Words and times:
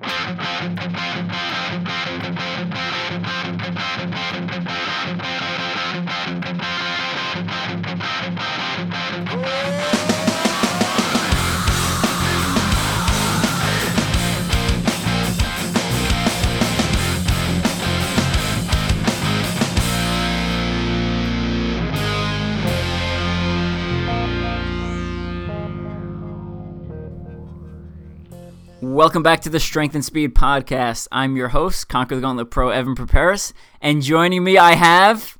Thank 0.00 0.80
you. 2.40 2.61
Welcome 28.92 29.22
back 29.22 29.40
to 29.40 29.48
the 29.48 29.58
Strength 29.58 29.94
and 29.94 30.04
Speed 30.04 30.34
Podcast. 30.34 31.08
I'm 31.10 31.34
your 31.34 31.48
host, 31.48 31.88
Conquer 31.88 32.14
the 32.14 32.20
Gauntlet 32.20 32.50
Pro 32.50 32.68
Evan 32.68 32.94
Perperis, 32.94 33.54
and 33.80 34.02
joining 34.02 34.44
me 34.44 34.58
I 34.58 34.74
have 34.74 35.38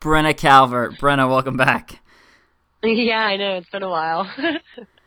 Brenna 0.00 0.34
Calvert. 0.34 0.94
Brenna, 0.94 1.28
welcome 1.28 1.58
back. 1.58 2.00
Yeah, 2.82 3.26
I 3.26 3.36
know 3.36 3.58
it's 3.58 3.68
been 3.68 3.82
a 3.82 3.90
while. 3.90 4.26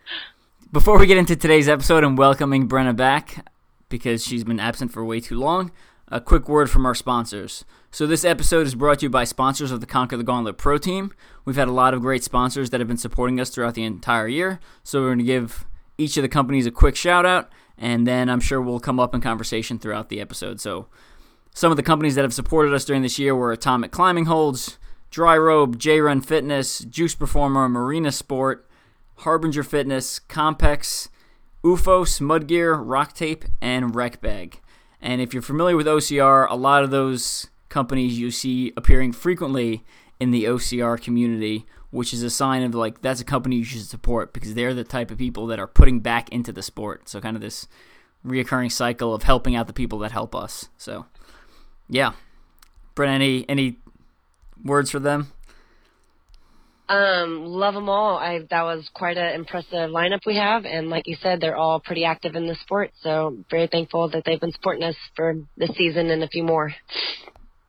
Before 0.72 1.00
we 1.00 1.08
get 1.08 1.18
into 1.18 1.36
today's 1.36 1.68
episode 1.68 2.04
and 2.04 2.20
welcoming 2.20 2.70
Brenna 2.70 2.96
back, 2.96 3.48
because 3.90 4.24
she's 4.24 4.44
been 4.44 4.60
absent 4.60 4.92
for 4.92 5.04
way 5.04 5.20
too 5.20 5.40
long, 5.40 5.72
a 6.08 6.22
quick 6.22 6.48
word 6.48 6.70
from 6.70 6.86
our 6.86 6.94
sponsors. 6.94 7.66
So, 7.90 8.06
this 8.06 8.24
episode 8.24 8.68
is 8.68 8.76
brought 8.76 9.00
to 9.00 9.08
you 9.08 9.10
by 9.10 9.24
sponsors 9.24 9.72
of 9.72 9.82
the 9.82 9.88
Conquer 9.88 10.18
the 10.18 10.24
Gauntlet 10.24 10.60
Pro 10.60 10.78
team. 10.78 11.14
We've 11.46 11.56
had 11.56 11.68
a 11.68 11.72
lot 11.72 11.96
of 11.96 12.02
great 12.02 12.24
sponsors 12.24 12.70
that 12.70 12.80
have 12.80 12.88
been 12.88 12.98
supporting 12.98 13.40
us 13.40 13.50
throughout 13.50 13.74
the 13.74 13.86
entire 13.86 14.28
year, 14.28 14.60
so 14.84 15.02
we're 15.02 15.08
going 15.08 15.18
to 15.18 15.24
give 15.24 15.66
each 15.98 16.16
of 16.16 16.22
the 16.22 16.30
companies 16.30 16.68
a 16.68 16.72
quick 16.72 16.96
shout 16.96 17.26
out, 17.26 17.50
and 17.78 18.08
then 18.08 18.30
I'm 18.30 18.40
sure 18.40 18.62
we'll 18.62 18.80
come 18.80 19.00
up 19.00 19.14
in 19.14 19.22
conversation 19.22 19.80
throughout 19.80 20.10
the 20.10 20.20
episode. 20.20 20.60
So, 20.60 20.88
some 21.54 21.72
of 21.72 21.78
the 21.78 21.84
companies 21.84 22.16
that 22.16 22.22
have 22.24 22.34
supported 22.34 22.74
us 22.74 22.86
during 22.86 23.02
this 23.02 23.18
year 23.18 23.36
were 23.36 23.52
Atomic 23.52 23.92
Climbing 23.92 24.26
Holds, 24.26 24.78
Dry 25.10 25.38
Robe, 25.38 25.80
J 25.80 26.02
Run 26.02 26.22
Fitness, 26.22 26.80
Juice 26.80 27.16
Performer, 27.16 27.68
Marina 27.68 28.12
Sport, 28.12 28.68
Harbinger 29.18 29.64
Fitness, 29.64 30.20
Compex, 30.20 31.10
OOFOS, 31.64 32.22
Mudgear, 32.22 32.80
Rock 32.80 33.14
Tape, 33.14 33.46
and 33.62 33.94
WreckBag. 33.94 34.56
And 35.02 35.22
if 35.22 35.34
you're 35.34 35.42
familiar 35.42 35.76
with 35.76 35.88
OCR, 35.88 36.48
a 36.50 36.56
lot 36.56 36.84
of 36.84 36.92
those 36.92 37.48
companies 37.70 38.20
you 38.20 38.32
see 38.32 38.74
appearing 38.78 39.12
frequently 39.12 39.84
in 40.20 40.32
the 40.32 40.46
OCR 40.46 41.02
community, 41.02 41.66
which 41.92 42.14
is 42.14 42.24
a 42.24 42.30
sign 42.30 42.64
of 42.64 42.76
like 42.76 43.02
that's 43.02 43.22
a 43.22 43.26
company 43.26 43.58
you 43.58 43.64
should 43.64 43.86
support 43.86 44.34
because 44.34 44.54
they're 44.54 44.74
the 44.74 44.84
type 44.84 45.12
of 45.12 45.18
people 45.18 45.48
that 45.48 45.60
are 45.60 45.68
putting 45.68 46.00
back 46.00 46.30
into 46.30 46.52
the 46.52 46.62
sport. 46.62 47.08
So 47.10 47.22
kind 47.22 47.36
of 47.36 47.42
this 47.42 47.68
reoccurring 48.26 48.72
cycle 48.72 49.14
of 49.14 49.24
helping 49.24 49.56
out 49.56 49.68
the 49.68 49.74
people 49.74 50.00
that 50.00 50.12
help 50.12 50.36
us. 50.36 50.70
So 50.78 51.06
yeah. 51.90 52.14
Brent, 52.96 53.14
any 53.14 53.46
any 53.48 53.78
words 54.64 54.92
for 54.92 55.00
them? 55.00 55.32
Um, 56.90 57.46
love 57.46 57.74
them 57.74 57.90
all. 57.90 58.18
I 58.18 58.40
that 58.50 58.64
was 58.64 58.90
quite 58.94 59.18
an 59.18 59.36
impressive 59.36 59.90
lineup 59.92 60.22
we 60.26 60.38
have, 60.38 60.66
and 60.66 60.90
like 60.90 61.06
you 61.06 61.18
said, 61.22 61.42
they're 61.42 61.56
all 61.56 61.82
pretty 61.82 62.06
active 62.06 62.36
in 62.36 62.48
the 62.48 62.56
sport. 62.56 62.92
So 63.02 63.38
very 63.50 63.68
thankful 63.68 64.10
that 64.10 64.24
they've 64.26 64.40
been 64.40 64.54
supporting 64.54 64.84
us 64.84 64.96
for 65.16 65.36
this 65.58 65.72
season 65.76 66.10
and 66.10 66.24
a 66.24 66.30
few 66.30 66.44
more. 66.44 66.74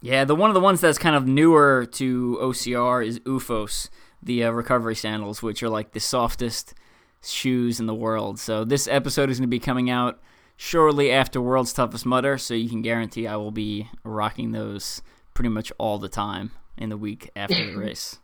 Yeah, 0.01 0.25
the 0.25 0.37
one 0.37 0.51
of 0.51 0.55
the 0.55 0.61
ones 0.61 0.81
that's 0.81 0.99
kind 0.99 1.17
of 1.17 1.27
newer 1.27 1.85
to 1.93 2.39
OCR 2.41 3.05
is 3.05 3.19
OOFOS, 3.21 3.89
the 4.23 4.45
uh, 4.45 4.51
recovery 4.51 4.95
sandals, 4.95 5.43
which 5.43 5.63
are 5.63 5.69
like 5.69 5.93
the 5.93 6.01
softest 6.01 6.75
shoes 7.23 7.81
in 7.81 7.87
the 7.87 7.95
world. 7.95 8.39
So 8.39 8.65
this 8.65 8.89
episode 8.89 9.31
is 9.31 9.39
going 9.39 9.49
to 9.49 9.51
be 9.51 9.59
coming 9.61 9.91
out 9.91 10.21
shortly 10.57 11.11
after 11.11 11.41
World's 11.41 11.73
Toughest 11.73 12.05
Mudder, 12.05 12.39
so 12.39 12.55
you 12.55 12.69
can 12.69 12.83
guarantee 12.83 13.27
I 13.27 13.37
will 13.37 13.51
be 13.51 13.89
rocking 14.05 14.53
those 14.53 15.03
pretty 15.35 15.51
much 15.51 15.73
all 15.79 15.99
the 15.99 16.09
time 16.09 16.51
in 16.77 16.91
the 16.91 16.97
week 16.97 17.31
after 17.37 17.73
the 17.73 17.77
race. 17.79 18.19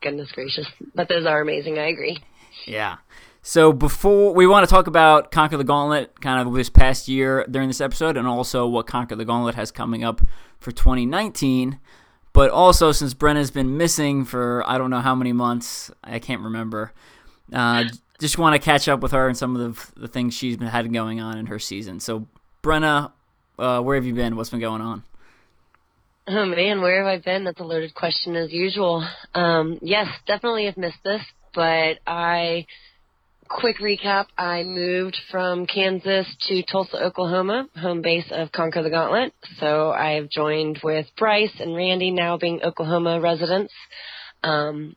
Goodness 0.00 0.30
gracious. 0.32 0.66
But 0.94 1.08
those 1.08 1.26
are 1.26 1.40
amazing, 1.40 1.78
I 1.78 1.88
agree. 1.88 2.18
Yeah. 2.64 2.98
So 3.42 3.72
before 3.72 4.34
we 4.34 4.46
want 4.46 4.68
to 4.68 4.70
talk 4.72 4.86
about 4.86 5.30
Conquer 5.30 5.56
the 5.56 5.64
Gauntlet 5.64 6.20
kind 6.20 6.46
of 6.46 6.52
this 6.54 6.68
past 6.68 7.06
year 7.06 7.46
during 7.48 7.68
this 7.68 7.80
episode 7.80 8.16
and 8.16 8.26
also 8.26 8.66
what 8.66 8.86
Conquer 8.86 9.14
the 9.14 9.24
Gauntlet 9.24 9.54
has 9.54 9.70
coming 9.70 10.02
up 10.02 10.20
for 10.58 10.72
2019. 10.72 11.78
But 12.36 12.50
also 12.50 12.92
since 12.92 13.14
Brenna's 13.14 13.50
been 13.50 13.78
missing 13.78 14.26
for 14.26 14.62
I 14.68 14.76
don't 14.76 14.90
know 14.90 15.00
how 15.00 15.14
many 15.14 15.32
months, 15.32 15.90
I 16.04 16.18
can't 16.18 16.42
remember. 16.42 16.92
Uh, 17.50 17.84
just 18.20 18.36
want 18.36 18.54
to 18.54 18.58
catch 18.58 18.88
up 18.88 19.00
with 19.00 19.12
her 19.12 19.26
and 19.26 19.34
some 19.34 19.56
of 19.56 19.74
the, 19.74 20.00
the 20.02 20.06
things 20.06 20.34
she's 20.34 20.58
been 20.58 20.68
had 20.68 20.92
going 20.92 21.18
on 21.18 21.38
in 21.38 21.46
her 21.46 21.58
season. 21.58 21.98
So 21.98 22.26
Brenna, 22.62 23.12
uh, 23.58 23.80
where 23.80 23.96
have 23.96 24.04
you 24.04 24.12
been? 24.12 24.36
What's 24.36 24.50
been 24.50 24.60
going 24.60 24.82
on? 24.82 25.02
Oh 26.28 26.44
man, 26.44 26.82
where 26.82 27.02
have 27.02 27.06
I 27.06 27.22
been? 27.24 27.44
That's 27.44 27.58
a 27.58 27.64
loaded 27.64 27.94
question 27.94 28.36
as 28.36 28.52
usual. 28.52 29.08
Um, 29.34 29.78
yes, 29.80 30.06
definitely 30.26 30.66
have 30.66 30.76
missed 30.76 31.02
this, 31.04 31.22
but 31.54 32.00
I 32.06 32.66
quick 33.48 33.78
recap, 33.78 34.26
I 34.36 34.62
moved 34.62 35.16
from 35.30 35.66
Kansas 35.66 36.26
to 36.48 36.62
Tulsa, 36.62 37.02
Oklahoma, 37.02 37.68
home 37.76 38.02
base 38.02 38.26
of 38.30 38.52
Conquer 38.52 38.82
the 38.82 38.90
Gauntlet. 38.90 39.32
So 39.58 39.90
I've 39.90 40.28
joined 40.28 40.80
with 40.82 41.06
Bryce 41.16 41.54
and 41.58 41.74
Randy 41.74 42.10
now 42.10 42.36
being 42.36 42.62
Oklahoma 42.62 43.20
residents. 43.20 43.72
Um, 44.42 44.96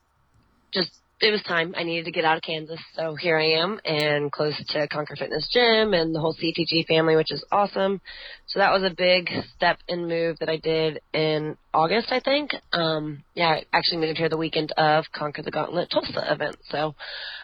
just 0.74 0.92
it 1.22 1.32
was 1.32 1.44
time. 1.44 1.74
I 1.78 1.84
needed 1.84 2.06
to 2.06 2.12
get 2.12 2.24
out 2.24 2.38
of 2.38 2.44
Kansas, 2.44 2.80
so 2.96 3.16
here 3.16 3.38
I 3.38 3.62
am 3.62 3.80
and 3.84 4.32
close 4.32 4.56
to 4.70 4.88
Conquer 4.88 5.18
Fitness 5.18 5.50
Gym 5.52 5.94
and 5.94 6.16
the 6.16 6.20
whole 6.20 6.34
CTG 6.34 6.86
family, 6.88 7.18
which 7.18 7.32
is 7.32 7.44
awesome. 7.52 8.00
So 8.48 8.60
that 8.60 8.72
was 8.72 8.84
a 8.84 8.96
big 8.96 9.30
step 9.56 9.80
and 9.90 10.08
move 10.08 10.38
that 10.40 10.48
I 10.48 10.58
did 10.58 11.02
in 11.14 11.58
August, 11.74 12.08
I 12.12 12.22
think. 12.22 12.52
Um, 12.72 13.24
yeah, 13.36 13.50
I 13.50 13.66
actually 13.74 13.98
moved 13.98 14.18
here 14.18 14.30
the 14.30 14.38
weekend 14.38 14.72
of 14.78 15.06
Conquer 15.14 15.42
the 15.42 15.52
Gauntlet 15.52 15.90
Tulsa 15.92 16.32
event. 16.32 16.56
So, 16.70 16.96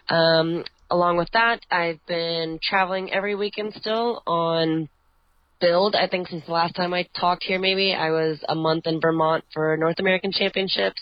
um, 0.09 0.63
along 0.89 1.17
with 1.17 1.29
that, 1.33 1.59
I've 1.71 2.05
been 2.07 2.59
traveling 2.61 3.11
every 3.13 3.35
weekend 3.35 3.73
still 3.75 4.21
on 4.27 4.89
build. 5.59 5.95
I 5.95 6.07
think 6.07 6.27
since 6.27 6.45
the 6.45 6.51
last 6.51 6.75
time 6.75 6.93
I 6.93 7.07
talked 7.19 7.43
here, 7.43 7.59
maybe 7.59 7.93
I 7.93 8.11
was 8.11 8.39
a 8.47 8.55
month 8.55 8.87
in 8.87 8.99
Vermont 8.99 9.43
for 9.53 9.75
North 9.77 9.99
American 9.99 10.31
Championships. 10.31 11.01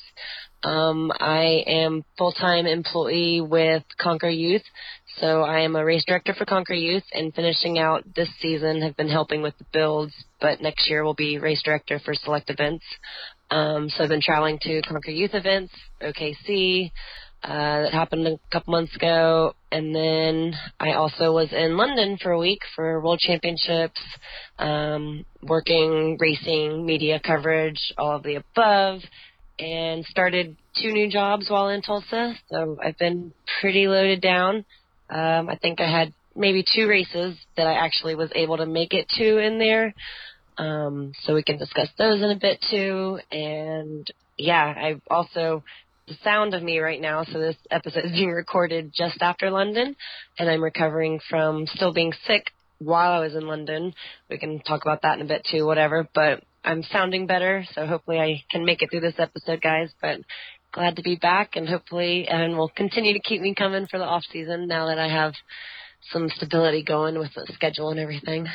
Um, 0.63 1.11
I 1.19 1.63
am 1.67 2.05
full-time 2.17 2.65
employee 2.65 3.41
with 3.41 3.83
Conquer 3.99 4.29
Youth, 4.29 4.61
so 5.19 5.41
I 5.41 5.59
am 5.59 5.75
a 5.75 5.83
race 5.83 6.05
director 6.07 6.33
for 6.33 6.45
Conquer 6.45 6.73
Youth, 6.73 7.03
and 7.11 7.33
finishing 7.33 7.79
out 7.79 8.03
this 8.15 8.29
season 8.41 8.81
have 8.81 8.95
been 8.95 9.09
helping 9.09 9.41
with 9.41 9.57
the 9.57 9.65
builds. 9.73 10.13
But 10.39 10.61
next 10.61 10.89
year 10.89 11.03
will 11.03 11.15
be 11.15 11.37
race 11.37 11.61
director 11.63 11.99
for 11.99 12.13
select 12.13 12.49
events. 12.49 12.85
Um, 13.51 13.89
so 13.89 14.03
I've 14.03 14.09
been 14.09 14.21
traveling 14.21 14.57
to 14.61 14.81
Conquer 14.83 15.11
Youth 15.11 15.33
events, 15.33 15.73
OKC. 16.01 16.91
Uh, 17.43 17.81
that 17.81 17.93
happened 17.93 18.25
a 18.25 18.39
couple 18.51 18.71
months 18.71 18.95
ago, 18.95 19.53
and 19.69 19.93
then 19.93 20.53
I 20.79 20.93
also 20.93 21.33
was 21.33 21.51
in 21.51 21.75
London 21.75 22.17
for 22.21 22.31
a 22.31 22.39
week 22.39 22.59
for 22.73 23.01
World 23.01 23.19
Championships, 23.19 23.99
um, 24.59 25.25
working, 25.41 26.17
racing, 26.21 26.85
media 26.85 27.19
coverage, 27.19 27.93
all 27.97 28.15
of 28.15 28.23
the 28.23 28.35
above 28.35 29.01
and 29.59 30.05
started 30.05 30.55
two 30.81 30.91
new 30.91 31.09
jobs 31.09 31.49
while 31.49 31.69
in 31.69 31.81
Tulsa. 31.81 32.33
So 32.49 32.77
I've 32.83 32.97
been 32.97 33.33
pretty 33.61 33.87
loaded 33.87 34.21
down. 34.21 34.65
Um, 35.09 35.49
I 35.49 35.57
think 35.61 35.79
I 35.79 35.89
had 35.89 36.13
maybe 36.35 36.65
two 36.75 36.87
races 36.87 37.37
that 37.55 37.67
I 37.67 37.73
actually 37.73 38.15
was 38.15 38.31
able 38.33 38.57
to 38.57 38.65
make 38.65 38.93
it 38.93 39.07
to 39.17 39.37
in 39.37 39.59
there. 39.59 39.93
Um, 40.57 41.13
so 41.23 41.33
we 41.33 41.43
can 41.43 41.57
discuss 41.57 41.89
those 41.97 42.21
in 42.21 42.31
a 42.31 42.39
bit 42.39 42.63
too. 42.69 43.19
And 43.31 44.07
yeah, 44.37 44.73
I 44.75 45.01
also 45.09 45.63
the 46.07 46.15
sound 46.23 46.53
of 46.53 46.63
me 46.63 46.79
right 46.79 46.99
now. 47.01 47.23
So 47.23 47.39
this 47.39 47.55
episode 47.71 48.05
is 48.05 48.11
being 48.11 48.31
recorded 48.31 48.91
just 48.95 49.21
after 49.21 49.49
London, 49.49 49.95
and 50.37 50.49
I'm 50.49 50.63
recovering 50.63 51.19
from 51.29 51.65
still 51.67 51.93
being 51.93 52.13
sick 52.25 52.51
while 52.79 53.11
I 53.11 53.19
was 53.19 53.35
in 53.35 53.47
London. 53.47 53.93
We 54.29 54.37
can 54.37 54.59
talk 54.59 54.81
about 54.81 55.01
that 55.03 55.19
in 55.19 55.25
a 55.25 55.27
bit 55.27 55.45
too, 55.49 55.65
whatever. 55.65 56.07
But 56.13 56.43
I'm 56.63 56.83
sounding 56.83 57.27
better, 57.27 57.65
so 57.73 57.85
hopefully 57.85 58.19
I 58.19 58.43
can 58.51 58.65
make 58.65 58.81
it 58.81 58.89
through 58.91 59.01
this 59.01 59.19
episode, 59.19 59.61
guys. 59.61 59.91
But 60.01 60.19
glad 60.73 60.97
to 60.97 61.03
be 61.03 61.15
back, 61.15 61.55
and 61.55 61.67
hopefully 61.67 62.27
Evan 62.27 62.57
will 62.57 62.69
continue 62.69 63.13
to 63.13 63.21
keep 63.21 63.41
me 63.41 63.53
coming 63.55 63.87
for 63.87 63.97
the 63.97 64.05
off 64.05 64.23
season 64.31 64.67
now 64.67 64.87
that 64.87 64.99
I 64.99 65.07
have 65.07 65.33
some 66.11 66.27
stability 66.29 66.83
going 66.83 67.17
with 67.17 67.33
the 67.33 67.47
schedule 67.53 67.89
and 67.89 67.99
everything. 67.99 68.47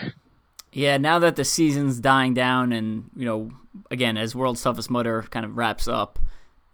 Yeah, 0.70 0.98
now 0.98 1.18
that 1.20 1.36
the 1.36 1.44
season's 1.44 1.98
dying 1.98 2.34
down, 2.34 2.72
and 2.72 3.10
you 3.16 3.24
know, 3.24 3.52
again, 3.90 4.18
as 4.18 4.34
World's 4.34 4.62
Toughest 4.62 4.90
Mudder 4.90 5.22
kind 5.30 5.46
of 5.46 5.56
wraps 5.56 5.88
up, 5.88 6.18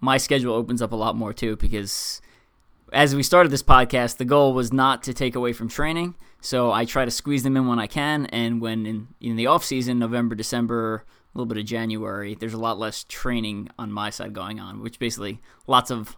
my 0.05 0.19
schedule 0.19 0.55
opens 0.55 0.83
up 0.83 0.93
a 0.93 0.97
lot 0.97 1.17
more 1.17 1.33
too 1.33 1.57
because 1.57 2.21
as 2.93 3.17
we 3.17 3.23
started 3.23 3.51
this 3.51 3.63
podcast, 3.63 4.19
the 4.19 4.25
goal 4.25 4.53
was 4.53 4.73
not 4.73 5.03
to 5.05 5.15
take 5.15 5.35
away 5.35 5.53
from 5.53 5.69
training. 5.69 6.15
So 6.41 6.71
I 6.71 6.85
try 6.85 7.07
to 7.07 7.11
squeeze 7.11 7.43
them 7.43 7.57
in 7.57 7.67
when 7.67 7.79
I 7.79 7.87
can, 7.87 8.27
and 8.27 8.61
when 8.61 8.85
in, 8.85 9.09
in 9.19 9.37
the 9.37 9.47
off 9.47 9.65
season, 9.65 9.99
November, 9.99 10.35
December, 10.35 11.05
a 11.35 11.39
little 11.39 11.47
bit 11.47 11.57
of 11.57 11.65
January, 11.65 12.35
there's 12.35 12.53
a 12.53 12.59
lot 12.59 12.79
less 12.79 13.05
training 13.05 13.71
on 13.79 13.91
my 13.91 14.11
side 14.11 14.35
going 14.35 14.61
on, 14.61 14.83
which 14.83 14.99
basically 14.99 15.41
lots 15.67 15.91
of 15.91 16.17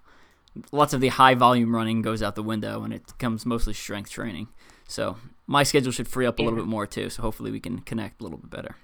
lots 0.73 0.93
of 0.93 1.00
the 1.00 1.09
high 1.09 1.35
volume 1.35 1.75
running 1.75 2.03
goes 2.03 2.23
out 2.23 2.35
the 2.35 2.43
window, 2.43 2.83
and 2.83 2.93
it 2.93 3.06
becomes 3.06 3.47
mostly 3.47 3.73
strength 3.73 4.11
training. 4.11 4.49
So 4.88 5.17
my 5.47 5.62
schedule 5.62 5.93
should 5.93 6.09
free 6.09 6.27
up 6.27 6.41
a 6.41 6.43
little 6.43 6.59
bit 6.59 6.67
more 6.67 6.87
too. 6.87 7.09
So 7.09 7.23
hopefully 7.23 7.53
we 7.53 7.61
can 7.61 7.79
connect 7.81 8.21
a 8.21 8.25
little 8.25 8.38
bit 8.38 8.50
better. 8.50 8.77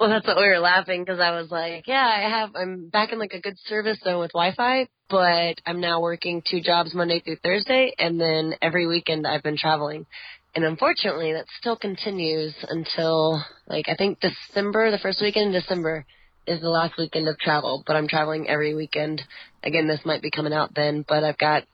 Well, 0.00 0.08
that's 0.08 0.26
what 0.26 0.38
we 0.38 0.48
were 0.48 0.60
laughing 0.60 1.04
because 1.04 1.20
I 1.20 1.32
was 1.32 1.50
like, 1.50 1.86
yeah, 1.86 2.02
I 2.02 2.22
have, 2.22 2.56
I'm 2.56 2.88
back 2.88 3.12
in 3.12 3.18
like 3.18 3.34
a 3.34 3.40
good 3.40 3.58
service 3.66 3.98
zone 4.02 4.18
with 4.20 4.32
Wi-Fi, 4.32 4.88
but 5.10 5.60
I'm 5.66 5.82
now 5.82 6.00
working 6.00 6.42
two 6.50 6.62
jobs 6.62 6.94
Monday 6.94 7.20
through 7.20 7.36
Thursday, 7.44 7.92
and 7.98 8.18
then 8.18 8.54
every 8.62 8.86
weekend 8.86 9.26
I've 9.26 9.42
been 9.42 9.58
traveling. 9.58 10.06
And 10.54 10.64
unfortunately, 10.64 11.34
that 11.34 11.44
still 11.60 11.76
continues 11.76 12.54
until 12.66 13.44
like 13.66 13.90
I 13.90 13.94
think 13.94 14.20
December, 14.20 14.90
the 14.90 14.98
first 14.98 15.20
weekend 15.20 15.54
in 15.54 15.60
December 15.60 16.06
is 16.46 16.62
the 16.62 16.70
last 16.70 16.94
weekend 16.96 17.28
of 17.28 17.38
travel. 17.38 17.84
But 17.86 17.96
I'm 17.96 18.08
traveling 18.08 18.48
every 18.48 18.74
weekend. 18.74 19.20
Again, 19.62 19.86
this 19.86 20.00
might 20.06 20.22
be 20.22 20.30
coming 20.30 20.54
out 20.54 20.74
then, 20.74 21.04
but 21.06 21.24
I've 21.24 21.38
got 21.38 21.64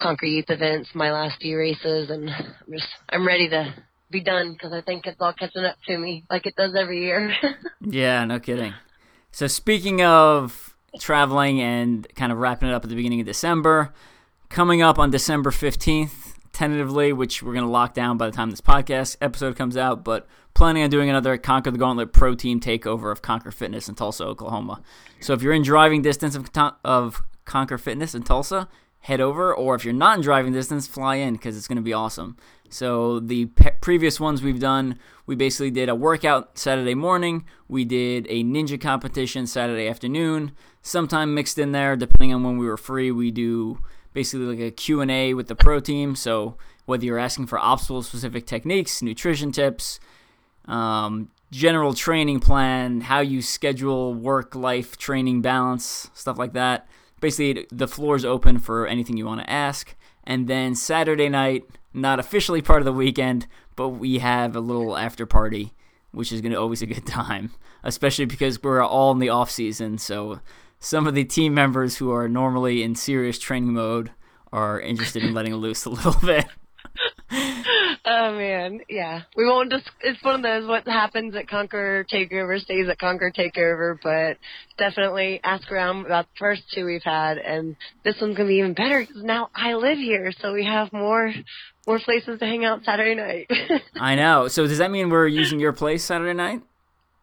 Conquer 0.00 0.26
Youth 0.26 0.50
events, 0.50 0.90
my 0.94 1.10
last 1.10 1.40
few 1.40 1.58
races, 1.58 2.10
and 2.10 2.30
I'm 2.30 2.72
just 2.72 2.86
I'm 3.08 3.26
ready 3.26 3.48
to 3.48 3.74
be 4.10 4.20
done 4.20 4.52
because 4.52 4.72
I 4.72 4.80
think 4.80 5.06
it's 5.06 5.20
all 5.20 5.32
catching 5.32 5.64
up 5.64 5.76
to 5.86 5.98
me 5.98 6.24
like 6.30 6.46
it 6.46 6.56
does 6.56 6.74
every 6.74 7.04
year. 7.04 7.34
yeah, 7.80 8.24
no 8.24 8.38
kidding. 8.38 8.74
So 9.32 9.46
speaking 9.46 10.02
of 10.02 10.76
traveling 11.00 11.60
and 11.60 12.06
kind 12.14 12.32
of 12.32 12.38
wrapping 12.38 12.68
it 12.68 12.72
up 12.72 12.84
at 12.84 12.90
the 12.90 12.96
beginning 12.96 13.20
of 13.20 13.26
December, 13.26 13.92
coming 14.48 14.82
up 14.82 14.98
on 14.98 15.10
December 15.10 15.50
15th, 15.50 16.34
tentatively, 16.52 17.12
which 17.12 17.42
we're 17.42 17.52
going 17.52 17.64
to 17.64 17.70
lock 17.70 17.92
down 17.92 18.16
by 18.16 18.26
the 18.26 18.34
time 18.34 18.50
this 18.50 18.62
podcast 18.62 19.16
episode 19.20 19.56
comes 19.56 19.76
out, 19.76 20.02
but 20.04 20.26
planning 20.54 20.82
on 20.82 20.88
doing 20.88 21.10
another 21.10 21.36
Conquer 21.36 21.70
the 21.70 21.76
Gauntlet 21.76 22.14
Pro 22.14 22.34
Team 22.34 22.60
takeover 22.60 23.12
of 23.12 23.20
Conquer 23.20 23.50
Fitness 23.50 23.90
in 23.90 23.94
Tulsa, 23.94 24.24
Oklahoma. 24.24 24.80
So 25.20 25.34
if 25.34 25.42
you're 25.42 25.52
in 25.52 25.62
driving 25.62 26.00
distance 26.00 26.34
of, 26.34 26.50
of 26.82 27.22
Conquer 27.44 27.76
Fitness 27.76 28.14
in 28.14 28.22
Tulsa, 28.22 28.68
head 29.06 29.20
over, 29.20 29.54
or 29.54 29.76
if 29.76 29.84
you're 29.84 29.94
not 29.94 30.16
in 30.16 30.22
driving 30.22 30.52
distance, 30.52 30.88
fly 30.88 31.14
in 31.14 31.34
because 31.34 31.56
it's 31.56 31.68
going 31.68 31.76
to 31.76 31.82
be 31.82 31.92
awesome. 31.92 32.36
So 32.68 33.20
the 33.20 33.46
pe- 33.46 33.76
previous 33.80 34.18
ones 34.18 34.42
we've 34.42 34.58
done, 34.58 34.98
we 35.26 35.36
basically 35.36 35.70
did 35.70 35.88
a 35.88 35.94
workout 35.94 36.58
Saturday 36.58 36.96
morning, 36.96 37.44
we 37.68 37.84
did 37.84 38.26
a 38.28 38.42
ninja 38.42 38.80
competition 38.80 39.46
Saturday 39.46 39.86
afternoon. 39.86 40.50
Sometime 40.82 41.34
mixed 41.34 41.56
in 41.56 41.70
there, 41.70 41.94
depending 41.94 42.34
on 42.34 42.42
when 42.42 42.58
we 42.58 42.66
were 42.66 42.76
free, 42.76 43.12
we 43.12 43.30
do 43.30 43.78
basically 44.12 44.46
like 44.46 44.58
a 44.58 44.72
Q&A 44.72 45.34
with 45.34 45.46
the 45.46 45.54
pro 45.54 45.78
team. 45.78 46.16
So 46.16 46.56
whether 46.86 47.04
you're 47.04 47.16
asking 47.16 47.46
for 47.46 47.60
obstacle 47.60 48.02
specific 48.02 48.44
techniques, 48.44 49.02
nutrition 49.02 49.52
tips, 49.52 50.00
um, 50.64 51.30
general 51.52 51.94
training 51.94 52.40
plan, 52.40 53.02
how 53.02 53.20
you 53.20 53.40
schedule 53.40 54.14
work 54.14 54.56
life 54.56 54.96
training 54.96 55.42
balance, 55.42 56.10
stuff 56.12 56.38
like 56.38 56.54
that. 56.54 56.88
Basically, 57.20 57.66
the 57.70 57.88
floor 57.88 58.16
is 58.16 58.24
open 58.24 58.58
for 58.58 58.86
anything 58.86 59.16
you 59.16 59.26
want 59.26 59.40
to 59.40 59.50
ask. 59.50 59.94
And 60.24 60.48
then 60.48 60.74
Saturday 60.74 61.28
night, 61.28 61.64
not 61.94 62.18
officially 62.18 62.60
part 62.60 62.80
of 62.80 62.84
the 62.84 62.92
weekend, 62.92 63.46
but 63.74 63.90
we 63.90 64.18
have 64.18 64.54
a 64.54 64.60
little 64.60 64.96
after 64.96 65.24
party, 65.24 65.72
which 66.10 66.32
is 66.32 66.40
going 66.40 66.52
to 66.52 66.60
always 66.60 66.82
a 66.82 66.86
good 66.86 67.06
time, 67.06 67.52
especially 67.82 68.26
because 68.26 68.62
we're 68.62 68.82
all 68.82 69.12
in 69.12 69.18
the 69.18 69.28
off 69.28 69.50
season. 69.50 69.98
So 69.98 70.40
some 70.78 71.06
of 71.06 71.14
the 71.14 71.24
team 71.24 71.54
members 71.54 71.96
who 71.96 72.12
are 72.12 72.28
normally 72.28 72.82
in 72.82 72.94
serious 72.94 73.38
training 73.38 73.72
mode 73.72 74.10
are 74.52 74.80
interested 74.80 75.24
in 75.24 75.34
letting 75.34 75.54
loose 75.54 75.84
a 75.84 75.90
little 75.90 76.16
bit. 76.22 76.46
Oh 78.06 78.34
man, 78.34 78.80
yeah. 78.88 79.22
We 79.36 79.46
won't 79.46 79.70
just. 79.70 79.90
It's 80.00 80.22
one 80.22 80.36
of 80.36 80.42
those. 80.42 80.68
What 80.68 80.86
happens 80.86 81.34
at 81.34 81.48
Conquer 81.48 82.06
Takeover 82.10 82.58
stays 82.60 82.88
at 82.88 82.98
Conquer 82.98 83.32
Takeover. 83.36 83.98
But 84.02 84.38
definitely 84.78 85.40
ask 85.42 85.70
around 85.70 86.06
about 86.06 86.26
the 86.26 86.38
first 86.38 86.62
two 86.74 86.86
we've 86.86 87.02
had, 87.04 87.38
and 87.38 87.76
this 88.04 88.14
one's 88.20 88.36
gonna 88.36 88.48
be 88.48 88.56
even 88.56 88.74
better 88.74 89.00
because 89.00 89.22
now 89.22 89.50
I 89.54 89.74
live 89.74 89.98
here, 89.98 90.32
so 90.40 90.52
we 90.52 90.64
have 90.64 90.92
more 90.92 91.32
more 91.86 91.98
places 91.98 92.38
to 92.38 92.46
hang 92.46 92.64
out 92.64 92.84
Saturday 92.84 93.14
night. 93.14 93.50
I 94.00 94.14
know. 94.14 94.48
So 94.48 94.66
does 94.66 94.78
that 94.78 94.90
mean 94.90 95.10
we're 95.10 95.28
using 95.28 95.60
your 95.60 95.72
place 95.72 96.04
Saturday 96.04 96.34
night? 96.34 96.62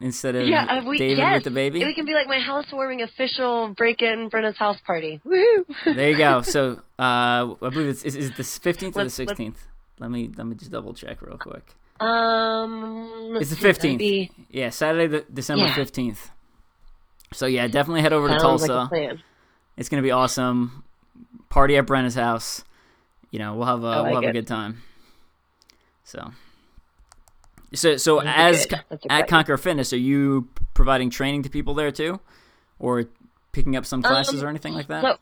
instead 0.03 0.35
of 0.35 0.47
yeah, 0.47 0.65
uh, 0.65 0.83
we, 0.85 0.97
David 0.97 1.19
yes. 1.19 1.35
with 1.35 1.43
the 1.45 1.51
baby. 1.51 1.83
We 1.83 1.95
can 1.95 2.05
be 2.05 2.13
like 2.13 2.27
my 2.27 2.39
housewarming 2.39 3.01
official 3.01 3.73
break-in 3.75 4.29
Brenna's 4.29 4.57
house 4.57 4.77
party. 4.85 5.21
Woo! 5.23 5.65
there 5.85 6.11
you 6.11 6.17
go. 6.17 6.41
So 6.53 6.81
uh, 6.99 7.55
I 7.61 7.69
believe 7.71 7.87
it's 7.87 8.03
is, 8.03 8.15
is 8.15 8.31
the 8.35 8.43
fifteenth 8.43 8.97
or 8.97 9.05
the 9.05 9.09
sixteenth. 9.09 9.57
Let 9.99 10.11
me 10.11 10.29
let 10.35 10.45
me 10.45 10.55
just 10.55 10.71
double 10.71 10.93
check 10.93 11.21
real 11.21 11.37
quick. 11.37 11.75
Um, 11.99 13.37
it's 13.39 13.49
the 13.49 13.55
fifteenth. 13.55 13.99
Be... 13.99 14.31
Yeah, 14.49 14.69
Saturday, 14.69 15.07
the 15.07 15.25
December 15.33 15.67
fifteenth. 15.69 16.25
Yeah. 16.25 17.35
So 17.35 17.45
yeah, 17.45 17.67
definitely 17.67 18.01
head 18.01 18.13
over 18.13 18.27
Sounds 18.27 18.41
to 18.61 18.67
Tulsa. 18.67 18.89
Like. 18.91 19.19
It's 19.77 19.89
gonna 19.89 20.03
be 20.03 20.11
awesome. 20.11 20.83
Party 21.49 21.77
at 21.77 21.85
Brenna's 21.85 22.15
house. 22.15 22.63
You 23.31 23.39
know, 23.39 23.55
we'll 23.55 23.67
have 23.67 23.83
a 23.83 24.01
like 24.01 24.11
we'll 24.11 24.15
have 24.15 24.23
it. 24.23 24.29
a 24.29 24.33
good 24.33 24.47
time. 24.47 24.81
So 26.03 26.31
so, 27.73 27.97
so 27.97 28.21
as 28.21 28.67
at 29.09 29.27
Conquer 29.27 29.57
Fitness, 29.57 29.93
are 29.93 29.97
you 29.97 30.47
providing 30.73 31.09
training 31.09 31.43
to 31.43 31.49
people 31.49 31.73
there 31.73 31.91
too, 31.91 32.19
or 32.79 33.05
picking 33.51 33.75
up 33.75 33.85
some 33.85 34.01
classes 34.01 34.41
um, 34.41 34.47
or 34.47 34.49
anything 34.49 34.73
like 34.73 34.87
that? 34.87 35.01
So, 35.03 35.17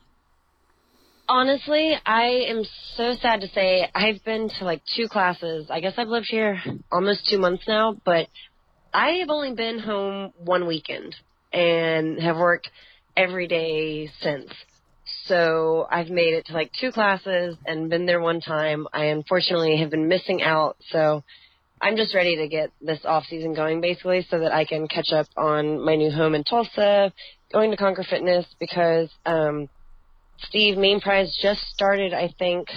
honestly, 1.31 1.93
I 2.05 2.43
am 2.49 2.63
so 2.97 3.13
sad 3.21 3.39
to 3.39 3.47
say 3.47 3.89
I've 3.95 4.23
been 4.25 4.49
to 4.59 4.65
like 4.65 4.81
two 4.97 5.07
classes. 5.07 5.67
I 5.69 5.79
guess 5.79 5.93
I've 5.97 6.09
lived 6.09 6.27
here 6.29 6.61
almost 6.91 7.27
two 7.29 7.39
months 7.39 7.63
now, 7.67 7.95
but 8.03 8.27
I 8.93 9.11
have 9.21 9.29
only 9.29 9.53
been 9.53 9.79
home 9.79 10.33
one 10.37 10.67
weekend 10.67 11.15
and 11.53 12.21
have 12.21 12.35
worked 12.35 12.69
every 13.15 13.47
day 13.47 14.11
since. 14.19 14.51
So 15.25 15.87
I've 15.89 16.09
made 16.09 16.33
it 16.33 16.47
to 16.47 16.53
like 16.53 16.71
two 16.79 16.91
classes 16.91 17.55
and 17.65 17.89
been 17.89 18.05
there 18.05 18.19
one 18.19 18.41
time. 18.41 18.87
I 18.91 19.05
unfortunately 19.05 19.77
have 19.77 19.89
been 19.89 20.09
missing 20.09 20.41
out. 20.41 20.75
So 20.89 21.23
I'm 21.81 21.95
just 21.95 22.13
ready 22.13 22.35
to 22.37 22.49
get 22.49 22.71
this 22.81 22.99
off 23.05 23.23
season 23.29 23.53
going 23.53 23.79
basically 23.79 24.27
so 24.29 24.39
that 24.39 24.51
I 24.51 24.65
can 24.65 24.85
catch 24.89 25.13
up 25.13 25.27
on 25.37 25.83
my 25.83 25.95
new 25.95 26.11
home 26.11 26.35
in 26.35 26.43
Tulsa, 26.43 27.13
going 27.53 27.71
to 27.71 27.77
Conquer 27.77 28.03
Fitness 28.03 28.45
because 28.59 29.09
um 29.25 29.69
Steve 30.47 30.77
Main 30.77 30.99
Prize 30.99 31.37
just 31.41 31.61
started 31.73 32.13
I 32.13 32.33
think 32.37 32.67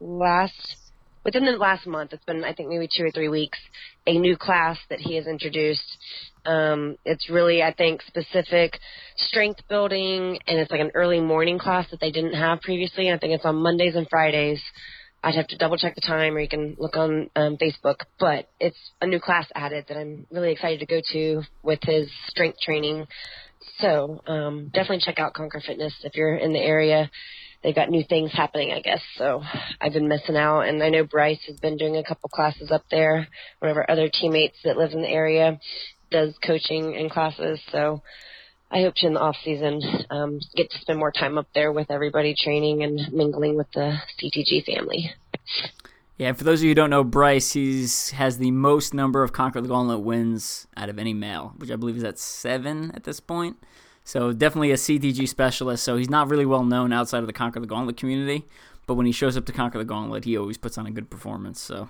last 0.00 0.76
within 1.24 1.44
the 1.44 1.52
last 1.52 1.86
month. 1.86 2.12
It's 2.12 2.24
been 2.24 2.44
I 2.44 2.52
think 2.52 2.68
maybe 2.68 2.88
2 2.94 3.04
or 3.04 3.10
3 3.10 3.28
weeks 3.28 3.58
a 4.06 4.18
new 4.18 4.36
class 4.36 4.78
that 4.90 4.98
he 4.98 5.16
has 5.16 5.26
introduced. 5.26 5.98
Um 6.44 6.96
it's 7.04 7.30
really 7.30 7.62
I 7.62 7.72
think 7.72 8.02
specific 8.02 8.78
strength 9.16 9.60
building 9.68 10.38
and 10.46 10.58
it's 10.58 10.70
like 10.70 10.80
an 10.80 10.92
early 10.94 11.20
morning 11.20 11.58
class 11.58 11.90
that 11.90 12.00
they 12.00 12.10
didn't 12.10 12.34
have 12.34 12.60
previously. 12.60 13.10
I 13.10 13.18
think 13.18 13.34
it's 13.34 13.44
on 13.44 13.56
Mondays 13.56 13.94
and 13.94 14.08
Fridays. 14.08 14.62
I'd 15.24 15.36
have 15.36 15.46
to 15.48 15.56
double 15.56 15.76
check 15.76 15.94
the 15.94 16.00
time, 16.00 16.34
or 16.34 16.40
you 16.40 16.48
can 16.48 16.74
look 16.78 16.96
on 16.96 17.30
um, 17.36 17.56
Facebook. 17.56 18.00
But 18.18 18.48
it's 18.58 18.78
a 19.00 19.06
new 19.06 19.20
class 19.20 19.46
added 19.54 19.84
that 19.88 19.96
I'm 19.96 20.26
really 20.32 20.50
excited 20.50 20.80
to 20.80 20.86
go 20.86 21.00
to 21.12 21.42
with 21.62 21.78
his 21.82 22.10
strength 22.26 22.58
training. 22.58 23.06
So 23.78 24.22
um, 24.26 24.70
definitely 24.72 25.00
check 25.04 25.18
out 25.18 25.34
Conquer 25.34 25.62
Fitness 25.64 25.94
if 26.04 26.14
you're 26.14 26.36
in 26.36 26.52
the 26.52 26.60
area. 26.60 27.10
They've 27.62 27.74
got 27.74 27.90
new 27.90 28.02
things 28.08 28.32
happening, 28.32 28.72
I 28.72 28.80
guess. 28.80 29.00
So 29.16 29.42
I've 29.80 29.92
been 29.92 30.08
missing 30.08 30.36
out, 30.36 30.62
and 30.62 30.82
I 30.82 30.88
know 30.88 31.04
Bryce 31.04 31.42
has 31.46 31.58
been 31.60 31.76
doing 31.76 31.96
a 31.96 32.04
couple 32.04 32.28
classes 32.28 32.70
up 32.72 32.84
there. 32.90 33.28
One 33.60 33.70
of 33.70 33.76
our 33.76 33.88
other 33.88 34.08
teammates 34.08 34.56
that 34.64 34.76
lives 34.76 34.94
in 34.94 35.02
the 35.02 35.08
area 35.08 35.60
does 36.10 36.34
coaching 36.44 36.96
and 36.96 37.10
classes. 37.10 37.60
So 37.70 38.02
I 38.70 38.80
hope 38.82 38.94
to 38.96 39.06
in 39.06 39.14
the 39.14 39.20
off 39.20 39.36
season 39.44 39.80
um, 40.10 40.40
get 40.56 40.70
to 40.70 40.78
spend 40.78 40.98
more 40.98 41.12
time 41.12 41.38
up 41.38 41.46
there 41.54 41.72
with 41.72 41.90
everybody 41.90 42.34
training 42.36 42.82
and 42.82 43.12
mingling 43.12 43.56
with 43.56 43.70
the 43.74 43.96
CTG 44.20 44.64
family. 44.64 45.12
Yeah, 46.18 46.32
for 46.34 46.44
those 46.44 46.60
of 46.60 46.64
you 46.64 46.70
who 46.70 46.74
don't 46.74 46.90
know, 46.90 47.04
Bryce 47.04 47.52
he's 47.52 48.10
has 48.10 48.38
the 48.38 48.50
most 48.50 48.92
number 48.92 49.22
of 49.22 49.32
Conquer 49.32 49.60
the 49.60 49.68
Gauntlet 49.68 50.00
wins 50.00 50.66
out 50.76 50.88
of 50.88 50.98
any 50.98 51.14
male, 51.14 51.54
which 51.56 51.70
I 51.70 51.76
believe 51.76 51.96
is 51.96 52.04
at 52.04 52.18
seven 52.18 52.92
at 52.94 53.04
this 53.04 53.18
point. 53.18 53.56
So 54.04 54.32
definitely 54.32 54.72
a 54.72 54.76
CTG 54.76 55.28
specialist. 55.28 55.82
So 55.84 55.96
he's 55.96 56.10
not 56.10 56.28
really 56.28 56.46
well 56.46 56.64
known 56.64 56.92
outside 56.92 57.20
of 57.20 57.26
the 57.26 57.32
Conquer 57.32 57.60
the 57.60 57.66
Gauntlet 57.66 57.96
community, 57.96 58.46
but 58.86 58.94
when 58.94 59.06
he 59.06 59.12
shows 59.12 59.36
up 59.36 59.46
to 59.46 59.52
Conquer 59.52 59.78
the 59.78 59.84
Gauntlet, 59.84 60.24
he 60.24 60.36
always 60.36 60.58
puts 60.58 60.76
on 60.76 60.86
a 60.86 60.90
good 60.90 61.08
performance. 61.08 61.60
So 61.60 61.88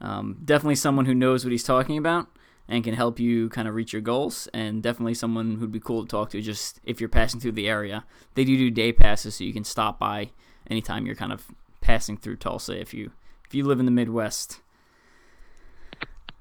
um, 0.00 0.38
definitely 0.44 0.74
someone 0.74 1.06
who 1.06 1.14
knows 1.14 1.44
what 1.44 1.52
he's 1.52 1.64
talking 1.64 1.96
about 1.96 2.28
and 2.68 2.82
can 2.82 2.94
help 2.94 3.20
you 3.20 3.48
kind 3.50 3.68
of 3.68 3.74
reach 3.74 3.92
your 3.92 4.02
goals. 4.02 4.48
And 4.52 4.82
definitely 4.82 5.14
someone 5.14 5.56
who'd 5.56 5.72
be 5.72 5.80
cool 5.80 6.02
to 6.02 6.08
talk 6.08 6.30
to 6.30 6.40
just 6.40 6.80
if 6.84 7.00
you're 7.00 7.08
passing 7.08 7.40
through 7.40 7.52
the 7.52 7.68
area. 7.68 8.04
They 8.34 8.44
do 8.44 8.56
do 8.56 8.70
day 8.70 8.92
passes, 8.92 9.36
so 9.36 9.44
you 9.44 9.52
can 9.52 9.64
stop 9.64 9.98
by 9.98 10.30
anytime 10.68 11.06
you're 11.06 11.14
kind 11.14 11.32
of 11.32 11.46
passing 11.80 12.16
through 12.16 12.36
Tulsa 12.36 12.78
if 12.78 12.94
you 12.94 13.12
if 13.54 13.58
you 13.58 13.64
live 13.64 13.78
in 13.78 13.86
the 13.86 13.92
Midwest. 13.92 14.60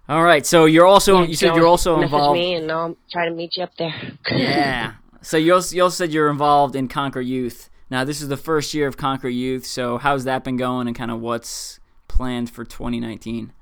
All 0.09 0.23
right, 0.23 0.43
so 0.43 0.65
you're 0.65 0.87
also 0.87 1.21
yeah, 1.21 1.27
you 1.27 1.35
said 1.35 1.55
you're 1.55 1.67
also 1.67 2.01
involved. 2.01 2.39
me, 2.39 2.55
and 2.55 2.71
I'll 2.71 2.97
try 3.11 3.29
to 3.29 3.35
meet 3.35 3.55
you 3.55 3.63
up 3.63 3.69
there. 3.77 3.93
yeah. 4.31 4.93
So 5.21 5.37
you 5.37 5.53
also, 5.53 5.75
you 5.75 5.83
also 5.83 5.95
said 5.95 6.11
you're 6.11 6.31
involved 6.31 6.75
in 6.75 6.87
Conquer 6.87 7.21
Youth. 7.21 7.69
Now 7.91 8.03
this 8.03 8.19
is 8.19 8.29
the 8.29 8.37
first 8.37 8.73
year 8.73 8.87
of 8.87 8.97
Conquer 8.97 9.29
Youth. 9.29 9.63
So 9.67 9.99
how's 9.99 10.23
that 10.23 10.43
been 10.43 10.57
going, 10.57 10.87
and 10.87 10.95
kind 10.95 11.11
of 11.11 11.21
what's 11.21 11.79
planned 12.07 12.49
for 12.49 12.65
2019? 12.65 13.53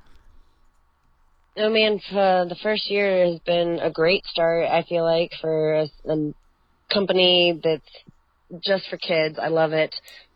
Oh 1.57 1.69
man, 1.69 1.99
uh, 2.09 2.45
the 2.45 2.57
first 2.63 2.89
year 2.89 3.25
has 3.25 3.39
been 3.39 3.79
a 3.79 3.91
great 3.91 4.25
start. 4.27 4.69
I 4.69 4.83
feel 4.83 5.03
like 5.03 5.33
for 5.41 5.73
a, 5.73 5.89
a 6.09 6.33
company 6.89 7.59
that's 7.61 8.63
just 8.65 8.87
for 8.89 8.95
kids. 8.95 9.37
I 9.37 9.49
love 9.49 9.73
it. 9.73 9.93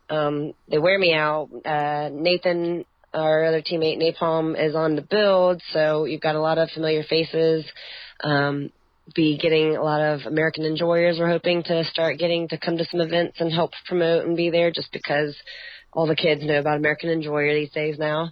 Um, 0.10 0.54
they 0.70 0.78
wear 0.78 1.00
me 1.00 1.14
out. 1.14 1.50
Uh, 1.66 2.10
Nathan, 2.12 2.86
our 3.16 3.46
other 3.46 3.62
teammate, 3.62 3.98
Napalm, 3.98 4.56
is 4.62 4.76
on 4.76 4.96
the 4.96 5.02
build, 5.02 5.62
so 5.72 6.06
you've 6.06 6.22
got 6.22 6.36
a 6.36 6.42
lot 6.42 6.58
of 6.58 6.70
familiar 6.72 7.04
faces. 7.04 7.66
Um, 8.24 8.72
be 9.14 9.38
getting 9.38 9.76
a 9.76 9.84
lot 9.84 10.02
of 10.02 10.22
American 10.26 10.64
Ninja 10.64 10.84
Warriors. 10.84 11.18
We're 11.20 11.30
hoping 11.30 11.64
to 11.64 11.84
start 11.84 12.18
getting 12.18 12.48
to 12.48 12.58
come 12.58 12.78
to 12.78 12.86
some 12.86 13.02
events 13.02 13.40
and 13.40 13.52
help 13.52 13.72
promote 13.86 14.26
and 14.26 14.36
be 14.36 14.50
there 14.50 14.72
just 14.72 14.92
because 14.92 15.36
all 15.94 16.08
the 16.08 16.16
kids 16.16 16.44
know 16.44 16.60
about 16.60 16.78
American 16.78 17.10
Ninja 17.10 17.30
Warrior 17.30 17.54
these 17.54 17.72
days 17.72 18.00
now. 18.00 18.32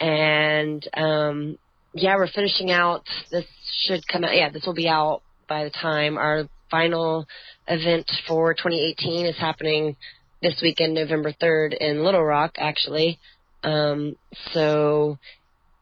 And 0.00 0.86
um 0.94 1.58
yeah, 1.94 2.16
we're 2.16 2.28
finishing 2.28 2.70
out 2.70 3.04
this 3.30 3.44
should 3.82 4.06
come 4.10 4.24
out 4.24 4.34
yeah, 4.34 4.50
this 4.50 4.64
will 4.64 4.74
be 4.74 4.88
out 4.88 5.22
by 5.48 5.64
the 5.64 5.70
time 5.70 6.16
our 6.16 6.44
final 6.70 7.26
event 7.66 8.10
for 8.26 8.54
2018 8.54 9.26
is 9.26 9.38
happening 9.38 9.96
this 10.40 10.60
weekend, 10.62 10.94
November 10.94 11.32
3rd 11.32 11.76
in 11.78 12.04
Little 12.04 12.24
Rock 12.24 12.54
actually. 12.58 13.18
Um 13.62 14.16
so 14.52 15.18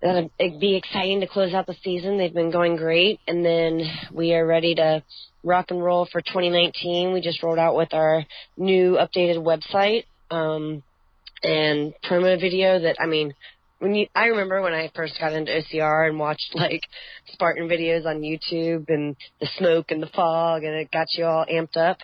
that'd 0.02 0.30
be 0.60 0.76
exciting 0.76 1.20
to 1.20 1.26
close 1.26 1.54
out 1.54 1.66
the 1.66 1.76
season. 1.82 2.18
They've 2.18 2.32
been 2.32 2.50
going 2.50 2.76
great, 2.76 3.20
and 3.26 3.44
then 3.44 3.82
we 4.12 4.34
are 4.34 4.46
ready 4.46 4.74
to 4.74 5.02
rock 5.42 5.66
and 5.70 5.82
roll 5.82 6.06
for 6.10 6.20
2019. 6.20 7.12
We 7.12 7.20
just 7.20 7.42
rolled 7.42 7.58
out 7.58 7.76
with 7.76 7.94
our 7.94 8.24
new 8.56 8.96
updated 8.96 9.38
website 9.38 10.04
um, 10.30 10.82
and 11.42 11.94
promo 12.04 12.38
video. 12.40 12.80
That 12.80 12.96
I 13.00 13.06
mean, 13.06 13.34
when 13.78 13.94
you 13.94 14.06
I 14.14 14.26
remember 14.26 14.60
when 14.62 14.74
I 14.74 14.90
first 14.94 15.18
got 15.18 15.32
into 15.32 15.52
OCR 15.52 16.08
and 16.08 16.18
watched 16.18 16.50
like 16.54 16.82
Spartan 17.32 17.68
videos 17.68 18.06
on 18.06 18.20
YouTube 18.20 18.88
and 18.88 19.16
the 19.40 19.48
smoke 19.58 19.90
and 19.90 20.02
the 20.02 20.10
fog, 20.14 20.62
and 20.62 20.74
it 20.74 20.90
got 20.90 21.08
you 21.16 21.24
all 21.24 21.46
amped 21.50 21.76
up. 21.76 21.98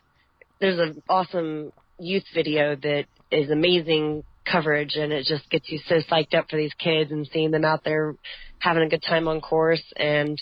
There's 0.61 0.79
an 0.79 1.02
awesome 1.09 1.73
youth 1.99 2.25
video 2.35 2.76
that 2.76 3.05
is 3.31 3.50
amazing 3.50 4.25
coverage 4.45 4.97
and 4.97 5.13
it 5.13 5.27
just 5.27 5.49
gets 5.51 5.71
you 5.71 5.79
so 5.89 5.97
psyched 6.11 6.35
up 6.35 6.51
for 6.51 6.57
these 6.57 6.73
kids 6.75 7.11
and 7.11 7.29
seeing 7.33 7.51
them 7.51 7.65
out 7.65 7.85
there 7.85 8.15
having 8.59 8.83
a 8.83 8.89
good 8.89 9.03
time 9.03 9.29
on 9.29 9.41
course. 9.41 9.83
And 9.97 10.41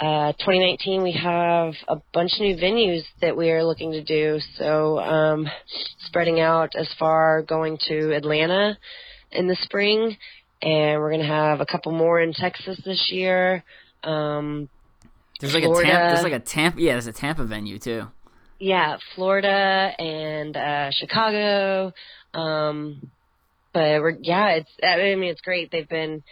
uh 0.00 0.32
2019 0.32 1.02
we 1.02 1.12
have 1.12 1.74
a 1.86 1.96
bunch 2.12 2.32
of 2.34 2.40
new 2.40 2.56
venues 2.56 3.02
that 3.20 3.36
we 3.36 3.50
are 3.50 3.64
looking 3.64 3.92
to 3.92 4.02
do. 4.02 4.38
So 4.56 4.98
um 4.98 5.46
spreading 6.06 6.40
out 6.40 6.74
as 6.76 6.88
far 6.98 7.42
going 7.42 7.78
to 7.88 8.14
Atlanta 8.14 8.78
in 9.30 9.48
the 9.48 9.56
spring 9.62 10.16
and 10.60 11.00
we're 11.00 11.10
going 11.10 11.22
to 11.22 11.26
have 11.26 11.60
a 11.60 11.66
couple 11.66 11.90
more 11.92 12.20
in 12.20 12.32
Texas 12.32 12.80
this 12.84 13.10
year. 13.10 13.64
Um 14.02 14.68
there's 15.40 15.54
like 15.54 15.64
Florida. 15.64 15.88
a 15.88 15.92
Tampa, 15.92 16.14
there's 16.14 16.32
like 16.32 16.40
a 16.40 16.44
Tampa 16.44 16.80
yeah 16.80 16.92
there's 16.92 17.06
a 17.06 17.12
Tampa 17.12 17.44
venue 17.44 17.78
too. 17.78 18.06
Yeah 18.58 18.96
Florida 19.14 19.92
and 19.98 20.56
uh 20.56 20.90
Chicago. 20.90 21.92
Um 22.34 23.10
but 23.72 24.00
we're 24.00 24.16
yeah, 24.20 24.50
it's 24.50 24.70
I 24.82 24.96
mean 25.16 25.30
it's 25.30 25.40
great. 25.40 25.70
They've 25.70 25.88
been 25.88 26.22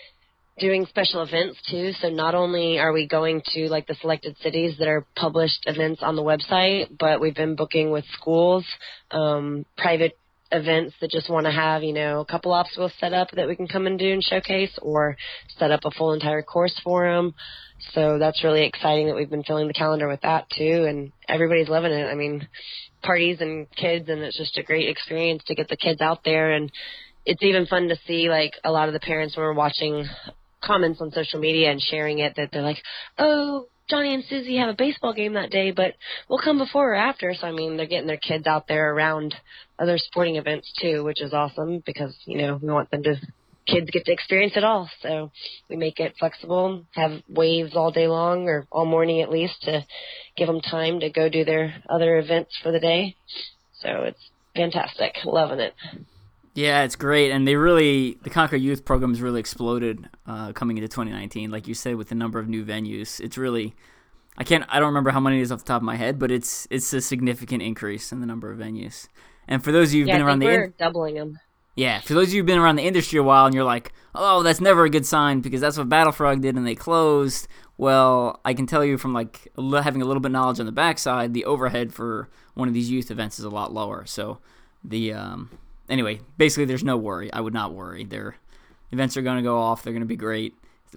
doing 0.59 0.87
special 0.87 1.23
events 1.23 1.59
too. 1.71 1.93
So 2.01 2.11
not 2.11 2.35
only 2.35 2.79
are 2.79 2.93
we 2.93 3.07
going 3.07 3.43
to 3.55 3.69
like 3.69 3.87
the 3.87 3.95
selected 3.95 4.37
cities 4.43 4.77
that 4.79 4.89
are 4.89 5.07
published 5.17 5.65
events 5.67 6.03
on 6.03 6.17
the 6.17 6.23
website, 6.23 6.97
but 6.99 7.21
we've 7.21 7.35
been 7.35 7.57
booking 7.57 7.91
with 7.91 8.05
schools, 8.13 8.65
um, 9.11 9.65
private 9.77 10.17
events 10.53 10.95
that 11.01 11.11
just 11.11 11.31
want 11.31 11.47
to 11.47 11.53
have, 11.53 11.83
you 11.83 11.93
know, 11.93 12.21
a 12.21 12.25
couple 12.25 12.53
obstacles 12.53 12.93
set 12.99 13.13
up 13.13 13.31
that 13.33 13.49
we 13.49 13.57
can 13.57 13.69
come 13.69 13.87
and 13.87 13.99
do 13.99 14.13
and 14.13 14.23
showcase 14.23 14.77
or 14.83 15.17
set 15.59 15.71
up 15.71 15.81
a 15.85 15.91
full 15.91 16.13
entire 16.13 16.43
course 16.43 16.79
for 16.83 17.09
them. 17.09 17.35
So 17.95 18.19
that's 18.19 18.45
really 18.45 18.67
exciting 18.67 19.07
that 19.07 19.17
we've 19.17 19.31
been 19.31 19.45
filling 19.45 19.69
the 19.69 19.75
calendar 19.75 20.09
with 20.09 20.21
that 20.23 20.47
too. 20.51 20.87
And 20.89 21.13
everybody's 21.29 21.69
loving 21.69 21.93
it. 21.93 22.05
I 22.05 22.15
mean, 22.15 22.49
parties 23.03 23.41
and 23.41 23.71
kids 23.71 24.09
and 24.09 24.21
it's 24.23 24.37
just 24.37 24.59
a 24.59 24.63
great 24.63 24.89
experience 24.89 25.43
to 25.47 25.55
get 25.55 25.69
the 25.69 25.77
kids 25.77 26.01
out 26.01 26.25
there 26.25 26.51
and 26.51 26.71
it's 27.25 27.43
even 27.43 27.67
fun 27.67 27.89
to 27.89 27.97
see 28.07 28.29
like 28.29 28.53
a 28.65 28.71
lot 28.71 28.89
of 28.89 28.95
the 28.95 29.01
parents 29.01 29.37
we're 29.37 29.53
watching 29.53 30.07
comments 30.63 31.01
on 31.01 31.11
social 31.11 31.41
media 31.41 31.71
and 31.71 31.81
sharing 31.81 32.19
it 32.19 32.35
that 32.37 32.51
they're 32.53 32.63
like, 32.63 32.83
oh, 33.19 33.67
Johnny 33.89 34.15
and 34.15 34.25
Susie 34.29 34.57
have 34.57 34.69
a 34.69 34.75
baseball 34.75 35.13
game 35.13 35.35
that 35.35 35.51
day, 35.51 35.73
but 35.73 35.95
we'll 36.29 36.39
come 36.39 36.59
before 36.59 36.93
or 36.93 36.95
after. 36.95 37.35
So 37.35 37.47
I 37.47 37.53
mean, 37.53 37.77
they're 37.77 37.87
getting 37.87 38.07
their 38.07 38.17
kids 38.17 38.47
out 38.47 38.69
there 38.69 38.95
around 38.95 39.35
other 39.79 39.99
sporting 39.99 40.37
events 40.37 40.73
too, 40.81 41.03
which 41.03 41.21
is 41.21 41.33
awesome 41.33 41.83
because 41.85 42.17
you 42.25 42.39
know 42.39 42.59
we 42.63 42.69
want 42.69 42.91
them 42.91 43.03
to 43.03 43.17
kids 43.67 43.91
get 43.91 44.05
to 44.05 44.13
experience 44.13 44.55
it 44.57 44.65
all. 44.65 44.89
So 45.03 45.31
we 45.69 45.77
make 45.77 45.99
it 46.01 46.15
flexible, 46.19 46.85
have 46.93 47.21
waves 47.29 47.73
all 47.75 47.91
day 47.91 48.07
long 48.07 48.49
or 48.49 48.67
all 48.71 48.85
morning 48.85 49.23
at 49.23 49.31
least 49.31 49.63
to 49.63 49.85
give 50.37 50.47
them 50.47 50.61
time 50.61 51.01
to 51.01 51.11
go 51.11 51.29
do 51.29 51.45
their 51.45 51.75
other 51.89 52.19
events 52.19 52.57
for 52.63 52.73
the 52.73 52.81
day. 52.81 53.17
So 53.81 53.89
it's 54.03 54.31
fantastic, 54.55 55.17
loving 55.25 55.61
it. 55.61 55.75
Yeah, 56.55 56.83
it's 56.83 56.97
great, 56.97 57.31
and 57.31 57.47
they 57.47 57.55
really 57.55 58.19
the 58.23 58.31
Conquer 58.31 58.57
Youth 58.57 58.85
program 58.85 59.11
has 59.11 59.21
really 59.21 59.41
exploded 59.41 60.09
uh, 60.27 60.53
coming 60.53 60.79
into 60.79 60.89
2019. 60.89 61.51
Like 61.51 61.69
you 61.69 61.75
said, 61.75 61.97
with 61.97 62.09
the 62.09 62.17
number 62.17 62.39
of 62.39 62.49
new 62.49 62.65
venues, 62.65 63.21
it's 63.21 63.39
really 63.39 63.75
I 64.37 64.45
can't 64.45 64.65
I 64.69 64.81
don't 64.81 64.89
remember 64.89 65.11
how 65.11 65.21
many 65.21 65.39
it 65.39 65.43
is 65.43 65.53
off 65.53 65.61
the 65.61 65.67
top 65.67 65.83
of 65.83 65.85
my 65.85 65.97
head, 65.97 66.19
but 66.19 66.31
it's 66.31 66.67
it's 66.71 66.93
a 66.93 67.01
significant 67.01 67.63
increase 67.63 68.11
in 68.11 68.21
the 68.21 68.27
number 68.27 68.51
of 68.51 68.59
venues. 68.59 69.07
And 69.47 69.63
for 69.63 69.71
those 69.71 69.91
of 69.91 69.95
you 69.95 70.01
who've 70.01 70.09
yeah, 70.09 70.17
been 70.17 70.27
around 70.27 70.39
the 70.41 70.47
we're 70.47 70.65
in- 70.65 70.75
doubling 70.79 71.15
them. 71.15 71.39
Yeah, 71.77 72.01
for 72.01 72.15
those 72.15 72.29
of 72.29 72.35
you 72.35 72.41
who've 72.41 72.47
been 72.47 72.59
around 72.59 72.77
the 72.77 72.83
industry 72.83 73.19
a 73.19 73.23
while 73.23 73.47
and 73.47 73.55
you're 73.55 73.65
like, 73.65 73.93
oh, 74.15 74.43
that's 74.43 74.61
never 74.61 74.85
a 74.85 74.91
good 74.91 75.07
sign 75.07 75.41
because 75.41 75.61
that's 75.61 75.79
what 75.79 75.89
Battlefrog 75.89 76.41
did 76.43 76.57
and 76.57 76.67
they 76.67 76.75
closed. 76.75 77.49
Well, 77.79 78.41
I 78.45 78.55
can 78.55 78.67
tell 78.67 78.85
you 78.85 78.99
from 78.99 79.15
like 79.15 79.49
having 79.57 80.03
a 80.03 80.05
little 80.05 80.21
bit 80.21 80.29
of 80.29 80.33
knowledge 80.33 80.61
on 80.61 80.67
the 80.67 80.73
backside, 80.73 81.33
the 81.33 81.45
overhead 81.45 81.95
for 81.95 82.29
one 82.55 82.67
of 82.69 82.75
these 82.75 82.91
youth 82.91 83.11
events 83.11 83.39
is 83.39 83.45
a 83.45 83.51
lot 83.51 83.73
lower. 83.73 84.05
So 84.05 84.39
the 84.83 85.13
um, 85.13 85.51
anyway, 85.91 86.21
basically, 86.39 86.65
there's 86.65 86.85
no 86.85 86.97
worry. 86.97 87.33
I 87.33 87.41
would 87.41 87.55
not 87.55 87.75
worry. 87.75 88.05
Their 88.05 88.37
events 88.93 89.17
are 89.17 89.23
going 89.23 89.37
to 89.37 89.43
go 89.43 89.59
off. 89.59 89.83
They're 89.83 89.93
going 89.93 90.03
to 90.03 90.07
be 90.07 90.17
great. 90.17 90.55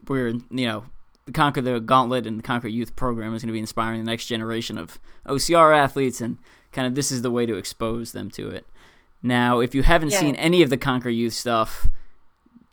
We're 0.07 0.29
you 0.29 0.67
know 0.67 0.85
conquer 1.33 1.61
the 1.61 1.79
gauntlet 1.79 2.27
and 2.27 2.39
the 2.39 2.43
conquer 2.43 2.67
youth 2.67 2.95
program 2.95 3.33
is 3.33 3.41
going 3.41 3.47
to 3.47 3.53
be 3.53 3.59
inspiring 3.59 4.03
the 4.03 4.09
next 4.09 4.25
generation 4.25 4.77
of 4.77 4.99
OCR 5.25 5.75
athletes 5.75 6.19
and 6.19 6.37
kind 6.73 6.85
of 6.85 6.95
this 6.95 7.11
is 7.11 7.21
the 7.21 7.31
way 7.31 7.45
to 7.45 7.55
expose 7.55 8.11
them 8.11 8.29
to 8.31 8.49
it. 8.49 8.65
Now, 9.21 9.59
if 9.59 9.73
you 9.73 9.83
haven't 9.83 10.11
yeah. 10.11 10.19
seen 10.19 10.35
any 10.35 10.61
of 10.63 10.69
the 10.69 10.77
conquer 10.77 11.09
youth 11.09 11.33
stuff, 11.33 11.87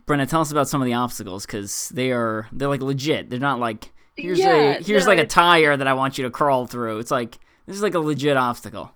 Brenna, 0.06 0.28
tell 0.28 0.40
us 0.40 0.50
about 0.50 0.68
some 0.68 0.82
of 0.82 0.86
the 0.86 0.94
obstacles 0.94 1.46
because 1.46 1.90
they 1.90 2.10
are 2.10 2.48
they're 2.50 2.68
like 2.68 2.82
legit. 2.82 3.30
They're 3.30 3.38
not 3.38 3.60
like 3.60 3.92
here's 4.16 4.38
yeah, 4.38 4.78
a 4.78 4.82
here's 4.82 5.04
no, 5.04 5.10
like 5.12 5.20
a 5.20 5.26
tire 5.26 5.76
that 5.76 5.86
I 5.86 5.94
want 5.94 6.18
you 6.18 6.24
to 6.24 6.30
crawl 6.30 6.66
through. 6.66 6.98
It's 6.98 7.12
like 7.12 7.38
this 7.66 7.76
is 7.76 7.82
like 7.82 7.94
a 7.94 8.00
legit 8.00 8.36
obstacle. 8.36 8.90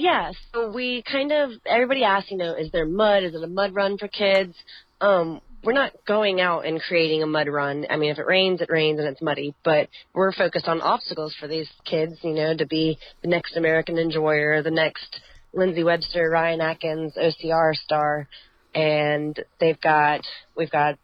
Yeah, 0.00 0.32
so 0.54 0.70
we 0.70 1.02
kind 1.02 1.30
of 1.30 1.50
everybody 1.66 2.04
asks, 2.04 2.30
you 2.30 2.38
know, 2.38 2.54
is 2.54 2.72
there 2.72 2.86
mud? 2.86 3.22
Is 3.22 3.34
it 3.34 3.44
a 3.44 3.46
mud 3.46 3.74
run 3.74 3.98
for 3.98 4.08
kids? 4.08 4.54
Um, 4.98 5.42
we're 5.62 5.74
not 5.74 5.92
going 6.08 6.40
out 6.40 6.64
and 6.64 6.80
creating 6.80 7.22
a 7.22 7.26
mud 7.26 7.48
run. 7.48 7.84
I 7.90 7.98
mean, 7.98 8.10
if 8.10 8.18
it 8.18 8.24
rains, 8.26 8.62
it 8.62 8.70
rains 8.70 8.98
and 8.98 9.06
it's 9.06 9.20
muddy, 9.20 9.54
but 9.62 9.90
we're 10.14 10.32
focused 10.32 10.68
on 10.68 10.80
obstacles 10.80 11.36
for 11.38 11.48
these 11.48 11.68
kids, 11.84 12.14
you 12.22 12.32
know, 12.32 12.56
to 12.56 12.64
be 12.64 12.96
the 13.20 13.28
next 13.28 13.58
American 13.58 13.96
Ninja 13.96 14.22
Warrior, 14.22 14.62
the 14.62 14.70
next 14.70 15.20
Lindsay 15.52 15.84
Webster, 15.84 16.30
Ryan 16.30 16.62
Atkins, 16.62 17.12
OCR 17.18 17.74
star, 17.74 18.26
and 18.74 19.38
they've 19.60 19.80
got 19.82 20.22
we've 20.56 20.70
got 20.70 20.98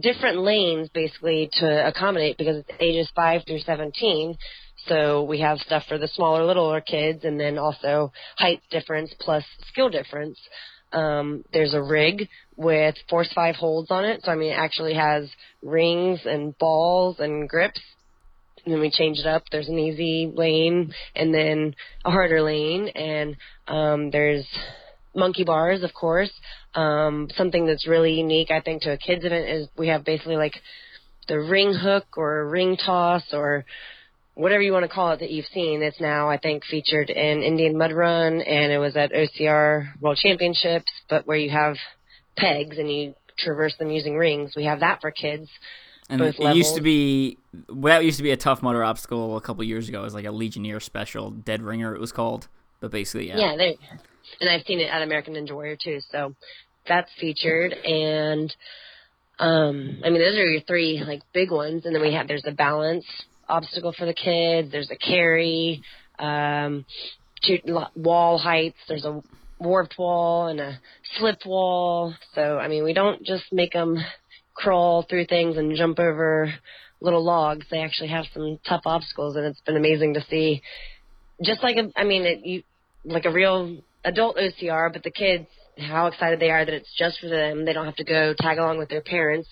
different 0.00 0.38
lanes 0.38 0.88
basically 0.94 1.50
to 1.58 1.86
accommodate 1.86 2.38
because 2.38 2.56
it's 2.56 2.70
ages 2.80 3.10
five 3.14 3.42
through 3.46 3.60
seventeen. 3.60 4.38
So 4.86 5.22
we 5.22 5.40
have 5.40 5.58
stuff 5.58 5.84
for 5.88 5.98
the 5.98 6.08
smaller, 6.08 6.44
littler 6.44 6.80
kids, 6.80 7.24
and 7.24 7.38
then 7.38 7.58
also 7.58 8.12
height 8.36 8.60
difference 8.70 9.14
plus 9.20 9.44
skill 9.68 9.88
difference. 9.88 10.38
Um, 10.92 11.44
there's 11.52 11.74
a 11.74 11.82
rig 11.82 12.28
with 12.56 12.96
force 13.08 13.30
five 13.34 13.54
holds 13.54 13.90
on 13.90 14.04
it. 14.04 14.22
So 14.24 14.32
I 14.32 14.34
mean, 14.34 14.52
it 14.52 14.58
actually 14.58 14.94
has 14.94 15.30
rings 15.62 16.20
and 16.24 16.56
balls 16.58 17.16
and 17.20 17.48
grips. 17.48 17.80
And 18.64 18.74
then 18.74 18.80
we 18.80 18.90
change 18.90 19.18
it 19.18 19.26
up. 19.26 19.44
There's 19.50 19.68
an 19.68 19.78
easy 19.78 20.30
lane 20.34 20.92
and 21.16 21.32
then 21.32 21.74
a 22.04 22.10
harder 22.10 22.42
lane, 22.42 22.88
and 22.88 23.36
um, 23.68 24.10
there's 24.10 24.46
monkey 25.14 25.44
bars, 25.44 25.82
of 25.82 25.94
course. 25.94 26.30
Um, 26.74 27.28
something 27.36 27.66
that's 27.66 27.88
really 27.88 28.12
unique, 28.12 28.50
I 28.50 28.60
think, 28.60 28.82
to 28.82 28.92
a 28.92 28.98
kids 28.98 29.24
event 29.24 29.48
is 29.48 29.68
we 29.78 29.88
have 29.88 30.04
basically 30.04 30.36
like 30.36 30.54
the 31.28 31.38
ring 31.38 31.72
hook 31.72 32.06
or 32.16 32.48
ring 32.48 32.76
toss 32.76 33.22
or 33.32 33.64
whatever 34.40 34.62
you 34.62 34.72
want 34.72 34.84
to 34.84 34.88
call 34.88 35.12
it 35.12 35.20
that 35.20 35.30
you've 35.30 35.46
seen. 35.52 35.82
It's 35.82 36.00
now, 36.00 36.28
I 36.28 36.38
think, 36.38 36.64
featured 36.64 37.10
in 37.10 37.42
Indian 37.42 37.76
Mud 37.76 37.92
Run, 37.92 38.40
and 38.40 38.72
it 38.72 38.78
was 38.78 38.96
at 38.96 39.12
OCR 39.12 40.00
World 40.00 40.18
Championships, 40.20 40.90
but 41.08 41.26
where 41.26 41.36
you 41.36 41.50
have 41.50 41.76
pegs 42.36 42.78
and 42.78 42.90
you 42.90 43.14
traverse 43.38 43.74
them 43.78 43.90
using 43.90 44.16
rings. 44.16 44.54
We 44.56 44.64
have 44.64 44.80
that 44.80 45.00
for 45.00 45.10
kids. 45.10 45.48
And 46.08 46.20
it 46.20 46.40
levels. 46.40 46.56
used 46.56 46.74
to 46.74 46.80
be 46.80 47.38
well, 47.68 47.98
that 47.98 48.04
used 48.04 48.16
to 48.16 48.24
be 48.24 48.32
a 48.32 48.36
Tough 48.36 48.62
Mudder 48.62 48.82
obstacle 48.82 49.36
a 49.36 49.40
couple 49.40 49.62
years 49.62 49.88
ago. 49.88 50.00
It 50.00 50.04
was 50.04 50.14
like 50.14 50.24
a 50.24 50.32
Legionnaire 50.32 50.80
special, 50.80 51.30
Dead 51.30 51.62
Ringer, 51.62 51.94
it 51.94 52.00
was 52.00 52.10
called. 52.10 52.48
But 52.80 52.90
basically, 52.90 53.28
yeah. 53.28 53.36
Yeah, 53.36 53.56
they, 53.56 53.78
and 54.40 54.50
I've 54.50 54.62
seen 54.66 54.80
it 54.80 54.90
at 54.90 55.02
American 55.02 55.34
Ninja 55.34 55.52
Warrior 55.52 55.76
too. 55.76 56.00
So 56.10 56.34
that's 56.88 57.10
featured, 57.20 57.72
and 57.72 58.52
um, 59.38 60.00
I 60.04 60.10
mean 60.10 60.20
those 60.20 60.36
are 60.36 60.46
your 60.46 60.62
three 60.62 61.02
like 61.06 61.20
big 61.32 61.52
ones, 61.52 61.84
and 61.84 61.94
then 61.94 62.02
we 62.02 62.14
have 62.14 62.26
there's 62.26 62.44
a 62.46 62.52
balance 62.52 63.04
obstacle 63.50 63.94
for 63.96 64.06
the 64.06 64.14
kids. 64.14 64.70
There's 64.70 64.90
a 64.90 64.96
carry, 64.96 65.82
um, 66.18 66.84
wall 67.94 68.38
heights. 68.38 68.78
There's 68.88 69.04
a 69.04 69.22
warped 69.58 69.98
wall 69.98 70.48
and 70.48 70.60
a 70.60 70.80
slip 71.16 71.44
wall. 71.44 72.14
So 72.34 72.58
I 72.58 72.68
mean, 72.68 72.84
we 72.84 72.92
don't 72.92 73.24
just 73.24 73.44
make 73.52 73.72
them 73.72 73.96
crawl 74.54 75.04
through 75.08 75.26
things 75.26 75.56
and 75.56 75.76
jump 75.76 75.98
over 75.98 76.52
little 77.00 77.24
logs. 77.24 77.66
They 77.70 77.82
actually 77.82 78.08
have 78.08 78.26
some 78.32 78.58
tough 78.68 78.82
obstacles, 78.84 79.36
and 79.36 79.46
it's 79.46 79.60
been 79.60 79.76
amazing 79.76 80.14
to 80.14 80.24
see. 80.28 80.62
Just 81.42 81.62
like 81.62 81.76
a, 81.76 81.90
I 81.96 82.04
mean, 82.04 82.24
it, 82.24 82.44
you 82.44 82.62
like 83.04 83.24
a 83.24 83.32
real 83.32 83.78
adult 84.04 84.36
OCR, 84.36 84.92
but 84.92 85.02
the 85.02 85.10
kids 85.10 85.46
how 85.80 86.06
excited 86.06 86.40
they 86.40 86.50
are 86.50 86.64
that 86.64 86.74
it's 86.74 86.92
just 86.96 87.20
for 87.20 87.28
them. 87.28 87.64
They 87.64 87.72
don't 87.72 87.86
have 87.86 87.96
to 87.96 88.04
go 88.04 88.34
tag 88.38 88.58
along 88.58 88.78
with 88.78 88.88
their 88.88 89.00
parents. 89.00 89.48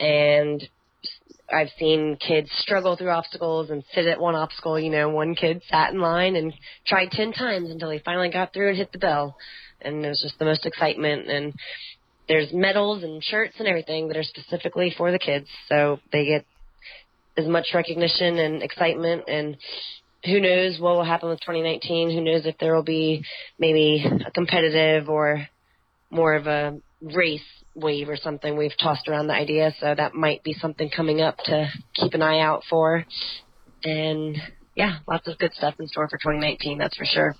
And 0.00 0.62
I've 1.52 1.70
seen 1.78 2.16
kids 2.16 2.50
struggle 2.60 2.96
through 2.96 3.10
obstacles 3.10 3.70
and 3.70 3.84
sit 3.94 4.06
at 4.06 4.20
one 4.20 4.34
obstacle. 4.34 4.78
You 4.78 4.90
know, 4.90 5.08
one 5.08 5.34
kid 5.34 5.62
sat 5.68 5.92
in 5.92 6.00
line 6.00 6.36
and 6.36 6.52
tried 6.86 7.10
10 7.10 7.32
times 7.32 7.70
until 7.70 7.90
he 7.90 7.98
finally 7.98 8.30
got 8.30 8.52
through 8.52 8.70
and 8.70 8.76
hit 8.76 8.92
the 8.92 8.98
bell. 8.98 9.36
And 9.80 10.04
it 10.04 10.08
was 10.08 10.22
just 10.22 10.38
the 10.38 10.44
most 10.44 10.64
excitement. 10.64 11.28
And 11.28 11.52
there's 12.28 12.52
medals 12.52 13.02
and 13.02 13.22
shirts 13.22 13.56
and 13.58 13.68
everything 13.68 14.08
that 14.08 14.16
are 14.16 14.22
specifically 14.22 14.94
for 14.96 15.12
the 15.12 15.18
kids. 15.18 15.48
So 15.68 16.00
they 16.12 16.24
get 16.24 16.46
as 17.36 17.46
much 17.46 17.66
recognition 17.74 18.38
and 18.38 18.62
excitement 18.62 19.24
and 19.28 19.56
who 20.24 20.40
knows 20.40 20.78
what 20.78 20.94
will 20.94 21.04
happen 21.04 21.28
with 21.28 21.40
2019? 21.40 22.10
Who 22.10 22.22
knows 22.22 22.46
if 22.46 22.56
there 22.58 22.74
will 22.74 22.84
be 22.84 23.24
maybe 23.58 24.04
a 24.24 24.30
competitive 24.30 25.08
or 25.08 25.48
more 26.10 26.34
of 26.34 26.46
a 26.46 26.78
race 27.02 27.40
wave 27.74 28.08
or 28.08 28.16
something. 28.16 28.56
We've 28.56 28.76
tossed 28.76 29.08
around 29.08 29.26
the 29.26 29.34
idea, 29.34 29.74
so 29.80 29.94
that 29.94 30.14
might 30.14 30.42
be 30.42 30.52
something 30.52 30.90
coming 30.90 31.20
up 31.20 31.38
to 31.44 31.68
keep 31.94 32.14
an 32.14 32.22
eye 32.22 32.40
out 32.40 32.62
for. 32.68 33.04
And 33.84 34.36
yeah, 34.74 34.98
lots 35.08 35.28
of 35.28 35.38
good 35.38 35.52
stuff 35.54 35.74
in 35.78 35.88
store 35.88 36.08
for 36.08 36.18
2019, 36.18 36.78
that's 36.78 36.96
for 36.96 37.04
sure. 37.04 37.34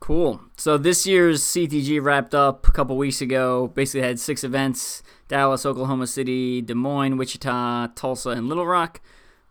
Cool. 0.00 0.40
So 0.56 0.78
this 0.78 1.06
year's 1.06 1.42
CTG 1.42 2.02
wrapped 2.02 2.34
up 2.34 2.66
a 2.68 2.72
couple 2.72 2.96
weeks 2.96 3.20
ago. 3.20 3.68
Basically 3.74 4.06
had 4.06 4.18
six 4.20 4.44
events: 4.44 5.02
Dallas, 5.26 5.66
Oklahoma 5.66 6.06
City, 6.06 6.62
Des 6.62 6.74
Moines, 6.74 7.18
Wichita, 7.18 7.88
Tulsa, 7.94 8.30
and 8.30 8.48
Little 8.48 8.66
Rock. 8.66 9.00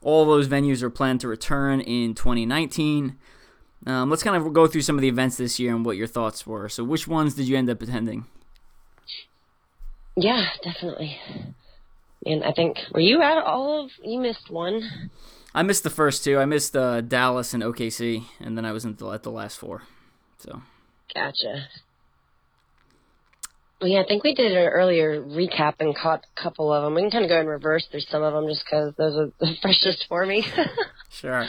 All 0.01 0.25
those 0.25 0.48
venues 0.48 0.82
are 0.82 0.89
planned 0.89 1.20
to 1.22 1.27
return 1.27 1.82
in 1.82 2.13
2019. 2.13 3.18
Um, 3.86 4.10
let's 4.10 4.24
kind 4.24 4.36
of 4.36 4.54
go 4.54 4.68
through 4.68 4.82
some 4.82 4.96
of 4.96 5.01
the 5.01 5.08
events 5.08 5.38
this 5.38 5.60
year 5.60 5.75
and 5.75 5.86
what 5.86 5.98
your 5.98 6.08
thoughts 6.08 6.48
were. 6.48 6.70
So, 6.70 6.84
which 6.84 7.08
ones 7.08 7.36
did 7.36 7.48
you 7.48 7.58
end 7.58 7.70
up 7.70 7.82
attending? 7.82 8.25
Yeah, 10.17 10.47
definitely. 10.63 11.17
And 12.25 12.43
I 12.43 12.51
think 12.51 12.79
were 12.91 13.00
you 13.00 13.21
at 13.21 13.38
all 13.38 13.86
of? 13.86 13.91
You 14.03 14.19
missed 14.19 14.50
one. 14.50 15.12
I 15.53 15.62
missed 15.63 15.83
the 15.83 15.89
first 15.89 16.24
two. 16.24 16.39
I 16.39 16.45
missed 16.45 16.75
uh, 16.75 17.01
Dallas 17.01 17.53
and 17.53 17.63
OKC, 17.63 18.25
and 18.39 18.57
then 18.57 18.65
I 18.65 18.71
was 18.71 18.83
in 18.83 18.95
the, 18.95 19.09
at 19.12 19.24
the 19.24 19.31
last 19.31 19.57
four. 19.57 19.83
So. 20.39 20.62
Gotcha. 21.13 21.67
Well, 23.79 23.91
yeah, 23.91 24.01
I 24.01 24.05
think 24.07 24.24
we 24.24 24.33
did 24.33 24.51
an 24.51 24.67
earlier 24.67 25.21
recap 25.21 25.75
and 25.79 25.95
caught 25.95 26.25
a 26.36 26.41
couple 26.41 26.74
of 26.74 26.83
them. 26.83 26.95
We 26.95 27.01
can 27.01 27.12
kind 27.12 27.24
of 27.24 27.29
go 27.29 27.39
in 27.39 27.45
reverse 27.45 27.88
through 27.91 28.01
some 28.01 28.24
of 28.24 28.33
them 28.33 28.47
just 28.47 28.65
because 28.65 28.93
those 28.97 29.15
are 29.15 29.31
the 29.39 29.55
freshest 29.62 30.05
for 30.09 30.25
me. 30.25 30.45
sure. 31.09 31.47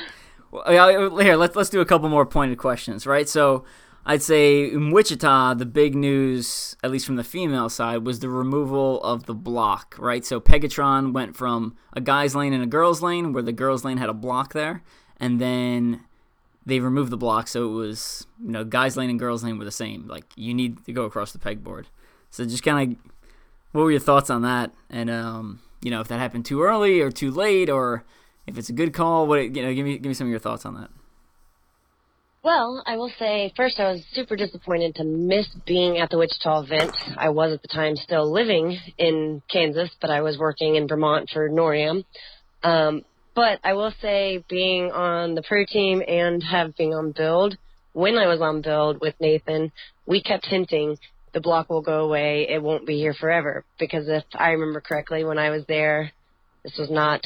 Well, 0.51 1.19
here, 1.21 1.37
let's 1.37 1.57
let's 1.57 1.71
do 1.71 1.81
a 1.81 1.87
couple 1.87 2.09
more 2.11 2.27
pointed 2.27 2.59
questions, 2.59 3.07
right? 3.07 3.29
So, 3.29 3.65
I'd 4.07 4.23
say 4.23 4.71
in 4.71 4.91
Wichita, 4.91 5.55
the 5.55 5.67
big 5.67 5.95
news, 5.95 6.77
at 6.83 6.91
least 6.91 7.05
from 7.05 7.17
the 7.17 7.25
female 7.25 7.69
side, 7.69 8.07
was 8.07 8.21
the 8.21 8.31
removal 8.31 9.03
of 9.03 9.27
the 9.27 9.35
block, 9.35 9.97
right? 9.99 10.25
So 10.25 10.41
Pegatron 10.41 11.13
went 11.13 11.37
from 11.37 11.77
a 11.93 12.01
guy's 12.01 12.35
lane 12.35 12.55
and 12.55 12.63
a 12.63 12.67
girl's 12.67 13.03
lane, 13.03 13.33
where 13.33 13.43
the 13.43 13.53
girl's 13.53 13.85
lane 13.85 13.99
had 13.99 14.09
a 14.09 14.15
block 14.15 14.55
there, 14.55 14.83
and 15.19 15.41
then 15.41 16.05
they 16.69 16.81
removed 16.81 17.11
the 17.11 17.17
block, 17.17 17.49
so 17.49 17.67
it 17.67 17.73
was 17.73 18.27
you 18.43 18.51
know 18.51 18.63
guys 18.63 18.97
lane 18.97 19.11
and 19.11 19.19
girls 19.19 19.43
lane 19.43 19.59
were 19.59 19.65
the 19.65 19.71
same. 19.71 20.07
Like 20.07 20.25
you 20.37 20.53
need 20.53 20.85
to 20.85 20.93
go 20.93 21.05
across 21.05 21.33
the 21.33 21.39
pegboard. 21.39 21.87
So 22.31 22.45
just 22.45 22.63
kind 22.63 22.93
of, 22.93 23.13
what 23.73 23.83
were 23.83 23.91
your 23.91 24.01
thoughts 24.01 24.29
on 24.29 24.43
that? 24.43 24.73
And 24.91 25.09
um, 25.09 25.61
you 25.83 25.91
know, 25.91 26.01
if 26.01 26.09
that 26.09 26.19
happened 26.19 26.45
too 26.45 26.63
early 26.63 27.01
or 27.01 27.11
too 27.11 27.31
late, 27.31 27.71
or 27.71 28.05
if 28.47 28.59
it's 28.59 28.69
a 28.69 28.75
good 28.75 28.93
call, 28.93 29.27
what 29.27 29.57
you 29.57 29.63
know, 29.63 29.73
give 29.73 29.85
me 29.85 29.99
give 29.99 30.11
me 30.11 30.15
some 30.15 30.27
of 30.27 30.31
your 30.31 30.39
thoughts 30.39 30.67
on 30.67 30.75
that. 30.75 30.91
Well, 32.43 32.83
I 32.87 32.97
will 32.97 33.11
say 33.19 33.53
first 33.57 33.81
I 33.81 33.93
was 33.93 34.05
super 34.13 34.37
disappointed 34.37 34.95
to 34.97 35.05
miss 35.05 35.49
being 35.67 35.99
at 35.99 36.09
the 36.09 36.19
Wichita 36.19 36.63
event. 36.63 36.97
I 37.17 37.31
was 37.31 37.53
at 37.53 37.63
the 37.63 37.69
time 37.69 37.97
still 37.97 38.33
living 38.33 38.79
in 38.97 39.43
Kansas, 39.51 39.91
but 40.01 40.11
I 40.11 40.21
was 40.21 40.39
working 40.39 40.77
in 40.77 40.87
Vermont 40.87 41.31
for 41.33 41.49
NORAM. 41.49 42.05
Um, 42.63 43.03
but 43.35 43.59
I 43.65 43.75
will 43.75 43.93
say 44.01 44.45
being 44.49 44.93
on 44.93 45.35
the 45.35 45.43
pro 45.43 45.65
team 45.65 46.03
and 46.07 46.43
having 46.43 46.95
on 46.95 47.13
build, 47.13 47.57
when 47.93 48.17
I 48.17 48.29
was 48.29 48.41
on 48.41 48.63
build 48.63 49.01
with 49.01 49.15
Nathan, 49.21 49.73
we 50.07 50.23
kept 50.23 50.47
hinting 50.47 50.97
the 51.35 51.41
block 51.41 51.69
will 51.69 51.83
go 51.83 52.05
away. 52.05 52.47
It 52.49 52.63
won't 52.63 52.87
be 52.87 52.99
here 52.99 53.15
forever. 53.15 53.65
Because 53.79 54.09
if 54.09 54.25
I 54.35 54.51
remember 54.51 54.81
correctly, 54.81 55.25
when 55.25 55.39
I 55.39 55.51
was 55.51 55.65
there, 55.67 56.13
this 56.65 56.77
was 56.79 56.91
not 56.91 57.21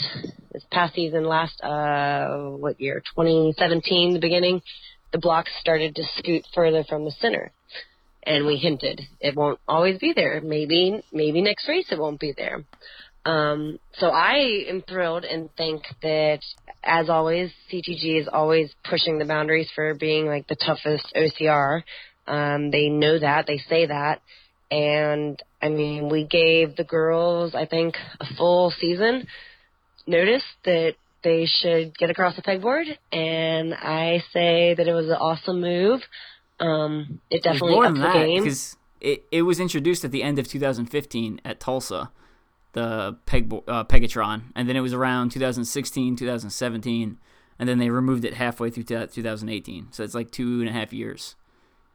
this 0.52 0.64
past 0.70 0.94
season, 0.94 1.24
last 1.24 1.60
uh, 1.62 2.50
what 2.50 2.80
year? 2.80 3.02
2017, 3.14 4.14
the 4.14 4.20
beginning. 4.20 4.62
The 5.12 5.18
blocks 5.18 5.50
started 5.60 5.94
to 5.96 6.04
scoot 6.16 6.44
further 6.54 6.84
from 6.84 7.04
the 7.04 7.10
center, 7.10 7.52
and 8.22 8.46
we 8.46 8.56
hinted 8.56 9.02
it 9.20 9.36
won't 9.36 9.60
always 9.68 9.98
be 9.98 10.12
there. 10.14 10.40
Maybe, 10.42 11.02
maybe 11.12 11.42
next 11.42 11.68
race 11.68 11.86
it 11.90 11.98
won't 11.98 12.20
be 12.20 12.32
there. 12.36 12.64
Um, 13.24 13.78
so 13.98 14.08
I 14.08 14.64
am 14.68 14.82
thrilled 14.82 15.24
and 15.24 15.48
think 15.56 15.82
that, 16.02 16.40
as 16.82 17.08
always, 17.08 17.52
CTG 17.70 18.20
is 18.20 18.28
always 18.32 18.72
pushing 18.88 19.18
the 19.18 19.24
boundaries 19.24 19.70
for 19.74 19.94
being 19.94 20.26
like 20.26 20.48
the 20.48 20.56
toughest 20.56 21.12
OCR. 21.14 21.82
Um, 22.26 22.70
they 22.70 22.88
know 22.88 23.18
that, 23.18 23.46
they 23.46 23.58
say 23.58 23.86
that. 23.86 24.20
And 24.70 25.40
I 25.60 25.68
mean, 25.68 26.08
we 26.08 26.24
gave 26.24 26.76
the 26.76 26.84
girls, 26.84 27.54
I 27.54 27.66
think, 27.66 27.94
a 28.20 28.26
full 28.36 28.72
season 28.80 29.26
notice 30.06 30.44
that 30.64 30.94
they 31.22 31.46
should 31.46 31.96
get 31.96 32.10
across 32.10 32.36
the 32.36 32.42
pegboard. 32.42 32.84
And 33.12 33.74
I 33.74 34.22
say 34.32 34.74
that 34.74 34.86
it 34.86 34.92
was 34.92 35.06
an 35.06 35.12
awesome 35.12 35.60
move. 35.60 36.00
Um, 36.60 37.20
it 37.30 37.42
definitely 37.42 37.86
upped 37.86 37.94
the 37.96 38.00
that, 38.02 38.12
game. 38.14 38.42
Because 38.42 38.76
it, 39.00 39.24
it 39.30 39.42
was 39.42 39.60
introduced 39.60 40.04
at 40.04 40.12
the 40.12 40.22
end 40.22 40.38
of 40.38 40.48
2015 40.48 41.40
at 41.44 41.60
Tulsa, 41.60 42.10
the 42.72 43.16
peg, 43.26 43.52
uh, 43.68 43.84
Pegatron. 43.84 44.42
And 44.54 44.68
then 44.68 44.76
it 44.76 44.80
was 44.80 44.92
around 44.92 45.30
2016, 45.30 46.16
2017. 46.16 47.18
And 47.58 47.68
then 47.68 47.78
they 47.78 47.90
removed 47.90 48.24
it 48.24 48.34
halfway 48.34 48.70
through 48.70 48.84
2018. 48.84 49.88
So 49.92 50.02
it's 50.02 50.14
like 50.14 50.30
two 50.30 50.60
and 50.60 50.68
a 50.68 50.72
half 50.72 50.92
years. 50.92 51.36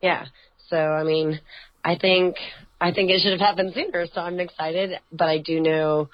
Yeah. 0.01 0.25
So 0.69 0.77
I 0.77 1.03
mean, 1.03 1.39
I 1.83 1.97
think 1.97 2.35
I 2.79 2.91
think 2.91 3.09
it 3.09 3.21
should 3.21 3.31
have 3.31 3.41
happened 3.41 3.73
sooner. 3.73 4.05
So 4.13 4.21
I'm 4.21 4.39
excited, 4.39 4.99
but 5.11 5.27
I 5.27 5.39
do 5.39 5.59
know. 5.59 6.09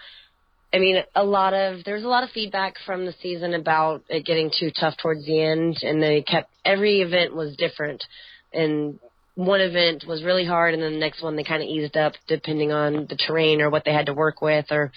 I 0.74 0.80
mean, 0.80 1.04
a 1.16 1.24
lot 1.24 1.54
of 1.54 1.84
there's 1.86 2.04
a 2.04 2.08
lot 2.08 2.24
of 2.24 2.32
feedback 2.32 2.76
from 2.86 3.06
the 3.06 3.14
season 3.22 3.54
about 3.54 4.04
it 4.10 4.26
getting 4.26 4.52
too 4.58 4.72
tough 4.78 4.96
towards 4.98 5.26
the 5.26 5.40
end, 5.40 5.78
and 5.84 6.02
they 6.02 6.24
kept 6.24 6.50
every 6.66 7.02
event 7.02 7.36
was 7.36 7.56
different, 7.56 8.04
and 8.52 9.00
one 9.36 9.62
event 9.62 10.04
was 10.08 10.24
really 10.24 10.46
hard, 10.46 10.74
and 10.74 10.82
then 10.82 10.94
the 10.94 11.00
next 11.00 11.22
one 11.22 11.36
they 11.36 11.44
kind 11.44 11.62
of 11.62 11.70
eased 11.70 11.96
up 11.96 12.14
depending 12.28 12.72
on 12.72 13.06
the 13.08 13.16
terrain 13.16 13.62
or 13.62 13.70
what 13.70 13.86
they 13.86 13.94
had 13.94 14.08
to 14.08 14.14
work 14.14 14.42
with 14.42 14.66
or 14.72 14.92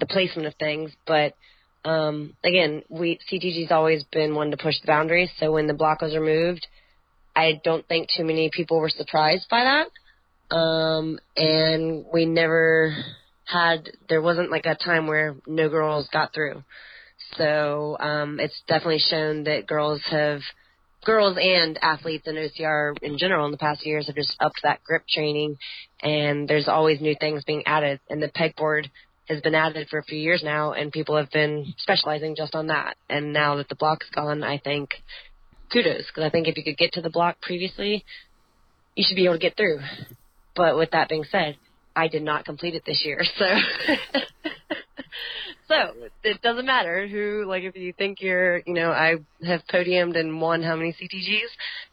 the 0.00 0.06
placement 0.06 0.48
of 0.48 0.54
things. 0.56 0.90
But 1.06 1.34
um, 1.84 2.34
again, 2.44 2.82
we 2.88 3.20
CTG's 3.30 3.70
always 3.70 4.02
been 4.12 4.34
one 4.34 4.50
to 4.50 4.56
push 4.56 4.80
the 4.80 4.86
boundaries. 4.86 5.30
So 5.38 5.52
when 5.52 5.68
the 5.68 5.74
block 5.74 6.00
was 6.00 6.14
removed, 6.14 6.66
I 7.36 7.60
don't 7.62 7.86
think 7.86 8.08
too 8.16 8.24
many 8.24 8.50
people 8.52 8.80
were 8.80 8.90
surprised 8.90 9.46
by 9.48 9.64
that. 9.64 10.54
Um, 10.54 11.18
and 11.36 12.04
we 12.12 12.26
never 12.26 12.94
had, 13.44 13.90
there 14.08 14.22
wasn't 14.22 14.50
like 14.50 14.66
a 14.66 14.74
time 14.74 15.06
where 15.06 15.36
no 15.46 15.68
girls 15.68 16.08
got 16.12 16.34
through. 16.34 16.62
So, 17.36 17.96
um, 18.00 18.40
it's 18.40 18.60
definitely 18.66 18.98
shown 18.98 19.44
that 19.44 19.66
girls 19.66 20.00
have, 20.10 20.40
girls 21.04 21.36
and 21.40 21.78
athletes 21.82 22.26
in 22.26 22.34
OCR 22.34 22.94
in 23.02 23.18
general 23.18 23.44
in 23.44 23.52
the 23.52 23.58
past 23.58 23.84
years 23.84 24.06
have 24.06 24.16
just 24.16 24.34
upped 24.40 24.60
that 24.62 24.82
grip 24.84 25.02
training 25.06 25.56
and 26.02 26.48
there's 26.48 26.66
always 26.66 27.00
new 27.00 27.14
things 27.20 27.44
being 27.44 27.62
added 27.66 28.00
and 28.08 28.22
the 28.22 28.28
pegboard 28.28 28.86
has 29.28 29.40
been 29.40 29.54
added 29.54 29.88
for 29.88 29.98
a 29.98 30.04
few 30.04 30.18
years 30.18 30.42
now 30.44 30.72
and 30.72 30.92
people 30.92 31.16
have 31.16 31.30
been 31.30 31.74
specializing 31.78 32.36
just 32.36 32.54
on 32.54 32.66
that. 32.68 32.96
And 33.08 33.32
now 33.32 33.56
that 33.56 33.68
the 33.68 33.74
block's 33.74 34.08
gone, 34.14 34.42
I 34.42 34.58
think 34.58 34.90
kudos 35.72 36.06
because 36.06 36.24
I 36.24 36.30
think 36.30 36.46
if 36.46 36.56
you 36.56 36.64
could 36.64 36.76
get 36.76 36.92
to 36.92 37.00
the 37.00 37.10
block 37.10 37.40
previously, 37.40 38.04
you 38.94 39.04
should 39.06 39.16
be 39.16 39.24
able 39.24 39.34
to 39.34 39.40
get 39.40 39.56
through. 39.56 39.80
But 40.54 40.76
with 40.76 40.90
that 40.90 41.08
being 41.08 41.24
said, 41.30 41.56
I 41.96 42.08
did 42.08 42.22
not 42.22 42.44
complete 42.44 42.74
it 42.74 42.84
this 42.84 43.02
year, 43.04 43.22
so 43.38 43.44
so 45.68 45.74
it 46.22 46.42
doesn't 46.42 46.66
matter 46.66 47.06
who. 47.06 47.44
Like 47.46 47.62
if 47.64 47.76
you 47.76 47.92
think 47.92 48.20
you're, 48.20 48.58
you 48.66 48.74
know, 48.74 48.90
I 48.90 49.16
have 49.44 49.62
podiumed 49.72 50.18
and 50.18 50.40
won 50.40 50.62
how 50.62 50.76
many 50.76 50.92
CTGs, 50.92 51.50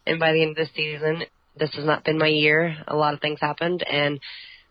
and 0.08 0.20
by 0.20 0.34
the 0.34 0.42
end 0.42 0.52
of 0.52 0.58
the 0.58 0.70
season, 0.76 1.24
this 1.58 1.74
has 1.76 1.86
not 1.86 2.04
been 2.04 2.18
my 2.18 2.28
year. 2.28 2.78
A 2.88 2.96
lot 2.96 3.14
of 3.14 3.22
things 3.22 3.40
happened, 3.40 3.84
and 3.84 4.20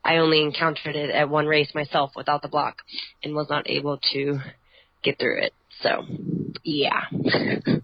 I 0.04 0.16
only 0.16 0.42
encountered 0.42 0.96
it 0.96 1.10
at 1.10 1.28
one 1.28 1.46
race 1.46 1.74
myself 1.74 2.12
without 2.16 2.42
the 2.42 2.48
block, 2.48 2.76
and 3.22 3.34
was 3.34 3.48
not 3.50 3.68
able 3.68 3.98
to 4.12 4.38
get 5.02 5.18
through 5.18 5.42
it. 5.42 5.52
So, 5.82 6.04
yeah. 6.64 7.04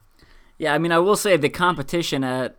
Yeah, 0.59 0.72
I 0.72 0.78
mean, 0.78 0.92
I 0.92 0.98
will 0.98 1.16
say 1.16 1.37
the 1.37 1.50
competition 1.50 2.24
at, 2.24 2.56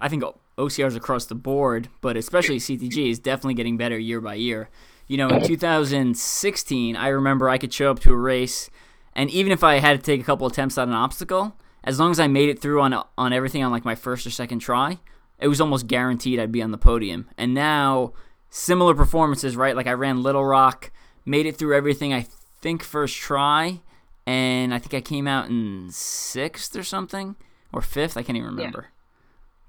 I 0.00 0.08
think 0.08 0.22
OCRs 0.58 0.96
across 0.96 1.26
the 1.26 1.34
board, 1.34 1.88
but 2.00 2.16
especially 2.16 2.58
CTG 2.58 3.10
is 3.10 3.18
definitely 3.18 3.54
getting 3.54 3.76
better 3.76 3.98
year 3.98 4.20
by 4.20 4.34
year. 4.34 4.68
You 5.06 5.16
know, 5.16 5.28
in 5.28 5.42
2016, 5.42 6.96
I 6.96 7.08
remember 7.08 7.48
I 7.48 7.56
could 7.56 7.72
show 7.72 7.90
up 7.90 8.00
to 8.00 8.12
a 8.12 8.16
race, 8.16 8.68
and 9.14 9.30
even 9.30 9.52
if 9.52 9.64
I 9.64 9.78
had 9.78 9.98
to 9.98 10.04
take 10.04 10.20
a 10.20 10.24
couple 10.24 10.46
attempts 10.46 10.76
at 10.76 10.88
an 10.88 10.94
obstacle, 10.94 11.56
as 11.84 11.98
long 11.98 12.10
as 12.10 12.20
I 12.20 12.26
made 12.26 12.50
it 12.50 12.60
through 12.60 12.82
on 12.82 12.92
on 13.16 13.32
everything 13.32 13.64
on 13.64 13.72
like 13.72 13.84
my 13.84 13.94
first 13.94 14.26
or 14.26 14.30
second 14.30 14.58
try, 14.58 14.98
it 15.38 15.48
was 15.48 15.60
almost 15.60 15.86
guaranteed 15.86 16.38
I'd 16.38 16.52
be 16.52 16.62
on 16.62 16.72
the 16.72 16.78
podium. 16.78 17.30
And 17.38 17.54
now 17.54 18.12
similar 18.50 18.94
performances, 18.94 19.56
right? 19.56 19.76
Like 19.76 19.86
I 19.86 19.92
ran 19.92 20.22
Little 20.22 20.44
Rock, 20.44 20.90
made 21.24 21.46
it 21.46 21.56
through 21.56 21.76
everything 21.76 22.12
I 22.12 22.26
think 22.60 22.82
first 22.82 23.16
try, 23.16 23.80
and 24.26 24.74
I 24.74 24.78
think 24.78 24.94
I 24.94 25.00
came 25.00 25.26
out 25.26 25.48
in 25.48 25.88
sixth 25.90 26.76
or 26.76 26.82
something 26.82 27.36
or 27.72 27.80
fifth. 27.80 28.16
I 28.16 28.22
can't 28.22 28.36
even 28.36 28.50
remember. 28.50 28.88
Yeah. 28.88 28.97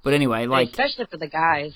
But 0.03 0.13
anyway, 0.13 0.45
like 0.45 0.69
especially 0.69 1.05
for 1.05 1.17
the 1.17 1.27
guys. 1.27 1.73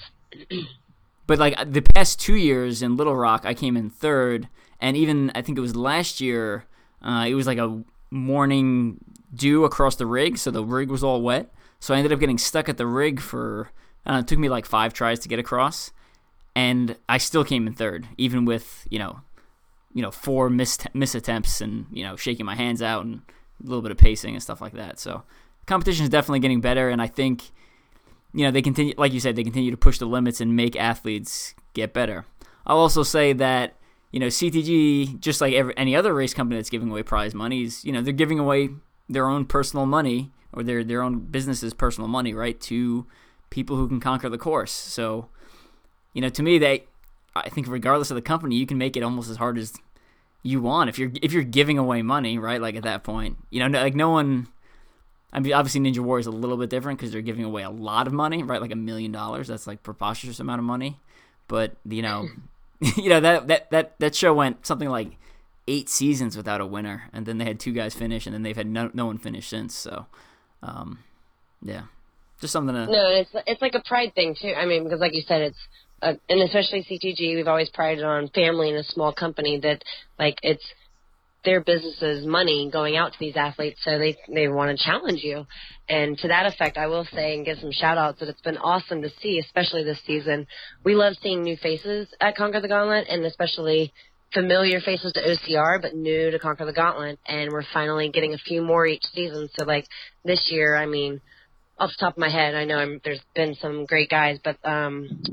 but 1.27 1.39
like 1.39 1.71
the 1.71 1.81
past 1.81 2.19
two 2.19 2.36
years 2.36 2.81
in 2.81 2.97
Little 2.97 3.15
Rock, 3.15 3.43
I 3.45 3.53
came 3.53 3.77
in 3.77 3.89
third, 3.89 4.47
and 4.79 4.95
even 4.97 5.31
I 5.36 5.41
think 5.41 5.57
it 5.57 5.62
was 5.62 5.75
last 5.75 6.21
year. 6.21 6.65
Uh, 7.01 7.25
it 7.27 7.36
was 7.36 7.47
like 7.47 7.57
a 7.57 7.83
morning 8.12 9.03
dew 9.33 9.65
across 9.65 9.95
the 9.95 10.05
rig, 10.05 10.38
so 10.38 10.51
the 10.51 10.63
rig 10.63 10.89
was 10.89 11.03
all 11.03 11.21
wet. 11.21 11.51
So 11.79 11.93
I 11.93 11.97
ended 11.97 12.13
up 12.13 12.19
getting 12.19 12.38
stuck 12.38 12.69
at 12.69 12.77
the 12.77 12.88
rig 12.88 13.19
for. 13.19 13.71
Know, 14.05 14.19
it 14.19 14.27
took 14.27 14.39
me 14.39 14.49
like 14.49 14.65
five 14.65 14.93
tries 14.93 15.19
to 15.19 15.29
get 15.29 15.39
across, 15.39 15.91
and 16.55 16.97
I 17.07 17.17
still 17.17 17.45
came 17.45 17.67
in 17.67 17.73
third, 17.73 18.07
even 18.17 18.45
with 18.45 18.86
you 18.89 18.99
know, 18.99 19.21
you 19.93 20.01
know, 20.01 20.12
four 20.12 20.49
miss 20.49 20.77
miss 20.93 21.15
attempts 21.15 21.62
and 21.62 21.86
you 21.91 22.03
know, 22.03 22.15
shaking 22.15 22.45
my 22.45 22.55
hands 22.55 22.81
out 22.81 23.05
and 23.05 23.21
a 23.62 23.67
little 23.67 23.81
bit 23.81 23.91
of 23.91 23.97
pacing 23.97 24.33
and 24.33 24.43
stuff 24.43 24.59
like 24.62 24.73
that. 24.73 24.99
So 24.99 25.23
competition 25.65 26.03
is 26.03 26.09
definitely 26.09 26.39
getting 26.39 26.62
better, 26.62 26.89
and 26.89 27.01
I 27.01 27.07
think 27.07 27.51
you 28.34 28.46
know 28.46 28.52
they 28.52 28.62
continue, 28.62 28.93
like 28.98 29.13
you 29.13 29.19
said, 29.19 29.36
they 29.36 29.43
continue 29.43 29.72
to 29.72 29.78
push 29.78 29.98
the 29.98 30.06
limits 30.06 30.41
and 30.41 30.56
make 30.56 30.76
athletes 30.76 31.56
get 31.74 31.93
better. 31.93 32.26
I'll 32.65 32.78
also 32.78 33.04
say 33.04 33.34
that 33.34 33.76
you 34.12 34.19
know 34.19 34.28
CTG, 34.28 35.19
just 35.19 35.41
like 35.41 35.54
every, 35.54 35.78
any 35.78 35.96
other 35.96 36.13
race 36.13 36.34
company 36.34 36.60
that's 36.60 36.69
giving 36.69 36.89
away 36.89 37.04
prize 37.04 37.34
money, 37.34 37.63
is, 37.63 37.86
you 37.86 37.91
know 37.91 38.02
they're 38.02 38.13
giving 38.13 38.39
away 38.39 38.69
their 39.10 39.28
own 39.28 39.46
personal 39.46 39.86
money 39.86 40.32
or 40.52 40.63
their 40.63 40.84
their 40.84 41.02
own 41.02 41.19
business's 41.19 41.74
personal 41.74 42.08
money, 42.08 42.34
right, 42.34 42.60
to 42.62 43.06
people 43.50 43.76
who 43.76 43.88
can 43.88 44.00
conquer 44.00 44.30
the 44.30 44.38
course. 44.38 44.72
So, 44.72 45.30
you 46.13 46.22
know, 46.22 46.30
to 46.30 46.43
me, 46.43 46.58
they, 46.58 46.86
I 47.36 47.50
think 47.50 47.67
regardless 47.67 48.12
of 48.12 48.15
the 48.15 48.22
company, 48.22 48.56
you 48.56 48.65
can 48.65 48.78
make 48.78 48.98
it 48.98 49.04
almost 49.04 49.30
as 49.30 49.38
hard 49.38 49.58
as 49.58 49.74
you 50.41 50.62
want 50.62 50.89
if 50.89 51.00
you're 51.00 51.12
if 51.22 51.32
you're 51.32 51.43
giving 51.43 51.78
away 51.78 52.02
money, 52.02 52.38
right? 52.38 52.62
Like 52.62 52.76
at 52.76 52.84
that 52.84 53.04
point, 53.04 53.38
you 53.50 53.60
know, 53.60 53.80
like 53.80 53.96
no 53.96 54.10
one. 54.10 54.48
I 55.34 55.39
mean, 55.39 55.52
obviously, 55.54 55.82
Ninja 55.82 56.00
Warrior 56.00 56.19
is 56.19 56.28
a 56.28 56.32
little 56.32 56.58
bit 56.58 56.69
different 56.69 57.00
because 57.00 57.12
they're 57.12 57.22
giving 57.22 57.43
away 57.43 57.63
a 57.63 57.69
lot 57.69 58.06
of 58.06 58.13
money, 58.13 58.43
right? 58.43 58.62
Like 58.62 58.72
a 58.72 58.76
million 58.76 59.12
dollars. 59.12 59.48
That's 59.48 59.65
like 59.65 59.82
preposterous 59.82 60.39
amount 60.39 60.60
of 60.60 60.65
money. 60.65 61.00
But 61.48 61.76
you 61.89 62.04
know, 62.04 62.30
you 62.80 63.10
know 63.10 63.19
that 63.19 63.48
that 63.48 63.72
that 63.72 64.00
that 64.00 64.15
show 64.15 64.34
went 64.34 64.65
something 64.65 64.89
like 64.89 65.17
eight 65.67 65.89
seasons 65.89 66.38
without 66.38 66.62
a 66.62 66.65
winner, 66.65 67.10
and 67.12 67.26
then 67.26 67.39
they 67.39 67.46
had 67.46 67.60
two 67.60 67.72
guys 67.72 67.96
finish, 67.96 68.28
and 68.28 68.34
then 68.34 68.43
they've 68.43 68.56
had 68.56 68.67
no 68.67 68.91
no 68.93 69.08
one 69.08 69.17
finish 69.17 69.48
since. 69.48 69.74
So, 69.74 70.06
um, 70.62 71.00
yeah, 71.63 71.84
just 72.39 72.54
something 72.54 72.76
to. 72.76 72.86
No, 72.86 73.08
it's 73.08 73.32
it's 73.48 73.62
like 73.62 73.74
a 73.74 73.82
pride 73.82 74.13
thing 74.13 74.36
too. 74.39 74.54
I 74.56 74.67
mean, 74.67 74.84
because 74.84 75.00
like 75.00 75.15
you 75.15 75.24
said, 75.28 75.41
it's 75.41 75.67
and 76.04 76.41
especially 76.41 76.84
CTG, 76.84 77.36
we've 77.36 77.48
always 77.48 77.69
prided 77.69 78.04
on 78.04 78.28
family 78.30 78.69
and 78.69 78.78
a 78.78 78.84
small 78.84 79.13
company 79.13 79.60
that 79.60 79.84
like 80.19 80.38
it's 80.43 80.63
their 81.45 81.62
business's 81.62 82.25
money 82.25 82.69
going 82.71 82.95
out 82.95 83.12
to 83.12 83.19
these 83.19 83.36
athletes, 83.36 83.79
so 83.84 83.97
they 83.97 84.15
they 84.34 84.47
want 84.47 84.77
to 84.77 84.84
challenge 84.84 85.21
you. 85.23 85.45
And 85.89 86.17
to 86.19 86.27
that 86.29 86.45
effect, 86.45 86.77
I 86.77 86.88
will 86.88 87.06
say 87.13 87.36
and 87.36 87.45
give 87.45 87.60
some 87.60 87.71
shout 87.71 87.97
outs 87.97 88.19
that 88.19 88.29
it's 88.29 88.41
been 88.41 88.58
awesome 88.58 89.01
to 89.01 89.10
see, 89.21 89.39
especially 89.39 89.84
this 89.84 89.99
season. 90.06 90.47
We 90.84 90.95
love 90.95 91.13
seeing 91.21 91.43
new 91.43 91.58
faces 91.58 92.08
at 92.21 92.36
Conquer 92.36 92.62
the 92.62 92.67
Gauntlet, 92.67 93.08
and 93.10 93.25
especially 93.25 93.93
familiar 94.34 94.79
faces 94.82 95.13
to 95.13 95.21
OCR, 95.21 95.82
but 95.82 95.93
new 95.93 96.32
to 96.32 96.39
Conquer 96.39 96.65
the 96.65 96.73
Gauntlet. 96.73 97.19
And 97.27 97.51
we're 97.51 97.65
finally 97.73 98.10
getting 98.10 98.34
a 98.34 98.38
few 98.38 98.62
more 98.62 98.86
each 98.86 99.03
season. 99.13 99.49
So 99.58 99.65
like 99.65 99.86
this 100.23 100.47
year, 100.49 100.75
I 100.75 100.86
mean, 100.86 101.21
off 101.77 101.89
the 101.89 102.06
top 102.06 102.13
of 102.13 102.19
my 102.19 102.29
head, 102.29 102.56
I 102.56 102.65
know 102.65 102.77
I'm, 102.77 103.01
there's 103.03 103.21
been 103.36 103.56
some 103.56 103.86
great 103.86 104.10
guys, 104.10 104.39
but 104.43 104.58
um, 104.63 105.23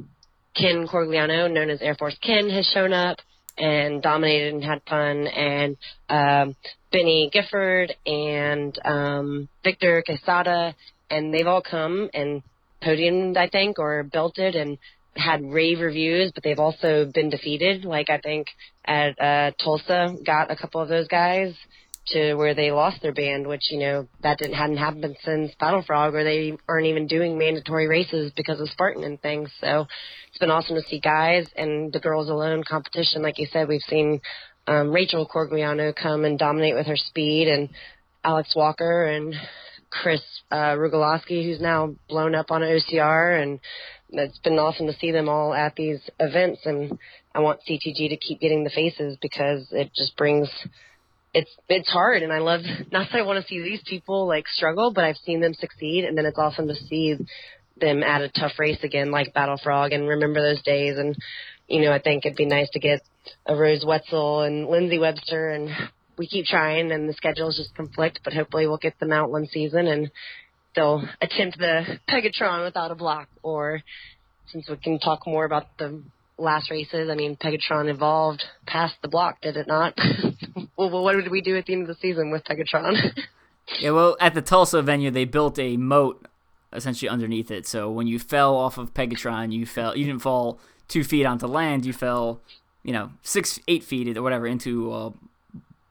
Ken 0.56 0.86
Corigliano, 0.86 1.50
known 1.50 1.70
as 1.70 1.80
Air 1.80 1.94
Force 1.94 2.16
Ken, 2.22 2.50
has 2.50 2.66
shown 2.74 2.92
up 2.92 3.18
and 3.58 4.02
dominated 4.02 4.54
and 4.54 4.64
had 4.64 4.82
fun, 4.88 5.26
and 5.26 5.76
um, 6.08 6.56
Benny 6.92 7.30
Gifford 7.32 7.94
and 8.06 8.78
um, 8.84 9.48
Victor 9.64 10.02
Quesada, 10.04 10.74
and 11.10 11.32
they've 11.32 11.46
all 11.46 11.62
come 11.62 12.10
and 12.14 12.42
podiumed, 12.82 13.36
I 13.36 13.48
think, 13.48 13.78
or 13.78 14.02
belted 14.02 14.54
and 14.56 14.78
had 15.16 15.44
rave 15.44 15.80
reviews, 15.80 16.32
but 16.32 16.42
they've 16.42 16.58
also 16.58 17.10
been 17.12 17.30
defeated. 17.30 17.84
Like 17.84 18.10
I 18.10 18.18
think 18.18 18.46
at 18.84 19.20
uh, 19.20 19.50
Tulsa, 19.62 20.16
got 20.24 20.50
a 20.50 20.56
couple 20.56 20.80
of 20.80 20.88
those 20.88 21.08
guys 21.08 21.54
to 22.08 22.34
where 22.34 22.54
they 22.54 22.70
lost 22.70 23.02
their 23.02 23.12
band, 23.12 23.46
which 23.46 23.70
you 23.70 23.78
know 23.78 24.08
that 24.22 24.38
didn't 24.38 24.54
hadn't 24.54 24.78
happened 24.78 25.16
since 25.24 25.52
Battle 25.60 25.82
Frog, 25.86 26.12
where 26.12 26.24
they 26.24 26.56
aren't 26.68 26.86
even 26.86 27.06
doing 27.06 27.38
mandatory 27.38 27.88
races 27.88 28.32
because 28.36 28.60
of 28.60 28.68
Spartan 28.70 29.04
and 29.04 29.20
things. 29.20 29.50
So 29.60 29.86
it's 30.28 30.38
been 30.38 30.50
awesome 30.50 30.76
to 30.76 30.82
see 30.82 31.00
guys 31.00 31.46
and 31.56 31.92
the 31.92 32.00
girls 32.00 32.28
alone 32.28 32.64
competition. 32.68 33.22
Like 33.22 33.38
you 33.38 33.46
said, 33.52 33.68
we've 33.68 33.80
seen 33.82 34.20
um, 34.66 34.90
Rachel 34.90 35.28
Corigliano 35.28 35.94
come 35.94 36.24
and 36.24 36.38
dominate 36.38 36.74
with 36.74 36.86
her 36.86 36.96
speed, 36.96 37.48
and 37.48 37.68
Alex 38.24 38.54
Walker 38.56 39.04
and 39.04 39.34
Chris 39.90 40.22
uh, 40.50 40.76
who's 40.76 41.60
now 41.60 41.94
blown 42.08 42.34
up 42.34 42.50
on 42.50 42.62
OCR, 42.62 43.42
and 43.42 43.60
it's 44.10 44.38
been 44.38 44.58
awesome 44.58 44.86
to 44.86 44.96
see 44.98 45.10
them 45.10 45.28
all 45.28 45.52
at 45.54 45.74
these 45.76 46.00
events. 46.18 46.60
And 46.64 46.98
I 47.34 47.40
want 47.40 47.60
CTG 47.68 48.08
to 48.08 48.16
keep 48.16 48.40
getting 48.40 48.64
the 48.64 48.70
faces 48.70 49.16
because 49.20 49.68
it 49.72 49.90
just 49.94 50.16
brings 50.16 50.48
it's 51.32 51.50
it's 51.68 51.88
hard 51.88 52.22
and 52.22 52.32
I 52.32 52.38
love 52.38 52.60
not 52.92 53.08
that 53.12 53.18
I 53.18 53.22
want 53.22 53.42
to 53.42 53.48
see 53.48 53.62
these 53.62 53.82
people 53.86 54.26
like 54.26 54.46
struggle, 54.48 54.92
but 54.92 55.04
I've 55.04 55.16
seen 55.16 55.40
them 55.40 55.54
succeed 55.54 56.04
and 56.04 56.16
then 56.16 56.26
it's 56.26 56.38
awesome 56.38 56.68
to 56.68 56.74
see 56.74 57.16
them 57.80 58.02
at 58.02 58.20
a 58.20 58.28
tough 58.28 58.58
race 58.58 58.82
again 58.82 59.10
like 59.10 59.32
Battle 59.32 59.58
Frog 59.62 59.92
and 59.92 60.08
remember 60.08 60.40
those 60.40 60.62
days 60.62 60.98
and 60.98 61.16
you 61.68 61.82
know, 61.82 61.92
I 61.92 62.00
think 62.00 62.26
it'd 62.26 62.36
be 62.36 62.46
nice 62.46 62.68
to 62.70 62.80
get 62.80 63.00
a 63.46 63.54
Rose 63.54 63.84
Wetzel 63.86 64.42
and 64.42 64.66
Lindsay 64.66 64.98
Webster 64.98 65.50
and 65.50 65.70
we 66.18 66.26
keep 66.26 66.44
trying 66.44 66.90
and 66.90 67.08
the 67.08 67.14
schedules 67.14 67.56
just 67.56 67.74
conflict, 67.74 68.20
but 68.24 68.32
hopefully 68.32 68.66
we'll 68.66 68.76
get 68.76 68.98
them 68.98 69.12
out 69.12 69.30
one 69.30 69.46
season 69.46 69.86
and 69.86 70.10
they'll 70.74 71.02
attempt 71.22 71.58
the 71.58 71.98
Pegatron 72.08 72.64
without 72.64 72.90
a 72.90 72.96
block 72.96 73.28
or 73.42 73.82
since 74.48 74.68
we 74.68 74.76
can 74.76 74.98
talk 74.98 75.26
more 75.26 75.44
about 75.44 75.66
the 75.78 76.02
last 76.38 76.70
races. 76.70 77.08
I 77.10 77.14
mean, 77.14 77.36
Pegatron 77.36 77.88
evolved 77.88 78.42
past 78.66 78.94
the 79.02 79.08
block, 79.08 79.40
did 79.40 79.56
it 79.56 79.68
not? 79.68 79.94
well, 80.88 81.02
what 81.02 81.14
did 81.14 81.30
we 81.30 81.40
do 81.40 81.56
at 81.56 81.66
the 81.66 81.72
end 81.72 81.82
of 81.82 81.88
the 81.88 81.94
season 81.94 82.30
with 82.30 82.44
Pegatron? 82.44 83.16
yeah, 83.80 83.90
well, 83.90 84.16
at 84.20 84.34
the 84.34 84.42
Tulsa 84.42 84.82
venue, 84.82 85.10
they 85.10 85.24
built 85.24 85.58
a 85.58 85.76
moat 85.76 86.26
essentially 86.72 87.08
underneath 87.08 87.50
it. 87.50 87.66
So 87.66 87.90
when 87.90 88.06
you 88.06 88.18
fell 88.18 88.56
off 88.56 88.78
of 88.78 88.94
Pegatron, 88.94 89.52
you 89.52 89.66
fell. 89.66 89.96
You 89.96 90.04
didn't 90.04 90.22
fall 90.22 90.60
two 90.88 91.04
feet 91.04 91.24
onto 91.24 91.46
land. 91.46 91.84
You 91.84 91.92
fell, 91.92 92.40
you 92.82 92.92
know, 92.92 93.10
six, 93.22 93.58
eight 93.68 93.82
feet 93.82 94.16
or 94.16 94.22
whatever 94.22 94.46
into 94.46 94.92
a 94.92 95.12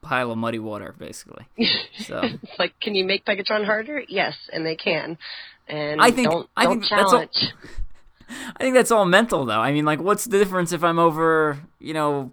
pile 0.02 0.32
of 0.32 0.38
muddy 0.38 0.60
water, 0.60 0.96
basically. 0.98 1.46
So 2.00 2.22
it's 2.24 2.58
like, 2.58 2.80
can 2.80 2.96
you 2.96 3.04
make 3.04 3.26
Pegatron 3.26 3.66
harder? 3.66 4.02
Yes, 4.08 4.36
and 4.54 4.66
they 4.66 4.78
can. 4.78 5.18
And 5.68 6.02
I 6.02 6.12
think 6.12 6.32
don't, 6.32 6.50
I 6.56 6.64
don't 6.64 6.80
think 6.80 6.86
challenge. 6.86 7.30
That's 7.34 7.52
all, 7.52 8.52
I 8.56 8.64
think 8.64 8.74
that's 8.74 8.90
all 8.90 9.06
mental, 9.06 9.46
though. 9.46 9.60
I 9.60 9.74
mean, 9.74 9.84
like, 9.84 10.00
what's 10.00 10.24
the 10.24 10.38
difference 10.40 10.72
if 10.72 10.82
I'm 10.84 10.98
over, 10.98 11.60
you 11.80 11.94
know, 11.94 12.32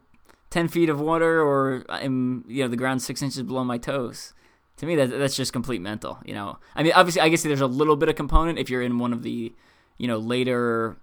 ten 0.57 0.69
feet 0.69 0.89
of 0.89 0.99
water 0.99 1.43
or 1.43 1.85
I'm, 1.91 2.43
you 2.49 2.63
know, 2.63 2.69
the 2.69 2.79
ground 2.79 3.03
six 3.03 3.21
inches 3.21 3.43
below 3.43 3.63
my 3.63 3.77
toes? 3.77 4.33
To 4.79 4.87
me, 4.87 4.97
that 4.97 5.11
that's 5.11 5.37
just 5.37 5.53
complete 5.53 5.83
mental. 5.83 6.19
You 6.25 6.33
know, 6.33 6.59
I 6.75 6.83
mean, 6.83 6.93
obviously, 6.95 7.21
I 7.21 7.29
guess 7.29 7.43
there's 7.43 7.61
a 7.61 7.67
little 7.67 7.97
bit 7.97 8.09
of 8.09 8.17
component 8.17 8.59
if 8.59 8.71
you're 8.71 8.81
in 8.81 8.99
one 8.99 9.13
of 9.13 9.23
the, 9.23 9.53
you 9.99 10.09
know, 10.09 10.17
later 10.17 10.97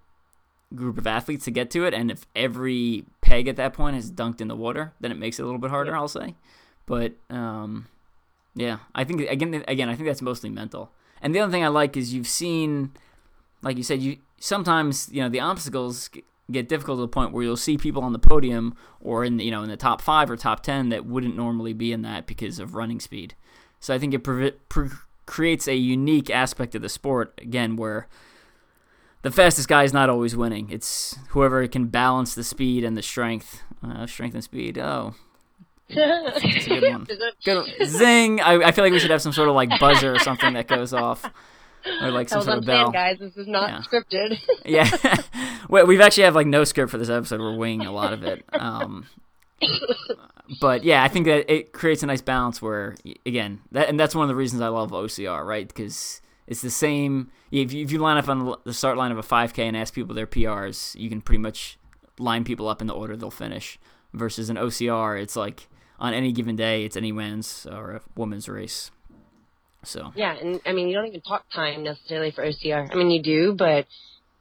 group 0.74 0.98
of 0.98 1.06
athletes 1.06 1.44
to 1.44 1.52
get 1.52 1.70
to 1.70 1.84
it, 1.86 1.94
and 1.94 2.10
if 2.10 2.26
every 2.34 3.04
peg 3.20 3.46
at 3.46 3.54
that 3.54 3.72
point 3.72 3.96
is 3.96 4.10
dunked 4.10 4.40
in 4.40 4.48
the 4.48 4.56
water, 4.56 4.92
then 5.00 5.12
it 5.12 5.18
makes 5.18 5.38
it 5.38 5.42
a 5.42 5.44
little 5.44 5.60
bit 5.60 5.70
harder. 5.70 5.92
Yeah. 5.92 5.98
I'll 5.98 6.08
say, 6.08 6.34
but 6.84 7.12
um, 7.30 7.86
yeah, 8.56 8.78
I 8.92 9.04
think 9.04 9.20
again, 9.20 9.62
again, 9.68 9.88
I 9.88 9.94
think 9.94 10.08
that's 10.08 10.22
mostly 10.22 10.50
mental. 10.50 10.90
And 11.22 11.32
the 11.32 11.38
other 11.38 11.52
thing 11.52 11.64
I 11.64 11.68
like 11.68 11.96
is 11.96 12.12
you've 12.12 12.26
seen, 12.26 12.92
like 13.62 13.76
you 13.76 13.84
said, 13.84 14.02
you 14.02 14.18
sometimes 14.40 15.08
you 15.12 15.22
know 15.22 15.28
the 15.28 15.40
obstacles 15.40 16.10
get 16.50 16.68
difficult 16.68 16.98
to 16.98 17.02
the 17.02 17.08
point 17.08 17.32
where 17.32 17.42
you'll 17.42 17.56
see 17.56 17.78
people 17.78 18.02
on 18.02 18.12
the 18.12 18.18
podium 18.18 18.74
or 19.00 19.24
in 19.24 19.38
the, 19.38 19.44
you 19.44 19.50
know 19.50 19.62
in 19.62 19.68
the 19.68 19.76
top 19.76 20.00
five 20.00 20.30
or 20.30 20.36
top 20.36 20.62
ten 20.62 20.90
that 20.90 21.06
wouldn't 21.06 21.36
normally 21.36 21.72
be 21.72 21.92
in 21.92 22.02
that 22.02 22.26
because 22.26 22.58
of 22.58 22.74
running 22.74 23.00
speed. 23.00 23.34
So 23.80 23.94
I 23.94 23.98
think 23.98 24.14
it 24.14 24.20
pre- 24.20 24.52
pre- 24.68 24.90
creates 25.26 25.68
a 25.68 25.74
unique 25.74 26.30
aspect 26.30 26.74
of 26.74 26.82
the 26.82 26.88
sport 26.88 27.38
again 27.42 27.76
where 27.76 28.08
the 29.22 29.30
fastest 29.30 29.68
guy 29.68 29.84
is 29.84 29.92
not 29.92 30.10
always 30.10 30.36
winning. 30.36 30.68
It's 30.70 31.16
whoever 31.30 31.66
can 31.66 31.86
balance 31.86 32.34
the 32.34 32.44
speed 32.44 32.84
and 32.84 32.96
the 32.96 33.02
strength, 33.02 33.62
uh, 33.82 34.06
strength 34.06 34.34
and 34.34 34.44
speed. 34.44 34.78
Oh. 34.78 35.14
That's 35.88 36.66
a 36.66 36.68
good 36.68 36.92
one. 36.92 37.06
Good. 37.44 37.86
Zing! 37.86 38.40
I, 38.40 38.54
I 38.54 38.72
feel 38.72 38.84
like 38.84 38.92
we 38.92 38.98
should 38.98 39.10
have 39.10 39.22
some 39.22 39.32
sort 39.32 39.48
of 39.48 39.54
like 39.54 39.70
buzzer 39.78 40.14
or 40.14 40.18
something 40.18 40.54
that 40.54 40.66
goes 40.66 40.92
off. 40.92 41.24
Or 42.02 42.10
like 42.10 42.28
some 42.28 42.42
sort 42.42 42.58
of 42.58 42.64
bell. 42.66 42.90
guys. 42.90 43.18
This 43.18 43.36
is 43.36 43.46
not 43.46 43.70
Yeah. 43.70 43.80
scripted. 43.82 44.38
yeah, 44.64 44.90
well, 45.68 45.86
we've 45.86 46.00
actually 46.00 46.24
have 46.24 46.34
like 46.34 46.46
no 46.46 46.64
script 46.64 46.90
for 46.90 46.98
this 46.98 47.08
episode. 47.10 47.40
We're 47.40 47.56
winging 47.56 47.86
a 47.86 47.92
lot 47.92 48.12
of 48.12 48.22
it. 48.24 48.44
Um, 48.52 49.06
but 50.60 50.84
yeah, 50.84 51.02
I 51.02 51.08
think 51.08 51.26
that 51.26 51.50
it 51.52 51.72
creates 51.72 52.02
a 52.02 52.06
nice 52.06 52.20
balance 52.22 52.60
where, 52.60 52.96
again, 53.26 53.60
that 53.72 53.88
and 53.88 53.98
that's 53.98 54.14
one 54.14 54.24
of 54.24 54.28
the 54.28 54.34
reasons 54.34 54.62
I 54.62 54.68
love 54.68 54.90
OCR, 54.90 55.44
right? 55.44 55.66
Because 55.66 56.20
it's 56.46 56.62
the 56.62 56.70
same. 56.70 57.30
If 57.50 57.72
you, 57.72 57.84
if 57.84 57.92
you 57.92 57.98
line 57.98 58.16
up 58.16 58.28
on 58.28 58.54
the- 58.64 58.72
start 58.74 58.96
line 58.96 59.12
of 59.12 59.18
a 59.18 59.22
5K 59.22 59.60
and 59.60 59.76
ask 59.76 59.94
people 59.94 60.14
their 60.14 60.26
PRs, 60.26 60.98
you 60.98 61.08
can 61.08 61.20
pretty 61.20 61.38
much 61.38 61.78
line 62.18 62.44
people 62.44 62.68
up 62.68 62.80
in 62.80 62.86
the 62.86 62.94
order 62.94 63.16
they'll 63.16 63.30
finish. 63.30 63.78
Versus 64.12 64.48
an 64.48 64.56
OCR, 64.56 65.20
it's 65.20 65.34
like 65.34 65.68
on 65.98 66.14
any 66.14 66.30
given 66.30 66.54
day, 66.54 66.84
it's 66.84 66.96
any 66.96 67.10
men's 67.10 67.66
or 67.66 67.92
a 67.92 68.00
woman's 68.16 68.48
race. 68.48 68.90
So 69.84 70.12
yeah, 70.16 70.34
and 70.34 70.60
I 70.66 70.72
mean, 70.72 70.88
you 70.88 70.94
don't 70.94 71.06
even 71.06 71.20
talk 71.20 71.44
time 71.54 71.84
necessarily 71.84 72.30
for 72.30 72.44
OCR. 72.44 72.90
I 72.90 72.94
mean, 72.94 73.10
you 73.10 73.22
do, 73.22 73.54
but 73.56 73.86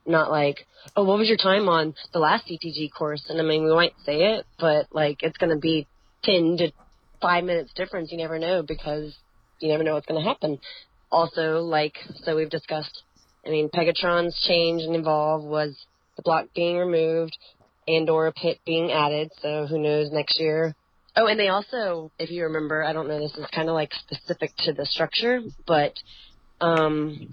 not 0.05 0.31
like, 0.31 0.65
oh, 0.95 1.03
what 1.03 1.17
was 1.17 1.27
your 1.27 1.37
time 1.37 1.69
on 1.69 1.93
the 2.11 2.19
last 2.19 2.45
CTG 2.47 2.91
course? 2.91 3.23
And 3.29 3.39
I 3.39 3.43
mean, 3.43 3.63
we 3.63 3.73
might 3.73 3.93
say 4.05 4.35
it, 4.35 4.45
but 4.59 4.87
like, 4.91 5.23
it's 5.23 5.37
going 5.37 5.51
to 5.51 5.59
be 5.59 5.87
10 6.23 6.57
to 6.57 6.71
5 7.21 7.43
minutes 7.43 7.71
difference. 7.73 8.11
You 8.11 8.17
never 8.17 8.39
know 8.39 8.63
because 8.63 9.15
you 9.59 9.69
never 9.69 9.83
know 9.83 9.93
what's 9.93 10.05
going 10.05 10.21
to 10.21 10.27
happen. 10.27 10.59
Also, 11.11 11.59
like, 11.59 11.95
so 12.23 12.35
we've 12.35 12.49
discussed, 12.49 13.03
I 13.45 13.49
mean, 13.49 13.69
Pegatron's 13.69 14.37
change 14.47 14.81
and 14.81 14.95
evolve 14.95 15.43
was 15.43 15.77
the 16.17 16.23
block 16.23 16.47
being 16.55 16.77
removed 16.77 17.37
and 17.87 18.09
or 18.09 18.27
a 18.27 18.33
pit 18.33 18.59
being 18.65 18.91
added. 18.91 19.31
So 19.41 19.67
who 19.67 19.79
knows 19.79 20.11
next 20.11 20.39
year. 20.39 20.75
Oh, 21.15 21.27
and 21.27 21.39
they 21.39 21.49
also, 21.49 22.11
if 22.17 22.31
you 22.31 22.43
remember, 22.43 22.83
I 22.83 22.93
don't 22.93 23.07
know, 23.07 23.19
this 23.19 23.35
is 23.37 23.45
kind 23.53 23.69
of 23.69 23.75
like 23.75 23.91
specific 23.93 24.51
to 24.59 24.73
the 24.73 24.85
structure, 24.85 25.41
but 25.67 25.93
um, 26.59 27.29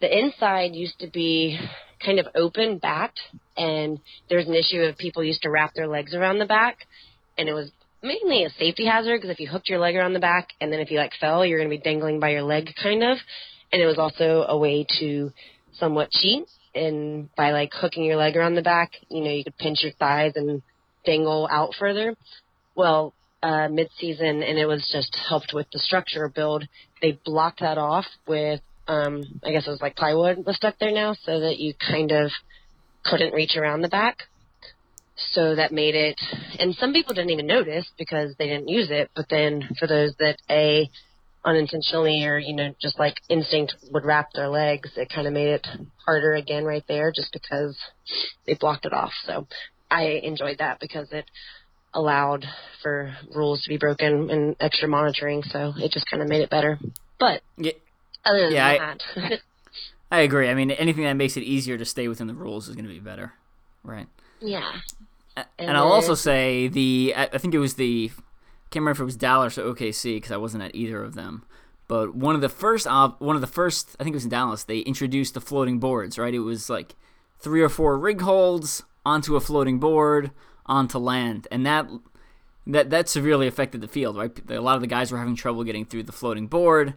the 0.00 0.18
inside 0.18 0.74
used 0.74 0.98
to 0.98 1.08
be 1.08 1.58
kind 2.04 2.18
of 2.18 2.26
open 2.34 2.78
backed, 2.78 3.20
and 3.56 3.98
there's 4.28 4.46
an 4.46 4.54
issue 4.54 4.82
of 4.82 4.98
people 4.98 5.24
used 5.24 5.42
to 5.42 5.50
wrap 5.50 5.72
their 5.74 5.86
legs 5.86 6.14
around 6.14 6.38
the 6.38 6.44
back, 6.44 6.86
and 7.38 7.48
it 7.48 7.54
was 7.54 7.70
mainly 8.02 8.44
a 8.44 8.50
safety 8.50 8.84
hazard 8.84 9.16
because 9.16 9.30
if 9.30 9.40
you 9.40 9.48
hooked 9.48 9.68
your 9.68 9.78
leg 9.78 9.96
around 9.96 10.12
the 10.12 10.20
back 10.20 10.50
and 10.60 10.70
then 10.70 10.80
if 10.80 10.90
you 10.90 10.98
like 10.98 11.12
fell, 11.18 11.44
you're 11.44 11.58
going 11.58 11.70
to 11.70 11.76
be 11.76 11.82
dangling 11.82 12.20
by 12.20 12.28
your 12.28 12.42
leg 12.42 12.68
kind 12.80 13.02
of, 13.02 13.16
and 13.72 13.80
it 13.80 13.86
was 13.86 13.98
also 13.98 14.44
a 14.46 14.56
way 14.56 14.86
to 15.00 15.32
somewhat 15.72 16.10
cheat 16.10 16.44
and 16.74 17.34
by 17.34 17.52
like 17.52 17.70
hooking 17.72 18.04
your 18.04 18.16
leg 18.16 18.36
around 18.36 18.54
the 18.54 18.62
back, 18.62 18.92
you 19.08 19.24
know, 19.24 19.30
you 19.30 19.42
could 19.42 19.56
pinch 19.56 19.78
your 19.82 19.92
thighs 19.92 20.32
and 20.36 20.62
dangle 21.06 21.48
out 21.50 21.70
further. 21.78 22.14
Well, 22.74 23.14
uh, 23.42 23.68
mid-season, 23.68 24.42
and 24.42 24.58
it 24.58 24.66
was 24.66 24.88
just 24.90 25.14
helped 25.28 25.52
with 25.52 25.66
the 25.72 25.78
structure 25.78 26.28
build. 26.28 26.66
They 27.02 27.18
blocked 27.24 27.60
that 27.60 27.78
off 27.78 28.06
with, 28.26 28.60
um, 28.88 29.22
I 29.44 29.52
guess 29.52 29.66
it 29.66 29.70
was 29.70 29.82
like 29.82 29.96
plywood 29.96 30.44
was 30.46 30.56
stuck 30.56 30.78
there 30.78 30.92
now, 30.92 31.14
so 31.24 31.40
that 31.40 31.58
you 31.58 31.74
kind 31.74 32.10
of 32.10 32.30
couldn't 33.04 33.34
reach 33.34 33.56
around 33.56 33.82
the 33.82 33.88
back. 33.88 34.22
So 35.16 35.54
that 35.54 35.72
made 35.72 35.94
it, 35.94 36.20
and 36.58 36.74
some 36.74 36.92
people 36.92 37.14
didn't 37.14 37.30
even 37.30 37.46
notice 37.46 37.86
because 37.96 38.34
they 38.36 38.48
didn't 38.48 38.68
use 38.68 38.88
it. 38.90 39.10
But 39.14 39.26
then 39.30 39.62
for 39.78 39.86
those 39.86 40.12
that 40.18 40.38
a 40.50 40.90
unintentionally 41.44 42.24
or 42.24 42.38
you 42.38 42.56
know 42.56 42.74
just 42.80 42.98
like 42.98 43.14
instinct 43.28 43.74
would 43.92 44.04
wrap 44.04 44.32
their 44.34 44.48
legs, 44.48 44.90
it 44.96 45.12
kind 45.14 45.28
of 45.28 45.32
made 45.32 45.48
it 45.48 45.66
harder 46.04 46.32
again 46.34 46.64
right 46.64 46.84
there, 46.88 47.12
just 47.14 47.32
because 47.32 47.78
they 48.46 48.54
blocked 48.54 48.86
it 48.86 48.92
off. 48.92 49.12
So 49.24 49.46
I 49.88 50.20
enjoyed 50.24 50.58
that 50.58 50.80
because 50.80 51.12
it 51.12 51.26
allowed 51.94 52.44
for 52.82 53.14
rules 53.34 53.62
to 53.62 53.68
be 53.68 53.76
broken 53.78 54.30
and 54.30 54.56
extra 54.60 54.88
monitoring, 54.88 55.42
so 55.44 55.72
it 55.76 55.92
just 55.92 56.06
kind 56.10 56.22
of 56.22 56.28
made 56.28 56.42
it 56.42 56.50
better. 56.50 56.78
But 57.18 57.42
yeah, 57.56 57.72
other 58.24 58.42
than 58.46 58.52
Yeah, 58.52 58.66
I- 58.66 58.78
that, 58.78 59.40
I 60.10 60.20
agree. 60.20 60.48
I 60.48 60.54
mean, 60.54 60.70
anything 60.70 61.04
that 61.04 61.14
makes 61.14 61.36
it 61.36 61.42
easier 61.42 61.76
to 61.78 61.84
stay 61.84 62.06
within 62.08 62.26
the 62.26 62.34
rules 62.34 62.68
is 62.68 62.74
going 62.76 62.86
to 62.86 62.92
be 62.92 63.00
better, 63.00 63.32
right? 63.82 64.06
yeah, 64.40 64.72
And, 65.36 65.46
And 65.58 65.76
I'll 65.76 65.90
also 65.92 66.14
say 66.14 66.68
the 66.68 67.14
I 67.16 67.24
I 67.32 67.38
think 67.38 67.54
it 67.54 67.58
was 67.58 67.74
the 67.74 68.08
can't 68.70 68.82
remember 68.82 68.92
if 68.92 69.00
it 69.00 69.04
was 69.04 69.16
Dallas 69.16 69.56
or 69.58 69.62
OKC 69.72 70.16
because 70.16 70.30
I 70.32 70.36
wasn't 70.36 70.62
at 70.64 70.74
either 70.74 71.02
of 71.02 71.14
them. 71.14 71.44
But 71.88 72.14
one 72.14 72.34
of 72.34 72.40
the 72.42 72.48
first 72.48 72.86
one 72.86 73.34
of 73.34 73.40
the 73.40 73.46
first 73.46 73.96
I 73.98 74.04
think 74.04 74.14
it 74.14 74.16
was 74.16 74.24
in 74.24 74.30
Dallas. 74.30 74.64
They 74.64 74.80
introduced 74.80 75.34
the 75.34 75.40
floating 75.40 75.78
boards. 75.80 76.18
Right, 76.18 76.34
it 76.34 76.40
was 76.40 76.68
like 76.70 76.94
three 77.40 77.62
or 77.62 77.68
four 77.68 77.98
rig 77.98 78.20
holds 78.20 78.82
onto 79.06 79.36
a 79.36 79.40
floating 79.40 79.78
board 79.78 80.30
onto 80.66 80.98
land, 80.98 81.46
and 81.50 81.64
that 81.66 81.88
that 82.66 82.90
that 82.90 83.08
severely 83.08 83.46
affected 83.46 83.80
the 83.80 83.88
field. 83.88 84.16
Right, 84.16 84.50
a 84.50 84.60
lot 84.60 84.76
of 84.76 84.80
the 84.80 84.86
guys 84.86 85.12
were 85.12 85.18
having 85.18 85.36
trouble 85.36 85.64
getting 85.64 85.84
through 85.84 86.04
the 86.04 86.12
floating 86.12 86.46
board. 86.46 86.94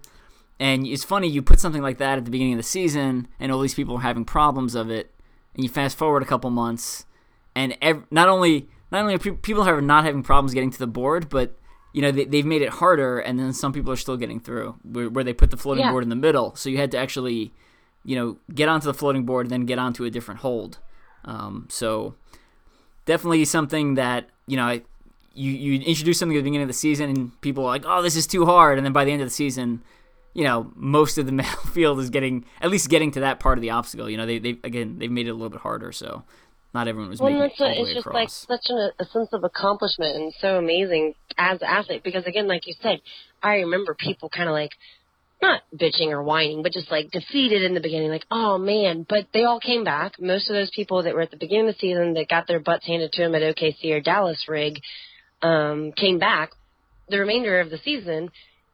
And 0.60 0.88
it's 0.88 1.04
funny 1.04 1.28
you 1.28 1.44
put 1.44 1.60
something 1.60 1.84
like 1.84 2.00
that 2.00 2.18
at 2.18 2.26
the 2.26 2.32
beginning 2.32 2.54
of 2.54 2.58
the 2.58 2.64
season, 2.64 3.28
and 3.40 3.52
all 3.52 3.60
these 3.60 3.76
people 3.76 3.98
are 3.98 4.02
having 4.02 4.26
problems 4.26 4.74
of 4.74 4.90
it. 4.90 5.14
And 5.54 5.64
you 5.64 5.70
fast 5.70 5.96
forward 5.98 6.24
a 6.24 6.26
couple 6.26 6.50
months, 6.50 7.06
and 7.56 7.78
ev- 7.82 8.06
not 8.10 8.28
only 8.28 8.68
not 8.92 9.02
only 9.02 9.14
are 9.16 9.20
pe- 9.20 9.32
people 9.32 9.62
are 9.64 9.82
not 9.82 10.04
having 10.04 10.24
problems 10.24 10.54
getting 10.56 10.72
to 10.72 10.80
the 10.80 10.88
board, 10.88 11.30
but 11.30 11.56
you 11.94 12.02
know 12.02 12.12
they, 12.12 12.26
they've 12.26 12.46
made 12.46 12.62
it 12.64 12.70
harder, 12.70 13.20
and 13.20 13.38
then 13.40 13.54
some 13.54 13.72
people 13.72 13.92
are 13.92 13.96
still 13.98 14.18
getting 14.18 14.40
through 14.40 14.76
where, 14.84 15.10
where 15.10 15.24
they 15.24 15.34
put 15.34 15.52
the 15.52 15.58
floating 15.58 15.84
Yeah. 15.84 15.92
board 15.92 16.04
in 16.04 16.10
the 16.10 16.16
middle, 16.16 16.56
so 16.56 16.70
you 16.70 16.78
had 16.78 16.90
to 16.92 16.98
actually, 16.98 17.54
you 18.04 18.16
know, 18.16 18.38
get 18.54 18.68
onto 18.70 18.86
the 18.86 18.94
floating 18.96 19.26
board 19.26 19.46
and 19.46 19.52
then 19.52 19.66
get 19.68 19.78
onto 19.78 20.06
a 20.06 20.10
different 20.10 20.40
hold. 20.42 20.80
Um, 21.26 21.68
so 21.70 22.16
definitely 23.08 23.44
something 23.46 23.96
that 23.96 24.30
you 24.46 24.56
know 24.58 24.80
you 25.34 25.52
you 25.52 25.82
introduce 25.82 26.20
something 26.20 26.38
at 26.38 26.42
the 26.42 26.44
beginning 26.44 26.62
of 26.62 26.68
the 26.68 26.74
season, 26.74 27.10
and 27.10 27.42
people 27.42 27.64
are 27.64 27.70
like, 27.70 27.86
oh, 27.88 28.04
this 28.04 28.16
is 28.16 28.28
too 28.28 28.46
hard, 28.46 28.78
and 28.78 28.86
then 28.86 28.94
by 28.94 29.04
the 29.06 29.12
end 29.12 29.22
of 29.24 29.28
the 29.28 29.34
season. 29.34 29.82
You 30.34 30.44
know, 30.44 30.72
most 30.76 31.18
of 31.18 31.26
the 31.26 31.32
male 31.42 31.48
field 31.74 32.00
is 32.00 32.12
getting 32.12 32.46
at 32.62 32.70
least 32.70 32.90
getting 32.92 33.10
to 33.14 33.22
that 33.22 33.40
part 33.40 33.58
of 33.58 33.64
the 33.64 33.72
obstacle. 33.72 34.08
You 34.08 34.18
know, 34.18 34.28
they 34.28 34.38
they 34.38 34.60
again 34.64 35.00
they've 35.00 35.10
made 35.10 35.26
it 35.26 35.32
a 35.32 35.34
little 35.34 35.50
bit 35.50 35.62
harder, 35.62 35.92
so 35.92 36.26
not 36.76 36.88
everyone 36.88 37.10
was 37.10 37.20
well, 37.20 37.32
making 37.32 37.42
and 37.42 37.52
it 37.52 37.62
all 37.62 37.68
the 37.68 37.72
it's 37.72 37.88
way 37.88 37.94
just 37.96 38.08
across. 38.08 38.14
like 38.14 38.60
such 38.62 38.70
an, 38.70 38.92
a 39.00 39.06
sense 39.06 39.30
of 39.34 39.44
accomplishment 39.44 40.16
and 40.16 40.34
so 40.40 40.60
amazing 40.60 41.16
as 41.36 41.60
an 41.64 41.68
athlete. 41.68 42.04
Because 42.04 42.26
again, 42.26 42.48
like 42.48 42.68
you 42.68 42.76
said, 42.84 43.02
I 43.42 43.56
remember 43.56 43.96
people 43.96 44.30
kind 44.30 44.48
of 44.48 44.54
like 44.54 44.74
not 45.42 45.62
bitching 45.76 46.10
or 46.10 46.24
whining, 46.24 46.64
but 46.64 46.72
just 46.72 46.90
like 46.90 47.12
defeated 47.12 47.64
in 47.64 47.74
the 47.74 47.80
beginning, 47.80 48.10
like, 48.10 48.26
oh 48.32 48.58
man, 48.58 49.06
but 49.08 49.28
they 49.34 49.44
all 49.44 49.60
came 49.60 49.84
back. 49.84 50.14
Most 50.20 50.50
of 50.50 50.56
those 50.56 50.72
people 50.76 51.04
that 51.04 51.14
were 51.14 51.22
at 51.22 51.32
the 51.32 51.38
beginning 51.38 51.70
of 51.70 51.76
the 51.76 51.80
season 51.80 52.14
that 52.16 52.30
got 52.30 52.48
their 52.48 52.60
butts 52.60 52.88
handed 52.88 53.12
to 53.14 53.24
them 53.24 53.36
at 53.36 53.42
OKC 53.42 53.92
or 53.92 54.02
Dallas 54.02 54.46
rig, 54.48 54.80
um, 55.42 55.92
came 55.92 56.20
back. 56.20 56.52
The 57.10 57.20
remainder 57.20 57.60
of 57.60 57.70
the 57.70 57.78
season, 57.78 58.32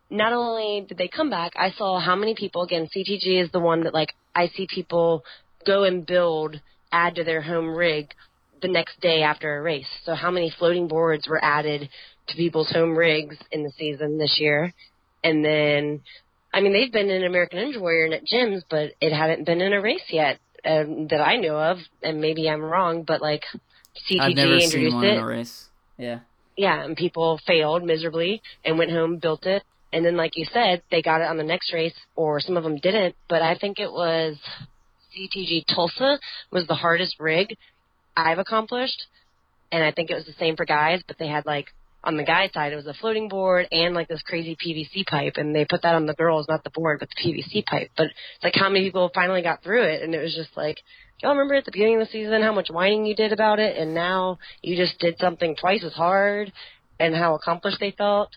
not 0.10 0.34
only 0.34 0.86
did 0.88 0.98
they 0.98 1.08
come 1.08 1.30
back, 1.30 1.54
I 1.56 1.72
saw 1.72 2.00
how 2.00 2.16
many 2.16 2.36
people, 2.36 2.64
again, 2.64 2.88
CTG 2.96 3.44
is 3.44 3.52
the 3.52 3.60
one 3.60 3.84
that 3.84 3.94
like, 3.94 4.14
I 4.34 4.48
see 4.48 4.68
people 4.68 5.24
go 5.66 5.84
and 5.84 6.06
build, 6.06 6.60
add 6.92 7.16
to 7.16 7.24
their 7.24 7.42
home 7.42 7.76
rig 7.76 8.14
the 8.62 8.68
next 8.68 9.00
day 9.02 9.22
after 9.22 9.58
a 9.58 9.62
race. 9.62 9.88
So 10.06 10.16
how 10.16 10.32
many 10.32 10.54
floating 10.58 10.88
boards 10.88 11.28
were 11.28 11.44
added 11.44 11.90
to 12.28 12.36
people's 12.36 12.72
home 12.72 12.98
rigs 12.98 13.36
in 13.52 13.64
the 13.64 13.72
season 13.78 14.18
this 14.18 14.38
year? 14.40 14.74
And 15.24 15.44
then 15.44 16.02
I 16.54 16.62
mean, 16.62 16.74
they've 16.74 16.92
been 16.92 17.10
in 17.10 17.24
American 17.24 17.60
Ninja 17.60 17.82
Warrior 17.82 18.06
and 18.06 18.14
at 18.14 18.26
gyms, 18.26 18.64
but 18.70 18.92
it 19.02 19.14
hadn't 19.14 19.46
been 19.46 19.62
in 19.62 19.74
a 19.74 19.82
race 19.82 20.06
yet 20.10 20.40
um, 20.66 21.08
that 21.08 21.20
I 21.20 21.38
know 21.38 21.58
of. 21.58 21.80
And 22.02 22.22
maybe 22.22 22.48
I'm 22.50 22.62
wrong, 22.62 23.04
but 23.04 23.22
like 23.22 23.44
CTG 24.10 24.20
I've 24.20 24.36
never 24.36 24.54
introduced 24.54 24.72
seen 24.72 24.94
one 24.96 25.06
it. 25.06 25.14
in 25.14 25.20
a 25.20 25.26
race. 25.26 25.70
Yeah. 25.98 26.20
Yeah, 26.56 26.84
and 26.84 26.96
people 26.96 27.40
failed 27.48 27.84
miserably 27.84 28.42
and 28.64 28.78
went 28.78 28.92
home, 28.92 29.18
built 29.18 29.48
it, 29.48 29.64
and 29.94 30.04
then, 30.04 30.18
like 30.18 30.36
you 30.36 30.46
said, 30.52 30.82
they 30.90 31.04
got 31.04 31.22
it 31.22 31.28
on 31.28 31.38
the 31.38 31.44
next 31.44 31.72
race, 31.72 31.94
or 32.16 32.40
some 32.40 32.58
of 32.58 32.64
them 32.64 32.78
didn't. 32.78 33.16
But 33.30 33.44
I 33.44 33.56
think 33.56 33.80
it 33.80 33.92
was 33.92 34.38
CTG 35.16 35.66
Tulsa 35.68 36.20
was 36.52 36.66
the 36.66 36.74
hardest 36.74 37.20
rig 37.20 37.56
I've 38.18 38.40
accomplished, 38.40 39.06
and 39.72 39.84
I 39.84 39.92
think 39.92 40.10
it 40.10 40.16
was 40.16 40.26
the 40.26 40.34
same 40.34 40.56
for 40.56 40.66
guys. 40.66 41.02
But 41.08 41.18
they 41.20 41.28
had 41.28 41.46
like 41.46 41.68
on 42.04 42.18
the 42.18 42.24
guy 42.24 42.50
side, 42.54 42.74
it 42.74 42.76
was 42.76 42.88
a 42.88 42.94
floating 42.94 43.30
board 43.30 43.68
and 43.72 43.96
like 43.96 44.08
this 44.08 44.22
crazy 44.24 44.56
PVC 44.56 45.06
pipe, 45.06 45.34
and 45.38 45.56
they 45.56 45.66
put 45.66 45.84
that 45.84 45.96
on 45.96 46.06
the 46.06 46.14
girls, 46.14 46.48
not 46.50 46.64
the 46.64 46.70
board, 46.70 47.00
but 47.00 47.10
the 47.10 47.24
PVC 47.24 47.66
pipe. 47.66 47.92
But 47.96 48.08
it's 48.08 48.44
like 48.44 48.56
how 48.56 48.70
many 48.70 48.86
people 48.86 49.12
finally 49.14 49.42
got 49.42 49.64
through 49.64 49.84
it, 49.84 50.02
and 50.02 50.14
it 50.14 50.22
was 50.22 50.36
just 50.36 50.56
like. 50.56 50.78
Y'all 51.22 51.32
remember 51.32 51.56
at 51.56 51.64
the 51.64 51.72
beginning 51.72 52.02
of 52.02 52.08
the 52.08 52.12
season 52.12 52.42
how 52.42 52.52
much 52.52 52.70
whining 52.70 53.06
you 53.06 53.16
did 53.16 53.32
about 53.32 53.58
it, 53.58 53.78
and 53.78 53.94
now 53.94 54.40
you 54.62 54.76
just 54.76 55.00
did 55.00 55.18
something 55.20 55.56
twice 55.56 55.82
as 55.86 55.94
hard, 55.94 56.52
and 57.00 57.16
how 57.16 57.36
accomplished 57.36 57.78
they 57.80 57.92
felt. 57.92 58.30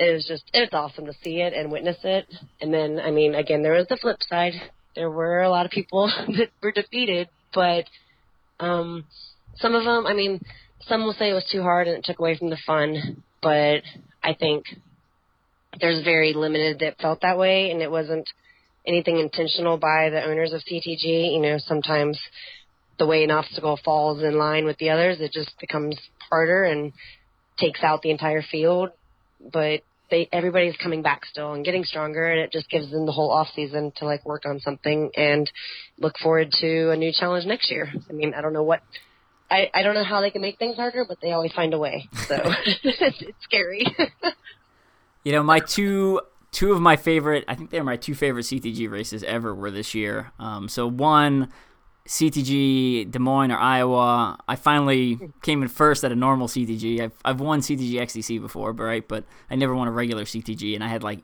It 0.00 0.14
was 0.14 0.26
just, 0.26 0.44
it's 0.52 0.72
awesome 0.72 1.06
to 1.06 1.12
see 1.22 1.40
it 1.40 1.52
and 1.52 1.70
witness 1.70 1.98
it. 2.02 2.26
And 2.60 2.74
then, 2.74 2.98
I 2.98 3.12
mean, 3.12 3.36
again, 3.36 3.62
there 3.62 3.74
was 3.74 3.86
the 3.88 3.96
flip 3.96 4.18
side. 4.28 4.54
There 4.96 5.10
were 5.10 5.42
a 5.42 5.50
lot 5.50 5.66
of 5.66 5.70
people 5.70 6.06
that 6.26 6.50
were 6.60 6.72
defeated, 6.72 7.28
but 7.54 7.84
um, 8.58 9.04
some 9.56 9.74
of 9.74 9.84
them, 9.84 10.06
I 10.06 10.14
mean, 10.14 10.40
some 10.82 11.04
will 11.04 11.12
say 11.12 11.30
it 11.30 11.34
was 11.34 11.48
too 11.50 11.62
hard 11.62 11.88
and 11.88 11.98
it 11.98 12.04
took 12.04 12.18
away 12.18 12.36
from 12.36 12.50
the 12.50 12.58
fun, 12.66 13.22
but 13.42 13.82
I 14.22 14.34
think 14.38 14.64
there's 15.80 16.04
very 16.04 16.32
limited 16.32 16.80
that 16.80 16.98
felt 17.00 17.20
that 17.22 17.38
way, 17.38 17.70
and 17.70 17.82
it 17.82 17.90
wasn't 17.90 18.28
anything 18.86 19.18
intentional 19.18 19.76
by 19.76 20.10
the 20.10 20.24
owners 20.24 20.52
of 20.52 20.62
CTG. 20.62 21.32
You 21.32 21.40
know, 21.40 21.58
sometimes 21.58 22.18
the 22.98 23.06
way 23.06 23.22
an 23.22 23.30
obstacle 23.30 23.78
falls 23.84 24.22
in 24.22 24.38
line 24.38 24.64
with 24.64 24.78
the 24.78 24.90
others, 24.90 25.20
it 25.20 25.32
just 25.32 25.52
becomes 25.60 25.98
harder 26.30 26.64
and 26.64 26.92
takes 27.58 27.82
out 27.82 28.02
the 28.02 28.10
entire 28.10 28.42
field. 28.42 28.90
But 29.52 29.82
they 30.10 30.28
everybody's 30.32 30.76
coming 30.76 31.02
back 31.02 31.24
still 31.26 31.52
and 31.52 31.64
getting 31.64 31.84
stronger, 31.84 32.28
and 32.28 32.40
it 32.40 32.52
just 32.52 32.70
gives 32.70 32.90
them 32.90 33.06
the 33.06 33.12
whole 33.12 33.30
off 33.30 33.48
season 33.54 33.92
to 33.96 34.04
like 34.04 34.24
work 34.24 34.44
on 34.46 34.58
something 34.60 35.10
and 35.16 35.50
look 35.98 36.18
forward 36.18 36.48
to 36.60 36.90
a 36.90 36.96
new 36.96 37.12
challenge 37.12 37.44
next 37.46 37.70
year. 37.70 37.92
I 38.08 38.12
mean, 38.12 38.34
I 38.34 38.40
don't 38.40 38.52
know 38.52 38.62
what. 38.62 38.80
I, 39.50 39.70
I 39.72 39.82
don't 39.82 39.94
know 39.94 40.04
how 40.04 40.20
they 40.20 40.30
can 40.30 40.42
make 40.42 40.58
things 40.58 40.76
harder, 40.76 41.04
but 41.04 41.18
they 41.20 41.32
always 41.32 41.52
find 41.52 41.72
a 41.72 41.78
way. 41.78 42.08
So 42.26 42.40
it's, 42.44 42.80
it's 42.84 43.44
scary. 43.44 43.86
you 45.24 45.32
know, 45.32 45.42
my 45.42 45.60
two 45.60 46.20
two 46.50 46.72
of 46.72 46.80
my 46.80 46.96
favorite, 46.96 47.44
I 47.48 47.54
think 47.54 47.70
they're 47.70 47.84
my 47.84 47.96
two 47.96 48.14
favorite 48.14 48.44
CTG 48.44 48.90
races 48.90 49.22
ever 49.22 49.54
were 49.54 49.70
this 49.70 49.94
year. 49.94 50.32
Um, 50.38 50.68
so 50.68 50.86
one 50.86 51.52
CTG 52.08 53.10
Des 53.10 53.18
Moines 53.18 53.52
or 53.52 53.58
Iowa. 53.58 54.38
I 54.48 54.56
finally 54.56 55.18
came 55.42 55.62
in 55.62 55.68
first 55.68 56.04
at 56.04 56.10
a 56.10 56.16
normal 56.16 56.48
CTG. 56.48 57.00
I've 57.00 57.12
I've 57.24 57.40
won 57.40 57.60
CTG 57.60 57.94
XCC 57.94 58.40
before, 58.40 58.72
but 58.72 58.84
right, 58.84 59.06
but 59.06 59.24
I 59.50 59.56
never 59.56 59.74
won 59.74 59.88
a 59.88 59.92
regular 59.92 60.24
CTG, 60.24 60.74
and 60.74 60.82
I 60.82 60.88
had 60.88 61.02
like 61.02 61.20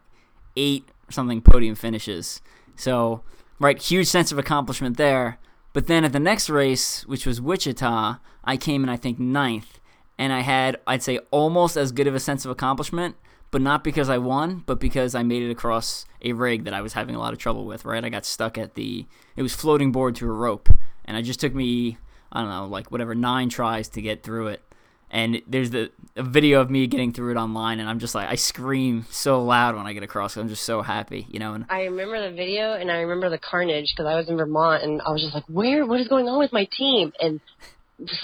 eight 0.57 0.89
something 1.11 1.41
podium 1.41 1.75
finishes. 1.75 2.43
So 2.77 3.23
right, 3.59 3.81
huge 3.81 4.09
sense 4.09 4.31
of 4.31 4.39
accomplishment 4.39 4.99
there. 4.99 5.39
But 5.75 5.87
then 5.87 6.07
at 6.07 6.15
the 6.15 6.21
next 6.21 6.49
race, 6.49 7.07
which 7.07 7.27
was 7.27 7.43
Wichita, 7.43 8.17
I 8.43 8.57
came 8.57 8.83
in 8.83 8.89
I 8.89 8.97
think 8.97 9.19
ninth, 9.19 9.81
and 10.17 10.33
I 10.33 10.41
had 10.41 10.81
I'd 10.87 11.03
say 11.03 11.19
almost 11.31 11.77
as 11.77 11.93
good 11.93 12.07
of 12.07 12.15
a 12.15 12.21
sense 12.21 12.47
of 12.47 12.51
accomplishment 12.51 13.17
but 13.55 13.63
not 13.63 13.85
because 13.85 14.09
I 14.09 14.19
won, 14.19 14.65
but 14.67 14.81
because 14.81 15.15
I 15.15 15.23
made 15.23 15.45
it 15.45 15.51
across 15.53 16.07
a 16.23 16.33
rig 16.33 16.65
that 16.65 16.75
I 16.75 16.81
was 16.81 16.95
having 16.95 17.15
a 17.15 17.21
lot 17.21 17.33
of 17.33 17.39
trouble 17.39 17.67
with, 17.67 17.85
right? 17.85 18.05
I 18.05 18.09
got 18.09 18.25
stuck 18.25 18.59
at 18.59 18.75
the, 18.75 19.07
it 19.37 19.43
was 19.43 19.55
floating 19.55 19.93
board 19.93 20.17
to 20.17 20.29
a 20.29 20.33
rope, 20.33 20.69
and 21.05 21.17
it 21.17 21.23
just 21.23 21.39
took 21.39 21.55
me, 21.55 21.97
I 22.33 22.41
don't 22.41 22.51
know, 22.51 22.67
like 22.67 22.91
whatever, 22.91 23.15
nine 23.15 23.51
tries 23.51 23.89
to 23.91 24.03
get 24.03 24.25
through 24.25 24.49
it. 24.49 24.74
And 25.15 25.43
there's 25.47 25.71
the 25.71 25.93
a 26.17 26.25
video 26.25 26.61
of 26.61 26.71
me 26.71 26.89
getting 26.89 27.13
through 27.13 27.31
it 27.31 27.37
online, 27.37 27.79
and 27.79 27.89
I'm 27.89 28.01
just 28.01 28.17
like, 28.17 28.29
I 28.29 28.35
scream 28.35 29.07
so 29.11 29.45
loud 29.45 29.77
when 29.77 29.87
I 29.87 29.93
get 29.93 30.03
across. 30.03 30.37
I'm 30.37 30.49
just 30.49 30.65
so 30.65 30.83
happy, 30.83 31.25
you 31.31 31.39
know. 31.39 31.55
And 31.55 31.67
I 31.71 31.83
remember 31.83 32.29
the 32.29 32.35
video, 32.35 32.73
and 32.73 32.91
I 32.91 32.97
remember 32.97 33.31
the 33.31 33.39
carnage 33.39 33.95
because 33.95 34.11
I 34.11 34.17
was 34.17 34.29
in 34.29 34.37
Vermont, 34.37 34.83
and 34.83 35.01
I 35.01 35.13
was 35.13 35.23
just 35.23 35.33
like, 35.33 35.45
"Where? 35.47 35.87
What 35.87 36.01
is 36.01 36.09
going 36.09 36.29
on 36.29 36.41
with 36.41 36.53
my 36.53 36.69
team?" 36.77 37.13
And 37.21 37.41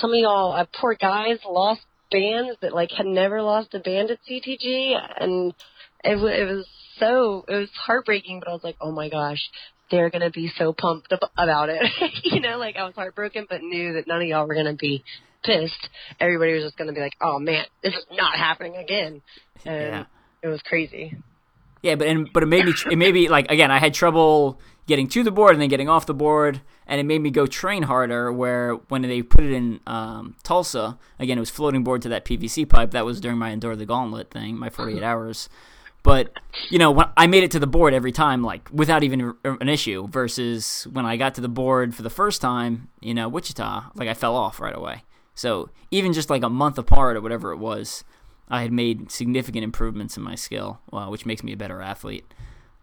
some 0.00 0.10
of 0.10 0.16
y'all, 0.16 0.52
uh, 0.52 0.66
poor 0.80 0.96
guys, 0.96 1.38
lost 1.48 1.82
bands 2.10 2.56
that 2.60 2.74
like 2.74 2.90
had 2.90 3.06
never 3.06 3.40
lost 3.40 3.72
a 3.74 3.78
band 3.78 4.10
at 4.10 4.18
CTG, 4.28 4.98
and 5.20 5.54
it, 6.02 6.16
w- 6.16 6.34
it 6.34 6.44
was 6.44 6.66
so 6.98 7.44
it 7.46 7.54
was 7.54 7.70
heartbreaking. 7.70 8.40
But 8.40 8.48
I 8.48 8.52
was 8.52 8.64
like, 8.64 8.76
oh 8.80 8.90
my 8.90 9.08
gosh, 9.08 9.48
they're 9.92 10.10
gonna 10.10 10.30
be 10.30 10.50
so 10.58 10.72
pumped 10.72 11.12
ab- 11.12 11.30
about 11.38 11.68
it. 11.68 11.82
you 12.24 12.40
know, 12.40 12.58
like 12.58 12.74
I 12.76 12.84
was 12.84 12.96
heartbroken, 12.96 13.46
but 13.48 13.62
knew 13.62 13.92
that 13.92 14.08
none 14.08 14.22
of 14.22 14.26
y'all 14.26 14.48
were 14.48 14.56
gonna 14.56 14.74
be 14.74 15.04
pissed. 15.42 15.88
Everybody 16.18 16.54
was 16.54 16.64
just 16.64 16.76
gonna 16.76 16.92
be 16.92 17.00
like, 17.00 17.16
oh 17.20 17.38
man, 17.38 17.64
this 17.82 17.94
is 17.94 18.04
not 18.12 18.36
happening 18.36 18.76
again, 18.76 19.22
and 19.64 19.92
yeah. 19.92 20.04
it 20.42 20.48
was 20.48 20.60
crazy. 20.62 21.16
Yeah, 21.82 21.94
but 21.94 22.08
and 22.08 22.30
but 22.32 22.42
it 22.42 22.46
made 22.46 22.64
me 22.66 22.74
it 22.90 22.96
made 22.96 23.14
me 23.14 23.28
like 23.28 23.50
again 23.50 23.70
I 23.70 23.78
had 23.78 23.94
trouble 23.94 24.60
getting 24.86 25.08
to 25.08 25.22
the 25.22 25.30
board 25.30 25.52
and 25.52 25.62
then 25.62 25.68
getting 25.68 25.88
off 25.88 26.04
the 26.06 26.14
board, 26.14 26.60
and 26.86 27.00
it 27.00 27.04
made 27.04 27.20
me 27.20 27.30
go 27.30 27.46
train 27.46 27.84
harder. 27.84 28.32
Where 28.32 28.74
when 28.88 29.02
they 29.02 29.22
put 29.22 29.44
it 29.44 29.52
in 29.52 29.80
um, 29.86 30.36
Tulsa, 30.42 30.98
again 31.18 31.38
it 31.38 31.40
was 31.40 31.50
floating 31.50 31.82
board 31.82 32.02
to 32.02 32.08
that 32.10 32.24
PVC 32.24 32.68
pipe. 32.68 32.90
That 32.90 33.06
was 33.06 33.20
during 33.20 33.38
my 33.38 33.50
Endure 33.50 33.76
the 33.76 33.86
Gauntlet 33.86 34.30
thing, 34.30 34.58
my 34.58 34.68
48 34.68 35.02
hours. 35.02 35.48
But 36.02 36.38
you 36.68 36.78
know, 36.78 36.90
when 36.90 37.06
I 37.16 37.26
made 37.26 37.44
it 37.44 37.50
to 37.52 37.58
the 37.58 37.66
board 37.66 37.94
every 37.94 38.12
time, 38.12 38.42
like 38.42 38.68
without 38.70 39.02
even 39.02 39.34
an 39.44 39.68
issue. 39.68 40.06
Versus 40.08 40.86
when 40.92 41.06
I 41.06 41.16
got 41.16 41.34
to 41.36 41.40
the 41.40 41.48
board 41.48 41.94
for 41.94 42.02
the 42.02 42.10
first 42.10 42.40
time, 42.42 42.88
you 43.00 43.14
know, 43.14 43.28
Wichita, 43.28 43.90
like 43.94 44.08
I 44.08 44.14
fell 44.14 44.36
off 44.36 44.60
right 44.60 44.76
away. 44.76 45.02
So 45.40 45.70
even 45.90 46.12
just 46.12 46.28
like 46.28 46.42
a 46.42 46.50
month 46.50 46.76
apart 46.76 47.16
or 47.16 47.22
whatever 47.22 47.50
it 47.50 47.56
was, 47.56 48.04
I 48.48 48.60
had 48.60 48.72
made 48.72 49.10
significant 49.10 49.64
improvements 49.64 50.18
in 50.18 50.22
my 50.22 50.34
skill, 50.34 50.80
uh, 50.92 51.06
which 51.06 51.24
makes 51.24 51.42
me 51.42 51.52
a 51.54 51.56
better 51.56 51.80
athlete 51.80 52.26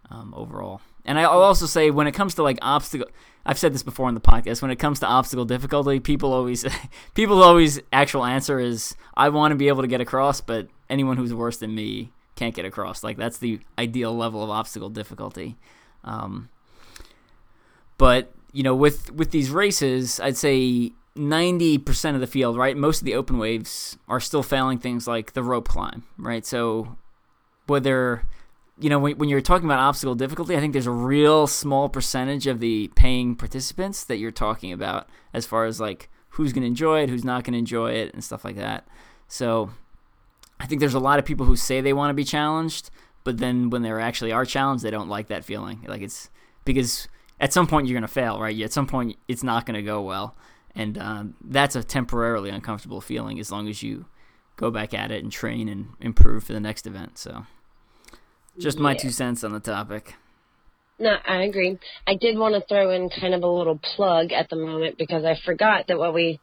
um, 0.10 0.34
overall. 0.36 0.82
And 1.06 1.20
I'll 1.20 1.44
also 1.44 1.68
say 1.68 1.92
when 1.92 2.08
it 2.08 2.14
comes 2.14 2.34
to 2.34 2.42
like 2.44 2.58
obstacle, 2.64 3.08
I've 3.46 3.60
said 3.60 3.76
this 3.76 3.84
before 3.84 4.10
in 4.10 4.16
the 4.16 4.22
podcast. 4.22 4.64
When 4.64 4.72
it 4.72 4.78
comes 4.78 5.00
to 5.02 5.06
obstacle 5.06 5.46
difficulty, 5.46 6.00
people 6.00 6.34
always, 6.34 6.66
people 7.14 7.44
always 7.44 7.80
actual 7.94 8.26
answer 8.26 8.60
is 8.60 8.96
I 9.16 9.30
want 9.30 9.52
to 9.52 9.56
be 9.56 9.68
able 9.68 9.84
to 9.84 9.88
get 9.88 10.02
across, 10.02 10.42
but 10.42 10.68
anyone 10.90 11.16
who's 11.16 11.36
worse 11.36 11.58
than 11.58 11.76
me 11.76 12.12
can't 12.36 12.56
get 12.56 12.66
across. 12.66 13.04
Like 13.04 13.18
that's 13.18 13.38
the 13.38 13.60
ideal 13.78 14.18
level 14.18 14.44
of 14.44 14.50
obstacle 14.50 14.90
difficulty. 14.90 15.58
Um, 16.04 16.50
but 18.00 18.32
you 18.52 18.64
know, 18.64 18.74
with 18.74 19.12
with 19.12 19.30
these 19.30 19.52
races, 19.52 20.20
I'd 20.20 20.38
say 20.38 20.94
90% 21.18 22.16
of 22.16 22.22
the 22.22 22.28
field, 22.28 22.58
right? 22.58 22.78
Most 22.78 23.02
of 23.02 23.06
the 23.06 23.16
open 23.16 23.38
waves 23.38 23.98
are 24.08 24.20
still 24.20 24.44
failing 24.44 24.78
things 24.78 25.08
like 25.08 25.34
the 25.34 25.44
rope 25.44 25.68
climb, 25.68 26.04
right? 26.18 26.46
So 26.46 26.98
whether 27.66 28.24
you 28.80 28.90
know 28.90 29.00
when, 29.00 29.18
when 29.18 29.30
you're 29.30 29.42
talking 29.42 29.66
about 29.66 29.80
obstacle 29.80 30.16
difficulty, 30.16 30.56
I 30.56 30.60
think 30.60 30.74
there's 30.74 30.88
a 30.88 30.92
real 30.92 31.48
small 31.48 31.90
percentage 31.90 32.48
of 32.48 32.60
the 32.60 32.90
paying 32.96 33.36
participants 33.36 34.04
that 34.06 34.18
you're 34.18 34.32
talking 34.32 34.72
about 34.72 35.08
as 35.34 35.46
far 35.46 35.66
as 35.66 35.80
like 35.80 36.10
who's 36.30 36.54
going 36.54 36.62
to 36.62 36.68
enjoy 36.68 37.02
it, 37.02 37.10
who's 37.10 37.26
not 37.26 37.44
going 37.44 37.54
to 37.54 37.60
enjoy 37.60 37.92
it 37.92 38.14
and 38.14 38.24
stuff 38.24 38.46
like 38.46 38.56
that. 38.56 38.88
So 39.28 39.72
I 40.60 40.66
think 40.68 40.80
there's 40.80 40.94
a 40.94 41.00
lot 41.00 41.20
of 41.20 41.26
people 41.26 41.46
who 41.46 41.56
say 41.56 41.82
they 41.82 41.94
want 41.94 42.12
to 42.12 42.16
be 42.16 42.24
challenged, 42.24 42.90
but 43.24 43.40
then 43.40 43.70
when 43.70 43.82
they 43.82 43.92
actually 43.92 44.32
are 44.32 44.46
challenged, 44.46 44.84
they 44.84 44.92
don't 44.92 45.10
like 45.10 45.28
that 45.28 45.46
feeling. 45.46 45.84
Like 45.88 46.02
it's 46.02 46.30
because 46.64 47.08
at 47.40 47.54
some 47.54 47.68
point 47.68 47.88
you're 47.88 47.96
going 47.96 48.08
to 48.08 48.14
fail, 48.14 48.40
right? 48.40 48.60
At 48.62 48.74
some 48.74 48.88
point 48.88 49.18
it's 49.28 49.44
not 49.44 49.66
going 49.66 49.76
to 49.76 49.82
go 49.82 50.02
well 50.02 50.36
and 50.78 50.98
um, 51.00 51.36
that's 51.44 51.76
a 51.76 51.84
temporarily 51.84 52.52
uncomfortable 52.52 53.02
feeling 53.02 53.40
as 53.40 53.52
long 53.52 53.68
as 53.68 53.82
you 53.82 54.06
go 54.56 54.70
back 54.70 54.94
at 54.94 55.12
it 55.12 55.24
and 55.24 55.32
train 55.32 55.68
and 55.68 55.88
improve 56.00 56.44
for 56.44 56.54
the 56.54 56.60
next 56.60 56.86
event. 56.86 57.18
So, 57.18 57.46
just 58.60 58.78
yeah. 58.78 58.84
my 58.84 58.94
two 58.94 59.10
cents 59.10 59.44
on 59.44 59.52
the 59.52 59.60
topic. 59.60 60.14
No, 61.00 61.16
I 61.28 61.44
agree. 61.44 61.78
I 62.08 62.16
did 62.16 62.38
want 62.38 62.56
to 62.56 62.68
throw 62.68 62.92
in 62.92 63.10
kind 63.10 63.34
of 63.34 63.44
a 63.44 63.48
little 63.48 63.80
plug 63.96 64.32
at 64.32 64.50
the 64.50 64.56
moment 64.56 64.98
because 64.98 65.26
I 65.26 65.36
forgot 65.46 65.88
that 65.88 65.98
what 65.98 66.14
we 66.14 66.40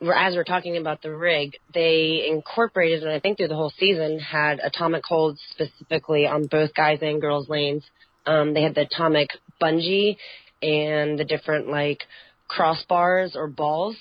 were, 0.00 0.16
as 0.16 0.34
we're 0.34 0.44
talking 0.44 0.76
about 0.76 1.02
the 1.02 1.14
rig, 1.14 1.56
they 1.72 2.26
incorporated, 2.28 3.02
and 3.02 3.12
I 3.12 3.20
think 3.20 3.38
through 3.38 3.48
the 3.48 3.56
whole 3.56 3.72
season, 3.78 4.18
had 4.20 4.60
atomic 4.60 5.04
holds 5.04 5.40
specifically 5.50 6.26
on 6.26 6.46
both 6.46 6.74
guys 6.74 6.98
and 7.02 7.20
girls 7.20 7.48
lanes. 7.48 7.84
Um, 8.26 8.54
they 8.54 8.62
had 8.62 8.74
the 8.74 8.82
atomic 8.82 9.30
bungee 9.60 10.16
and 10.62 11.18
the 11.18 11.24
different 11.24 11.68
like 11.68 12.04
crossbars 12.50 13.34
or 13.36 13.48
balls. 13.48 13.96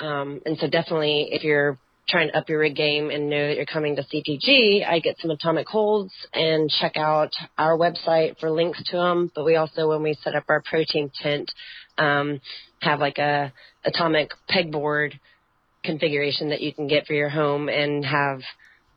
Um, 0.00 0.40
and 0.44 0.58
so 0.58 0.68
definitely 0.68 1.28
if 1.30 1.44
you're 1.44 1.78
trying 2.08 2.28
to 2.28 2.36
up 2.36 2.48
your 2.48 2.58
rig 2.58 2.74
game 2.74 3.10
and 3.10 3.30
know 3.30 3.48
that 3.48 3.56
you're 3.56 3.66
coming 3.66 3.96
to 3.96 4.02
CTG, 4.02 4.86
I 4.86 4.98
get 4.98 5.16
some 5.20 5.30
atomic 5.30 5.68
holds 5.68 6.12
and 6.32 6.70
check 6.70 6.96
out 6.96 7.30
our 7.56 7.76
website 7.76 8.38
for 8.40 8.50
links 8.50 8.82
to 8.90 8.96
them. 8.96 9.30
But 9.34 9.44
we 9.44 9.56
also, 9.56 9.88
when 9.88 10.02
we 10.02 10.14
set 10.22 10.34
up 10.34 10.44
our 10.48 10.62
protein 10.62 11.10
tent, 11.22 11.50
um, 11.98 12.40
have 12.80 13.00
like 13.00 13.18
a 13.18 13.52
atomic 13.84 14.32
pegboard 14.50 15.12
configuration 15.84 16.50
that 16.50 16.60
you 16.60 16.72
can 16.72 16.86
get 16.86 17.06
for 17.06 17.12
your 17.12 17.28
home 17.28 17.68
and 17.68 18.04
have 18.04 18.40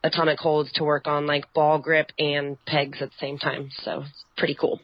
atomic 0.03 0.39
holds 0.39 0.71
to 0.73 0.83
work 0.83 1.07
on 1.07 1.25
like 1.25 1.51
ball 1.53 1.79
grip 1.79 2.11
and 2.19 2.57
pegs 2.65 3.01
at 3.01 3.09
the 3.09 3.15
same 3.19 3.37
time. 3.37 3.69
So 3.83 4.01
it's 4.01 4.23
pretty 4.37 4.55
cool. 4.59 4.79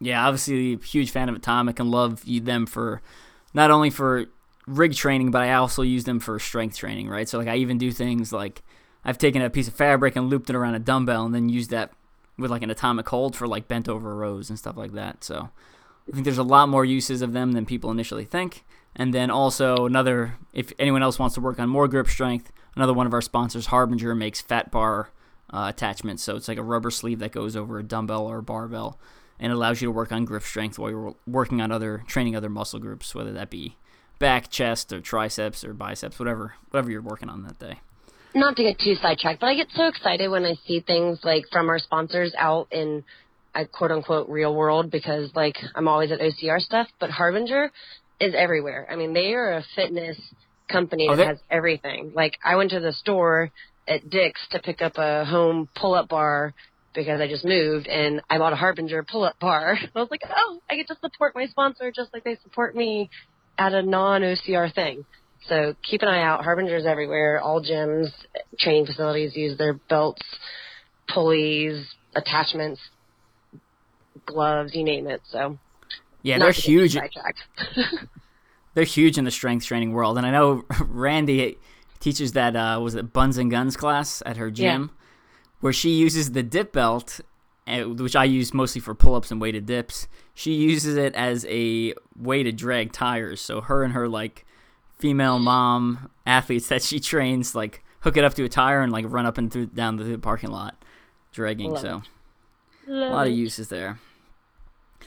Yeah, 0.00 0.26
obviously, 0.26 0.74
a 0.74 0.78
huge 0.78 1.10
fan 1.10 1.28
of 1.28 1.36
Atomic 1.36 1.78
and 1.78 1.90
love 1.90 2.24
them 2.24 2.66
for 2.66 3.02
not 3.52 3.70
only 3.70 3.90
for 3.90 4.26
rig 4.66 4.94
training, 4.94 5.30
but 5.30 5.42
I 5.42 5.52
also 5.54 5.82
use 5.82 6.04
them 6.04 6.20
for 6.20 6.38
strength 6.38 6.76
training, 6.76 7.08
right? 7.08 7.28
So, 7.28 7.38
like, 7.38 7.48
I 7.48 7.56
even 7.56 7.76
do 7.78 7.92
things 7.92 8.32
like 8.32 8.62
I've 9.04 9.18
taken 9.18 9.42
a 9.42 9.50
piece 9.50 9.68
of 9.68 9.74
fabric 9.74 10.16
and 10.16 10.30
looped 10.30 10.48
it 10.50 10.56
around 10.56 10.74
a 10.74 10.78
dumbbell 10.78 11.24
and 11.26 11.34
then 11.34 11.48
used 11.48 11.70
that 11.70 11.92
with 12.38 12.50
like 12.50 12.62
an 12.62 12.70
atomic 12.70 13.08
hold 13.08 13.36
for 13.36 13.46
like 13.46 13.68
bent 13.68 13.88
over 13.88 14.14
rows 14.14 14.48
and 14.48 14.58
stuff 14.58 14.76
like 14.76 14.92
that. 14.92 15.22
So, 15.22 15.50
I 16.08 16.12
think 16.12 16.24
there's 16.24 16.38
a 16.38 16.42
lot 16.42 16.68
more 16.68 16.84
uses 16.84 17.20
of 17.22 17.32
them 17.32 17.52
than 17.52 17.66
people 17.66 17.90
initially 17.90 18.24
think. 18.24 18.64
And 18.96 19.14
then 19.14 19.30
also 19.30 19.86
another, 19.86 20.38
if 20.52 20.72
anyone 20.78 21.02
else 21.02 21.18
wants 21.18 21.34
to 21.36 21.40
work 21.40 21.60
on 21.60 21.68
more 21.68 21.86
grip 21.86 22.08
strength, 22.08 22.50
another 22.74 22.92
one 22.92 23.06
of 23.06 23.14
our 23.14 23.20
sponsors, 23.20 23.66
Harbinger, 23.66 24.14
makes 24.14 24.40
fat 24.40 24.70
bar 24.70 25.10
uh, 25.52 25.66
attachments. 25.68 26.22
So 26.22 26.36
it's 26.36 26.48
like 26.48 26.58
a 26.58 26.62
rubber 26.62 26.90
sleeve 26.90 27.20
that 27.20 27.32
goes 27.32 27.54
over 27.54 27.78
a 27.78 27.84
dumbbell 27.84 28.26
or 28.26 28.38
a 28.38 28.42
barbell 28.42 28.98
and 29.40 29.52
allows 29.52 29.80
you 29.80 29.88
to 29.88 29.92
work 29.92 30.12
on 30.12 30.24
grip 30.24 30.42
strength 30.42 30.78
while 30.78 30.90
you're 30.90 31.14
working 31.26 31.60
on 31.60 31.72
other 31.72 32.04
training 32.06 32.36
other 32.36 32.50
muscle 32.50 32.78
groups, 32.78 33.14
whether 33.14 33.32
that 33.32 33.50
be 33.50 33.76
back, 34.18 34.50
chest, 34.50 34.92
or 34.92 35.00
triceps 35.00 35.64
or 35.64 35.72
biceps, 35.72 36.18
whatever 36.18 36.54
whatever 36.70 36.90
you're 36.90 37.02
working 37.02 37.28
on 37.28 37.42
that 37.42 37.58
day. 37.58 37.80
Not 38.34 38.54
to 38.56 38.62
get 38.62 38.78
too 38.78 38.94
sidetracked, 38.94 39.40
but 39.40 39.48
I 39.48 39.56
get 39.56 39.68
so 39.74 39.86
excited 39.86 40.28
when 40.28 40.44
I 40.44 40.54
see 40.66 40.80
things 40.80 41.18
like 41.24 41.46
from 41.50 41.68
our 41.68 41.80
sponsors 41.80 42.32
out 42.38 42.68
in 42.70 43.02
uh, 43.54 43.62
a 43.62 43.66
quote 43.66 43.90
unquote 43.90 44.28
real 44.28 44.54
world 44.54 44.90
because 44.90 45.30
like 45.34 45.56
I'm 45.74 45.88
always 45.88 46.12
at 46.12 46.20
OCR 46.20 46.60
stuff, 46.60 46.86
but 47.00 47.10
Harbinger 47.10 47.72
is 48.20 48.34
everywhere. 48.36 48.86
I 48.88 48.94
mean, 48.94 49.12
they 49.12 49.32
are 49.32 49.54
a 49.54 49.64
fitness 49.74 50.16
company 50.70 51.08
that 51.08 51.26
has 51.26 51.38
everything. 51.50 52.12
Like 52.14 52.38
I 52.44 52.56
went 52.56 52.70
to 52.70 52.80
the 52.80 52.92
store 52.92 53.50
at 53.88 54.08
Dick's 54.08 54.40
to 54.52 54.60
pick 54.60 54.82
up 54.82 54.92
a 54.96 55.24
home 55.24 55.68
pull 55.74 55.94
up 55.94 56.08
bar 56.08 56.54
because 56.94 57.20
I 57.20 57.28
just 57.28 57.44
moved 57.44 57.86
and 57.86 58.20
I 58.28 58.38
bought 58.38 58.52
a 58.52 58.56
Harbinger 58.56 59.04
pull 59.04 59.24
up 59.24 59.38
bar. 59.38 59.78
I 59.94 59.98
was 59.98 60.08
like, 60.10 60.22
oh, 60.28 60.60
I 60.70 60.76
get 60.76 60.88
to 60.88 60.96
support 61.00 61.34
my 61.34 61.46
sponsor 61.46 61.92
just 61.94 62.12
like 62.12 62.24
they 62.24 62.36
support 62.42 62.74
me 62.74 63.10
at 63.58 63.72
a 63.72 63.82
non 63.82 64.22
OCR 64.22 64.74
thing. 64.74 65.04
So 65.48 65.74
keep 65.82 66.02
an 66.02 66.08
eye 66.08 66.22
out. 66.22 66.44
Harbingers 66.44 66.84
everywhere. 66.86 67.40
All 67.40 67.62
gyms, 67.62 68.08
training 68.58 68.86
facilities 68.86 69.34
use 69.34 69.56
their 69.56 69.74
belts. 69.74 70.22
pulleys, 71.08 71.86
attachments, 72.14 72.80
gloves, 74.26 74.74
you 74.74 74.84
name 74.84 75.06
it. 75.06 75.20
So 75.30 75.58
Yeah, 76.22 76.38
they're 76.38 76.52
huge. 76.52 76.96
They're 78.74 78.84
huge 78.84 79.18
in 79.18 79.24
the 79.24 79.32
strength 79.32 79.66
training 79.66 79.92
world, 79.92 80.16
and 80.16 80.24
I 80.24 80.30
know 80.30 80.64
Randy 80.86 81.58
teaches 81.98 82.32
that 82.32 82.54
uh, 82.54 82.78
was 82.80 82.94
it 82.94 83.12
Buns 83.12 83.36
and 83.36 83.50
Guns 83.50 83.76
class 83.76 84.22
at 84.24 84.36
her 84.36 84.48
gym, 84.48 84.92
where 85.60 85.72
she 85.72 85.90
uses 85.90 86.32
the 86.32 86.42
dip 86.42 86.72
belt, 86.72 87.20
uh, 87.66 87.82
which 87.82 88.16
I 88.16 88.24
use 88.24 88.52
mostly 88.54 88.80
for 88.80 88.94
pull-ups 88.94 89.30
and 89.30 89.40
weighted 89.40 89.66
dips. 89.66 90.08
She 90.34 90.52
uses 90.54 90.96
it 90.96 91.14
as 91.14 91.46
a 91.48 91.94
way 92.18 92.42
to 92.42 92.52
drag 92.52 92.92
tires. 92.92 93.40
So 93.40 93.60
her 93.60 93.82
and 93.84 93.92
her 93.92 94.08
like 94.08 94.44
female 94.98 95.38
mom 95.38 96.10
athletes 96.26 96.68
that 96.68 96.82
she 96.82 97.00
trains 97.00 97.54
like 97.54 97.82
hook 98.00 98.16
it 98.16 98.24
up 98.24 98.34
to 98.34 98.44
a 98.44 98.48
tire 98.48 98.80
and 98.82 98.92
like 98.92 99.04
run 99.08 99.26
up 99.26 99.38
and 99.38 99.52
through 99.52 99.66
down 99.66 99.96
the 99.96 100.18
parking 100.18 100.50
lot 100.50 100.82
dragging. 101.32 101.70
Love 101.72 101.80
so 101.80 102.02
a 102.88 102.92
lot 102.92 103.26
of 103.26 103.32
uses 103.32 103.68
there. 103.68 103.98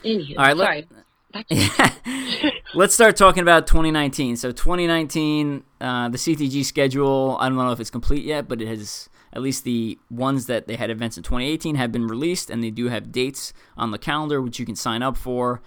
Anywho, 0.04 0.38
All 0.38 0.44
right, 0.44 0.56
let- 0.56 0.66
sorry. 0.66 0.82
To- 0.82 1.04
Let's 2.74 2.94
start 2.94 3.16
talking 3.16 3.42
about 3.42 3.66
2019. 3.66 4.36
So 4.36 4.52
2019, 4.52 5.64
uh, 5.80 6.08
the 6.08 6.18
CTG 6.18 6.64
schedule. 6.64 7.36
I 7.40 7.48
don't 7.48 7.58
know 7.58 7.72
if 7.72 7.80
it's 7.80 7.90
complete 7.90 8.24
yet, 8.24 8.46
but 8.48 8.60
it 8.62 8.68
has 8.68 9.08
at 9.34 9.42
least 9.42 9.64
the 9.64 9.98
ones 10.10 10.46
that 10.46 10.66
they 10.66 10.76
had 10.76 10.90
events 10.90 11.16
in 11.16 11.22
2018 11.22 11.74
have 11.74 11.92
been 11.92 12.06
released, 12.06 12.50
and 12.50 12.62
they 12.62 12.70
do 12.70 12.88
have 12.88 13.12
dates 13.12 13.52
on 13.76 13.90
the 13.90 13.98
calendar 13.98 14.40
which 14.40 14.58
you 14.58 14.64
can 14.66 14.76
sign 14.76 15.02
up 15.02 15.16
for. 15.16 15.60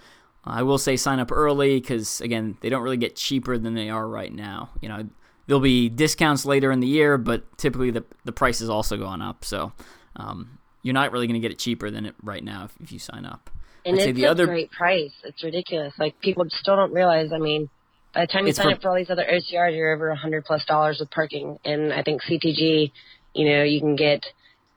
I 0.44 0.62
will 0.62 0.78
say 0.78 0.96
sign 0.96 1.20
up 1.20 1.30
early 1.30 1.78
because 1.78 2.20
again, 2.22 2.56
they 2.62 2.70
don't 2.70 2.82
really 2.82 2.96
get 2.96 3.16
cheaper 3.16 3.58
than 3.58 3.74
they 3.74 3.90
are 3.90 4.08
right 4.08 4.32
now. 4.32 4.70
You 4.80 4.88
know, 4.88 5.08
there'll 5.46 5.60
be 5.60 5.88
discounts 5.90 6.46
later 6.46 6.72
in 6.72 6.80
the 6.80 6.86
year, 6.86 7.18
but 7.18 7.58
typically 7.58 7.90
the 7.90 8.04
the 8.24 8.32
price 8.32 8.60
is 8.60 8.70
also 8.70 8.96
going 8.96 9.20
up. 9.20 9.44
So 9.44 9.72
um, 10.16 10.58
you're 10.82 10.94
not 10.94 11.12
really 11.12 11.26
going 11.26 11.40
to 11.40 11.46
get 11.46 11.52
it 11.52 11.58
cheaper 11.58 11.90
than 11.90 12.06
it 12.06 12.14
right 12.22 12.42
now 12.42 12.64
if, 12.64 12.72
if 12.80 12.92
you 12.92 12.98
sign 12.98 13.26
up. 13.26 13.50
And 13.84 14.00
I'd 14.00 14.08
it's 14.08 14.16
the 14.16 14.24
a 14.24 14.30
other- 14.30 14.46
great 14.46 14.70
price. 14.70 15.12
It's 15.24 15.42
ridiculous. 15.44 15.92
Like 15.98 16.18
people 16.20 16.46
still 16.48 16.76
don't 16.76 16.92
realize. 16.92 17.30
I 17.32 17.38
mean, 17.38 17.68
by 18.14 18.22
the 18.22 18.26
time 18.32 18.46
you 18.46 18.52
sign 18.52 18.66
for- 18.66 18.72
up 18.72 18.82
for 18.82 18.88
all 18.90 18.96
these 18.96 19.10
other 19.10 19.26
OCRs, 19.30 19.76
you're 19.76 19.92
over 19.94 20.08
a 20.08 20.16
hundred 20.16 20.44
plus 20.46 20.64
dollars 20.64 20.98
with 21.00 21.10
parking. 21.10 21.58
And 21.64 21.92
I 21.92 22.02
think 22.02 22.22
CTG, 22.22 22.92
you 23.38 23.48
know, 23.48 23.62
you 23.62 23.80
can 23.80 23.94
get 23.94 24.24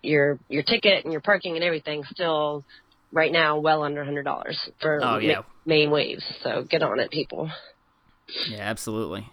your 0.03 0.39
your 0.49 0.63
ticket 0.63 1.03
and 1.03 1.11
your 1.11 1.21
parking 1.21 1.55
and 1.55 1.63
everything 1.63 2.03
still 2.11 2.63
right 3.11 3.31
now 3.31 3.59
well 3.59 3.83
under 3.83 4.01
a 4.01 4.05
hundred 4.05 4.23
dollars 4.23 4.69
for 4.79 4.99
Oh, 5.03 5.19
ma- 5.19 5.43
main 5.65 5.89
waves. 5.91 6.23
So 6.43 6.63
get 6.63 6.83
on 6.83 6.99
it, 6.99 7.11
people. 7.11 7.49
Yeah, 8.47 8.59
absolutely. 8.61 9.27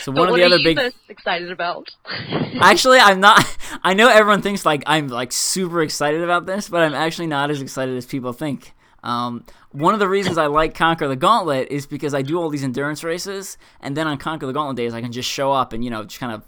So 0.00 0.12
But 0.12 0.20
one 0.20 0.28
of 0.30 0.34
the 0.36 0.44
other 0.44 0.58
big 0.62 0.78
excited 1.08 1.50
about? 1.50 1.88
Actually, 2.60 2.98
I'm 2.98 3.20
not. 3.20 3.42
I 3.82 3.94
know 3.94 4.08
everyone 4.08 4.42
thinks 4.42 4.66
like 4.66 4.82
I'm 4.86 5.08
like 5.08 5.32
super 5.32 5.80
excited 5.82 6.22
about 6.22 6.44
this, 6.46 6.68
but 6.68 6.82
I'm 6.82 6.94
actually 6.94 7.28
not 7.28 7.50
as 7.50 7.62
excited 7.62 7.96
as 7.96 8.04
people 8.04 8.32
think. 8.32 8.74
Um, 9.02 9.44
one 9.70 9.94
of 9.94 10.00
the 10.00 10.08
reasons 10.08 10.38
I 10.38 10.46
like 10.46 10.74
Conquer 10.74 11.06
the 11.06 11.16
Gauntlet 11.16 11.68
is 11.70 11.86
because 11.86 12.12
I 12.14 12.22
do 12.22 12.38
all 12.40 12.50
these 12.50 12.64
endurance 12.64 13.04
races, 13.04 13.56
and 13.80 13.96
then 13.96 14.06
on 14.08 14.18
Conquer 14.18 14.46
the 14.46 14.52
Gauntlet 14.52 14.76
days, 14.76 14.92
I 14.94 15.00
can 15.00 15.12
just 15.12 15.28
show 15.30 15.52
up 15.52 15.72
and 15.72 15.84
you 15.84 15.90
know 15.90 16.02
just 16.04 16.18
kind 16.18 16.32
of 16.32 16.42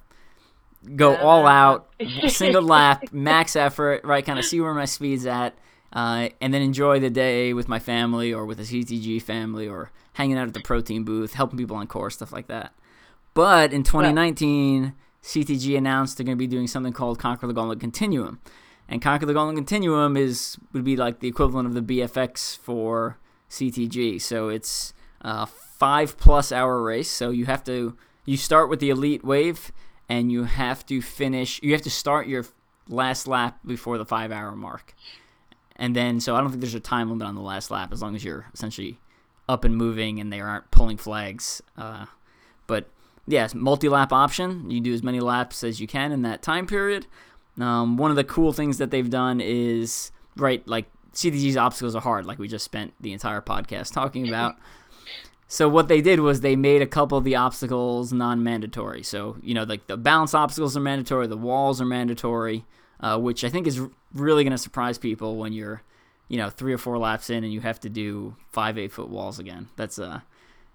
go 0.96 1.16
all 1.16 1.46
out, 1.46 1.88
single 2.28 2.62
lap, 2.62 3.04
max 3.12 3.56
effort, 3.56 4.04
right? 4.04 4.24
Kind 4.24 4.38
of 4.38 4.44
see 4.44 4.60
where 4.60 4.74
my 4.74 4.84
speed's 4.84 5.26
at, 5.26 5.56
uh, 5.92 6.28
and 6.40 6.52
then 6.52 6.62
enjoy 6.62 7.00
the 7.00 7.10
day 7.10 7.52
with 7.52 7.68
my 7.68 7.78
family 7.78 8.32
or 8.32 8.44
with 8.46 8.58
the 8.58 8.64
CTG 8.64 9.20
family 9.22 9.68
or 9.68 9.90
hanging 10.14 10.36
out 10.36 10.48
at 10.48 10.54
the 10.54 10.60
protein 10.60 11.04
booth, 11.04 11.34
helping 11.34 11.58
people 11.58 11.76
on 11.76 11.86
course, 11.86 12.14
stuff 12.14 12.32
like 12.32 12.48
that. 12.48 12.72
But 13.34 13.72
in 13.72 13.82
2019, 13.82 14.94
CTG 15.22 15.76
announced 15.76 16.16
they're 16.16 16.24
going 16.24 16.36
to 16.36 16.38
be 16.38 16.46
doing 16.46 16.66
something 16.66 16.92
called 16.92 17.18
Conquer 17.18 17.46
the 17.46 17.52
Gauntlet 17.52 17.80
Continuum. 17.80 18.40
And 18.88 19.02
Conquer 19.02 19.26
the 19.26 19.34
Gauntlet 19.34 19.56
Continuum 19.56 20.16
is 20.16 20.56
would 20.72 20.84
be 20.84 20.96
like 20.96 21.20
the 21.20 21.28
equivalent 21.28 21.68
of 21.68 21.74
the 21.74 21.82
BFX 21.82 22.56
for 22.56 23.18
CTG. 23.50 24.20
So 24.20 24.48
it's 24.48 24.94
a 25.20 25.46
five 25.46 26.16
plus 26.16 26.50
hour 26.50 26.82
race. 26.82 27.10
So 27.10 27.30
you 27.30 27.46
have 27.46 27.62
to 27.64 27.96
you 28.24 28.36
start 28.36 28.68
with 28.68 28.80
the 28.80 28.90
elite 28.90 29.24
wave, 29.24 29.72
and 30.08 30.32
you 30.32 30.44
have 30.44 30.84
to 30.86 31.02
finish. 31.02 31.60
You 31.62 31.72
have 31.72 31.82
to 31.82 31.90
start 31.90 32.26
your 32.26 32.44
last 32.88 33.26
lap 33.26 33.58
before 33.64 33.98
the 33.98 34.06
five 34.06 34.32
hour 34.32 34.52
mark. 34.52 34.94
And 35.76 35.94
then, 35.94 36.20
so 36.20 36.34
I 36.34 36.40
don't 36.40 36.50
think 36.50 36.60
there's 36.60 36.74
a 36.74 36.80
time 36.80 37.08
limit 37.08 37.26
on 37.26 37.34
the 37.34 37.40
last 37.40 37.70
lap 37.70 37.92
as 37.92 38.02
long 38.02 38.16
as 38.16 38.24
you're 38.24 38.46
essentially 38.52 38.98
up 39.48 39.64
and 39.64 39.76
moving 39.76 40.18
and 40.18 40.32
they 40.32 40.40
aren't 40.40 40.70
pulling 40.70 40.96
flags. 40.96 41.62
Uh, 41.76 42.06
but 42.66 42.88
yes, 43.26 43.54
multi 43.54 43.88
lap 43.88 44.12
option. 44.12 44.70
You 44.70 44.80
do 44.80 44.92
as 44.92 45.02
many 45.02 45.20
laps 45.20 45.62
as 45.62 45.80
you 45.80 45.86
can 45.86 46.10
in 46.10 46.22
that 46.22 46.42
time 46.42 46.66
period. 46.66 47.06
Um, 47.60 47.96
one 47.96 48.10
of 48.10 48.16
the 48.16 48.24
cool 48.24 48.52
things 48.52 48.78
that 48.78 48.90
they've 48.90 49.08
done 49.08 49.40
is 49.40 50.10
right, 50.36 50.66
like 50.66 50.86
CTG's 51.12 51.56
obstacles 51.56 51.94
are 51.94 52.02
hard, 52.02 52.26
like 52.26 52.38
we 52.38 52.48
just 52.48 52.64
spent 52.64 52.94
the 53.00 53.12
entire 53.12 53.40
podcast 53.40 53.92
talking 53.92 54.28
about. 54.28 54.56
So 55.50 55.66
what 55.66 55.88
they 55.88 56.02
did 56.02 56.20
was 56.20 56.42
they 56.42 56.56
made 56.56 56.82
a 56.82 56.86
couple 56.86 57.16
of 57.16 57.24
the 57.24 57.36
obstacles 57.36 58.12
non-mandatory. 58.12 59.02
So 59.02 59.38
you 59.42 59.54
know, 59.54 59.64
like 59.64 59.86
the 59.86 59.96
balance 59.96 60.34
obstacles 60.34 60.76
are 60.76 60.80
mandatory, 60.80 61.26
the 61.26 61.38
walls 61.38 61.80
are 61.80 61.86
mandatory, 61.86 62.66
uh, 63.00 63.18
which 63.18 63.42
I 63.42 63.48
think 63.48 63.66
is 63.66 63.80
really 64.12 64.44
going 64.44 64.52
to 64.52 64.58
surprise 64.58 64.98
people 64.98 65.36
when 65.36 65.54
you're, 65.54 65.82
you 66.28 66.36
know, 66.36 66.50
three 66.50 66.74
or 66.74 66.78
four 66.78 66.98
laps 66.98 67.30
in 67.30 67.44
and 67.44 67.52
you 67.52 67.60
have 67.62 67.80
to 67.80 67.88
do 67.88 68.36
five 68.52 68.76
eight 68.76 68.92
foot 68.92 69.08
walls 69.08 69.38
again. 69.38 69.68
That's 69.76 69.98
uh 69.98 70.20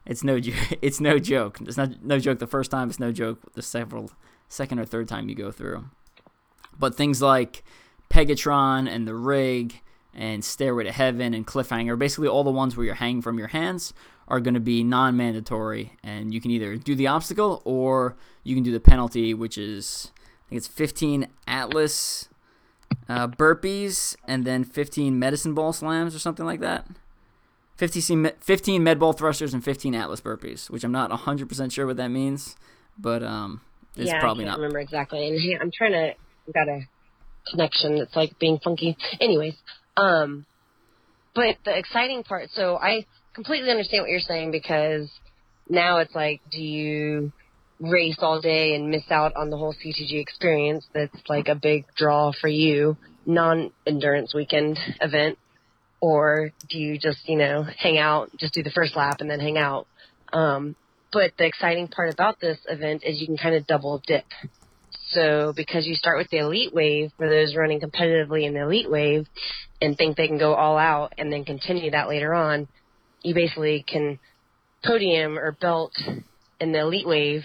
it's 0.07 0.24
no 0.24 0.39
it's 0.82 0.99
no 0.99 1.19
joke. 1.19 1.59
It's 1.61 1.78
not 1.78 2.03
no 2.03 2.17
joke 2.19 2.39
the 2.39 2.47
first 2.47 2.71
time. 2.71 2.89
It's 2.89 2.99
no 2.99 3.11
joke 3.11 3.53
the 3.53 3.61
several 3.61 4.11
second 4.49 4.80
or 4.80 4.86
third 4.86 5.07
time 5.07 5.30
you 5.30 5.36
go 5.36 5.51
through. 5.51 5.86
But 6.78 6.95
things 6.95 7.21
like 7.21 7.63
Pegatron 8.09 8.89
and 8.89 9.07
the 9.07 9.15
rig 9.15 9.82
and 10.15 10.43
Stairway 10.43 10.84
to 10.84 10.91
Heaven 10.91 11.34
and 11.34 11.45
Cliffhanger, 11.45 11.97
basically 11.97 12.28
all 12.28 12.43
the 12.43 12.51
ones 12.51 12.76
where 12.76 12.86
you're 12.86 12.95
hanging 12.95 13.21
from 13.21 13.38
your 13.38 13.47
hands, 13.47 13.93
are 14.28 14.39
going 14.39 14.53
to 14.53 14.59
be 14.59 14.84
non-mandatory, 14.84 15.97
and 16.03 16.34
you 16.34 16.41
can 16.41 16.51
either 16.51 16.78
do 16.78 16.95
the 16.95 17.07
obstacle 17.07 17.61
or 17.65 18.15
you 18.43 18.55
can 18.55 18.63
do 18.63 18.71
the 18.71 18.80
penalty, 18.80 19.34
which 19.34 19.57
is 19.57 20.11
I 20.47 20.49
think 20.49 20.57
it's 20.57 20.67
15 20.67 21.28
Atlas 21.47 22.30
uh, 23.09 23.28
burpees 23.28 24.15
and 24.28 24.45
then 24.45 24.63
15 24.63 25.17
medicine 25.17 25.53
ball 25.53 25.74
slams 25.74 26.15
or 26.15 26.19
something 26.19 26.45
like 26.45 26.59
that. 26.61 26.88
15, 27.78 28.32
15 28.39 28.84
med 28.84 28.99
ball 28.99 29.13
thrusters 29.13 29.53
and 29.53 29.63
15 29.63 29.95
Atlas 29.95 30.21
burpees, 30.21 30.69
which 30.69 30.84
I'm 30.84 30.91
not 30.91 31.09
100% 31.11 31.71
sure 31.71 31.88
what 31.88 31.97
that 31.97 32.09
means, 32.09 32.55
but 32.97 33.24
um, 33.24 33.61
it's 33.95 34.09
yeah, 34.09 34.19
probably 34.19 34.45
I 34.45 34.47
can't 34.47 34.57
not. 34.59 34.63
remember 34.63 34.80
exactly. 34.80 35.28
And 35.28 35.39
here, 35.39 35.59
I'm 35.61 35.71
trying 35.71 35.91
to 35.91 36.13
I've 36.47 36.53
got 36.53 36.67
a 36.67 36.82
connection 37.49 37.97
that's 37.97 38.15
like 38.15 38.38
being 38.39 38.59
funky. 38.63 38.97
Anyways, 39.19 39.55
um, 39.97 40.45
but 41.34 41.57
the 41.65 41.78
exciting 41.78 42.24
part. 42.24 42.49
So 42.51 42.78
I 42.78 43.05
completely 43.34 43.69
understand 43.69 44.03
what 44.03 44.09
you're 44.09 44.19
saying 44.19 44.51
because 44.51 45.09
now 45.67 45.97
it's 45.97 46.15
like, 46.15 46.41
do 46.51 46.61
you 46.61 47.31
race 47.79 48.17
all 48.19 48.41
day 48.41 48.75
and 48.75 48.89
miss 48.89 49.09
out 49.09 49.36
on 49.36 49.49
the 49.49 49.57
whole 49.57 49.73
CTG 49.73 50.19
experience? 50.19 50.86
That's 50.93 51.21
like 51.27 51.47
a 51.47 51.55
big 51.55 51.86
draw 51.95 52.31
for 52.39 52.47
you, 52.47 52.97
non-endurance 53.25 54.34
weekend 54.34 54.79
event, 55.01 55.38
or 56.01 56.51
do 56.69 56.77
you 56.77 56.97
just 56.99 57.27
you 57.27 57.38
know 57.38 57.65
hang 57.77 57.97
out, 57.97 58.29
just 58.39 58.53
do 58.53 58.63
the 58.63 58.71
first 58.71 58.95
lap 58.95 59.17
and 59.19 59.29
then 59.29 59.39
hang 59.39 59.57
out? 59.57 59.88
Um, 60.31 60.75
but 61.11 61.31
the 61.38 61.45
exciting 61.45 61.88
part 61.88 62.11
about 62.11 62.39
this 62.39 62.57
event 62.67 63.03
is 63.05 63.21
you 63.21 63.27
can 63.27 63.38
kind 63.38 63.55
of 63.55 63.67
double 63.67 64.01
dip. 64.05 64.25
So 65.11 65.53
because 65.55 65.86
you 65.86 65.95
start 65.95 66.17
with 66.17 66.29
the 66.29 66.39
elite 66.39 66.73
wave 66.73 67.11
for 67.17 67.29
those 67.29 67.55
running 67.55 67.79
competitively 67.79 68.45
in 68.47 68.53
the 68.53 68.61
elite 68.61 68.89
wave 68.89 69.27
and 69.79 69.95
think 69.95 70.17
they 70.17 70.27
can 70.27 70.39
go 70.39 70.55
all 70.55 70.77
out 70.77 71.13
and 71.19 71.31
then 71.31 71.45
continue 71.45 71.91
that 71.91 72.09
later 72.09 72.34
on, 72.34 72.67
you 73.24 73.34
basically 73.34 73.84
can 73.88 74.19
podium 74.86 75.38
or 75.38 75.53
belt 75.53 75.93
in 76.59 76.71
the 76.71 76.80
elite 76.80 77.07
wave 77.07 77.43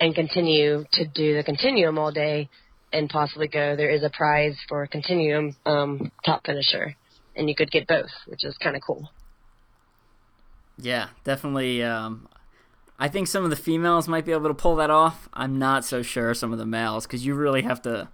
and 0.00 0.14
continue 0.14 0.84
to 0.92 1.06
do 1.06 1.36
the 1.36 1.44
continuum 1.44 1.98
all 1.98 2.12
day 2.12 2.48
and 2.92 3.08
possibly 3.08 3.48
go 3.48 3.76
there 3.76 3.90
is 3.90 4.02
a 4.02 4.10
prize 4.10 4.56
for 4.68 4.86
continuum 4.86 5.56
um, 5.66 6.10
top 6.24 6.44
finisher 6.44 6.96
and 7.36 7.48
you 7.48 7.54
could 7.54 7.70
get 7.70 7.86
both, 7.86 8.10
which 8.26 8.44
is 8.44 8.56
kind 8.58 8.76
of 8.76 8.82
cool. 8.86 9.10
Yeah, 10.78 11.08
definitely. 11.24 11.82
Um, 11.82 12.28
I 12.98 13.08
think 13.08 13.28
some 13.28 13.44
of 13.44 13.50
the 13.50 13.56
females 13.56 14.08
might 14.08 14.24
be 14.24 14.32
able 14.32 14.48
to 14.48 14.54
pull 14.54 14.76
that 14.76 14.90
off. 14.90 15.28
I'm 15.32 15.58
not 15.58 15.84
so 15.84 16.02
sure 16.02 16.34
some 16.34 16.52
of 16.52 16.58
the 16.58 16.66
males 16.66 17.06
because 17.06 17.24
you 17.24 17.34
really 17.34 17.62
have 17.62 17.82
to, 17.82 18.08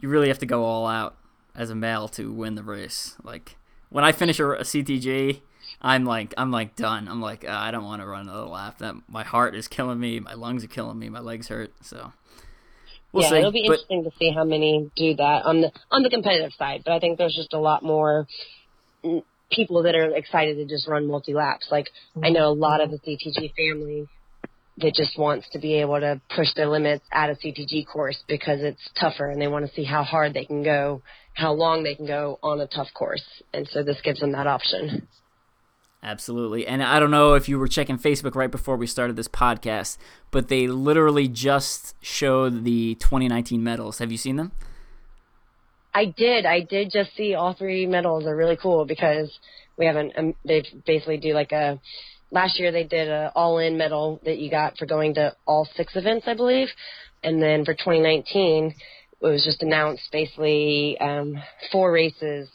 you 0.00 0.08
really 0.08 0.28
have 0.28 0.38
to 0.38 0.46
go 0.46 0.64
all 0.64 0.86
out 0.86 1.16
as 1.54 1.70
a 1.70 1.74
male 1.74 2.08
to 2.08 2.32
win 2.32 2.54
the 2.54 2.62
race. 2.62 3.16
Like 3.22 3.56
when 3.88 4.04
I 4.04 4.12
finish 4.12 4.38
a, 4.38 4.50
a 4.50 4.62
CTG, 4.62 5.40
I'm 5.82 6.04
like, 6.04 6.34
I'm 6.36 6.50
like 6.50 6.76
done. 6.76 7.08
I'm 7.08 7.22
like, 7.22 7.44
uh, 7.44 7.52
I 7.52 7.70
don't 7.70 7.84
want 7.84 8.02
to 8.02 8.06
run 8.06 8.28
another 8.28 8.46
lap. 8.46 8.78
That 8.78 8.94
my 9.08 9.24
heart 9.24 9.54
is 9.54 9.66
killing 9.66 9.98
me. 9.98 10.20
My 10.20 10.34
lungs 10.34 10.64
are 10.64 10.68
killing 10.68 10.98
me. 10.98 11.08
My 11.08 11.20
legs 11.20 11.48
hurt. 11.48 11.72
So 11.82 12.12
we'll 13.12 13.24
yeah, 13.24 13.30
see. 13.30 13.36
it'll 13.36 13.52
be 13.52 13.64
but 13.66 13.74
interesting 13.74 14.04
to 14.04 14.10
see 14.18 14.32
how 14.34 14.44
many 14.44 14.90
do 14.96 15.14
that 15.16 15.42
on 15.44 15.62
the 15.62 15.72
on 15.90 16.02
the 16.02 16.10
competitive 16.10 16.52
side. 16.58 16.82
But 16.84 16.92
I 16.92 16.98
think 16.98 17.18
there's 17.18 17.34
just 17.34 17.54
a 17.54 17.58
lot 17.58 17.82
more 17.82 18.26
people 19.50 19.82
that 19.82 19.94
are 19.94 20.14
excited 20.14 20.56
to 20.56 20.66
just 20.66 20.86
run 20.86 21.06
multi 21.06 21.32
laps. 21.32 21.68
Like 21.70 21.88
I 22.22 22.28
know 22.28 22.48
a 22.48 22.54
lot 22.54 22.80
of 22.80 22.90
the 22.90 22.98
CTG 22.98 23.52
family 23.54 24.06
that 24.78 24.94
just 24.94 25.18
wants 25.18 25.48
to 25.52 25.58
be 25.58 25.74
able 25.74 26.00
to 26.00 26.20
push 26.34 26.48
their 26.54 26.68
limits 26.68 27.04
at 27.12 27.30
a 27.30 27.34
CTG 27.34 27.86
course 27.86 28.22
because 28.28 28.60
it's 28.60 28.80
tougher 28.98 29.30
and 29.30 29.40
they 29.40 29.48
want 29.48 29.66
to 29.66 29.72
see 29.74 29.84
how 29.84 30.02
hard 30.02 30.34
they 30.34 30.44
can 30.44 30.62
go, 30.62 31.02
how 31.34 31.52
long 31.52 31.82
they 31.82 31.94
can 31.94 32.06
go 32.06 32.38
on 32.42 32.60
a 32.60 32.66
tough 32.66 32.88
course. 32.94 33.24
And 33.52 33.68
so 33.68 33.82
this 33.82 34.00
gives 34.02 34.20
them 34.20 34.32
that 34.32 34.46
option. 34.46 35.08
Absolutely. 36.02 36.66
And 36.66 36.82
I 36.82 36.98
don't 36.98 37.10
know 37.10 37.34
if 37.34 37.48
you 37.48 37.58
were 37.58 37.68
checking 37.68 37.98
Facebook 37.98 38.34
right 38.34 38.50
before 38.50 38.76
we 38.76 38.86
started 38.86 39.16
this 39.16 39.28
podcast, 39.28 39.98
but 40.30 40.48
they 40.48 40.66
literally 40.66 41.28
just 41.28 41.94
showed 42.00 42.64
the 42.64 42.94
2019 42.94 43.62
medals. 43.62 43.98
Have 43.98 44.10
you 44.10 44.16
seen 44.16 44.36
them? 44.36 44.52
I 45.94 46.06
did. 46.06 46.46
I 46.46 46.60
did 46.60 46.90
just 46.90 47.14
see 47.16 47.34
all 47.34 47.52
three 47.52 47.84
medals 47.86 48.24
are 48.24 48.34
really 48.34 48.56
cool 48.56 48.86
because 48.86 49.30
we 49.76 49.84
haven't. 49.84 50.12
Um, 50.16 50.34
they 50.44 50.64
basically 50.86 51.18
do 51.18 51.34
like 51.34 51.52
a. 51.52 51.80
Last 52.30 52.60
year 52.60 52.70
they 52.70 52.84
did 52.84 53.08
a 53.08 53.32
all-in 53.34 53.76
medal 53.76 54.20
that 54.24 54.38
you 54.38 54.50
got 54.50 54.78
for 54.78 54.86
going 54.86 55.14
to 55.14 55.34
all 55.46 55.68
six 55.74 55.96
events, 55.96 56.28
I 56.28 56.34
believe, 56.34 56.68
and 57.24 57.42
then 57.42 57.64
for 57.64 57.74
2019 57.74 58.74
it 59.20 59.26
was 59.26 59.44
just 59.44 59.62
announced 59.62 60.08
basically 60.12 60.96
um, 60.98 61.36
four 61.70 61.92
races 61.92 62.48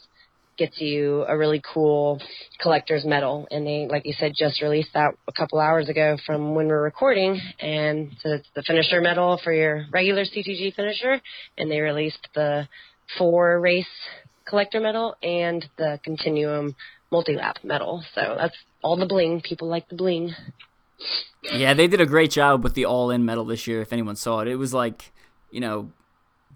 gets 0.56 0.80
you 0.80 1.24
a 1.28 1.36
really 1.36 1.62
cool 1.72 2.20
collector's 2.60 3.04
medal. 3.04 3.46
And 3.50 3.66
they, 3.66 3.86
like 3.90 4.06
you 4.06 4.14
said, 4.18 4.32
just 4.36 4.62
released 4.62 4.90
that 4.94 5.14
a 5.28 5.32
couple 5.32 5.58
hours 5.58 5.88
ago 5.88 6.16
from 6.26 6.54
when 6.54 6.68
we're 6.68 6.82
recording. 6.82 7.40
And 7.60 8.12
so 8.20 8.30
it's 8.30 8.48
the 8.54 8.62
finisher 8.62 9.00
medal 9.00 9.40
for 9.42 9.52
your 9.52 9.86
regular 9.92 10.24
CTG 10.24 10.74
finisher. 10.74 11.20
And 11.58 11.70
they 11.70 11.80
released 11.80 12.28
the 12.34 12.68
four 13.18 13.60
race 13.60 13.86
collector 14.46 14.80
medal 14.80 15.16
and 15.22 15.64
the 15.76 16.00
continuum 16.04 16.76
multi-lap 17.10 17.58
medal. 17.62 18.04
So 18.14 18.36
that's 18.38 18.56
all 18.82 18.96
the 18.96 19.06
bling. 19.06 19.42
People 19.42 19.68
like 19.68 19.88
the 19.88 19.96
bling. 19.96 20.34
Yeah, 21.52 21.74
they 21.74 21.86
did 21.86 22.00
a 22.00 22.06
great 22.06 22.30
job 22.30 22.64
with 22.64 22.74
the 22.74 22.86
all-in 22.86 23.24
medal 23.24 23.44
this 23.44 23.66
year. 23.66 23.82
If 23.82 23.92
anyone 23.92 24.16
saw 24.16 24.40
it, 24.40 24.48
it 24.48 24.56
was 24.56 24.72
like 24.72 25.12
you 25.50 25.60
know 25.60 25.92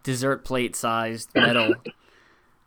dessert 0.02 0.44
plate 0.44 0.74
sized 0.74 1.28
medal 1.34 1.74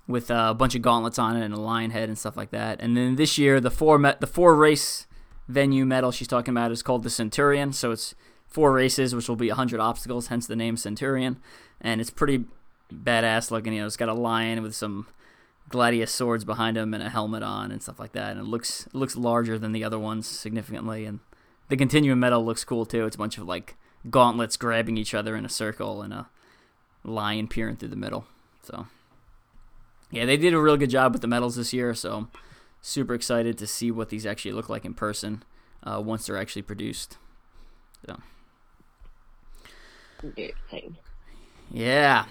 with 0.07 0.29
a 0.29 0.53
bunch 0.53 0.75
of 0.75 0.81
gauntlets 0.81 1.17
on 1.17 1.37
it 1.37 1.43
and 1.43 1.53
a 1.53 1.59
lion 1.59 1.91
head 1.91 2.09
and 2.09 2.17
stuff 2.17 2.35
like 2.35 2.51
that. 2.51 2.79
And 2.81 2.95
then 2.97 3.15
this 3.15 3.37
year, 3.37 3.59
the 3.59 3.71
four 3.71 3.97
me- 3.97 4.13
the 4.19 4.27
four 4.27 4.55
race 4.55 5.07
venue 5.47 5.85
medal 5.85 6.11
she's 6.11 6.27
talking 6.27 6.53
about 6.53 6.71
is 6.71 6.83
called 6.83 7.03
the 7.03 7.09
Centurion. 7.09 7.73
So 7.73 7.91
it's 7.91 8.15
four 8.47 8.71
races, 8.71 9.15
which 9.15 9.27
will 9.27 9.35
be 9.35 9.49
100 9.49 9.79
obstacles, 9.79 10.27
hence 10.27 10.47
the 10.47 10.55
name 10.55 10.77
Centurion. 10.77 11.37
And 11.81 12.01
it's 12.01 12.09
pretty 12.09 12.45
badass 12.93 13.51
looking. 13.51 13.73
You 13.73 13.81
know, 13.81 13.87
it's 13.87 13.97
got 13.97 14.09
a 14.09 14.13
lion 14.13 14.61
with 14.61 14.75
some 14.75 15.07
gladius 15.69 16.09
swords 16.09 16.43
behind 16.43 16.77
him 16.77 16.93
and 16.93 17.01
a 17.01 17.09
helmet 17.09 17.43
on 17.43 17.71
and 17.71 17.81
stuff 17.81 17.99
like 17.99 18.11
that. 18.11 18.31
And 18.31 18.39
it 18.39 18.45
looks 18.45 18.87
it 18.87 18.95
looks 18.95 19.15
larger 19.15 19.57
than 19.57 19.71
the 19.71 19.83
other 19.83 19.99
ones 19.99 20.27
significantly. 20.27 21.05
And 21.05 21.19
the 21.69 21.77
Continuum 21.77 22.19
medal 22.19 22.45
looks 22.45 22.63
cool 22.63 22.85
too. 22.85 23.05
It's 23.05 23.15
a 23.15 23.19
bunch 23.19 23.37
of 23.37 23.45
like 23.45 23.75
gauntlets 24.09 24.57
grabbing 24.57 24.97
each 24.97 25.13
other 25.13 25.35
in 25.35 25.45
a 25.45 25.49
circle 25.49 26.01
and 26.01 26.13
a 26.13 26.27
lion 27.03 27.47
peering 27.47 27.77
through 27.77 27.89
the 27.89 27.95
middle. 27.95 28.25
So 28.61 28.87
yeah, 30.13 30.25
they 30.25 30.37
did 30.37 30.53
a 30.53 30.59
real 30.59 30.77
good 30.77 30.91
job 30.91 31.11
with 31.11 31.23
the 31.23 31.27
medals 31.27 31.55
this 31.55 31.73
year. 31.73 31.95
So 31.95 32.27
super 32.81 33.15
excited 33.15 33.57
to 33.57 33.65
see 33.65 33.89
what 33.89 34.09
these 34.09 34.27
actually 34.27 34.51
look 34.51 34.69
like 34.69 34.85
in 34.85 34.93
person 34.93 35.43
uh, 35.81 35.99
once 36.05 36.27
they're 36.27 36.37
actually 36.37 36.61
produced. 36.61 37.17
So. 38.05 38.19
Yeah. 41.71 42.25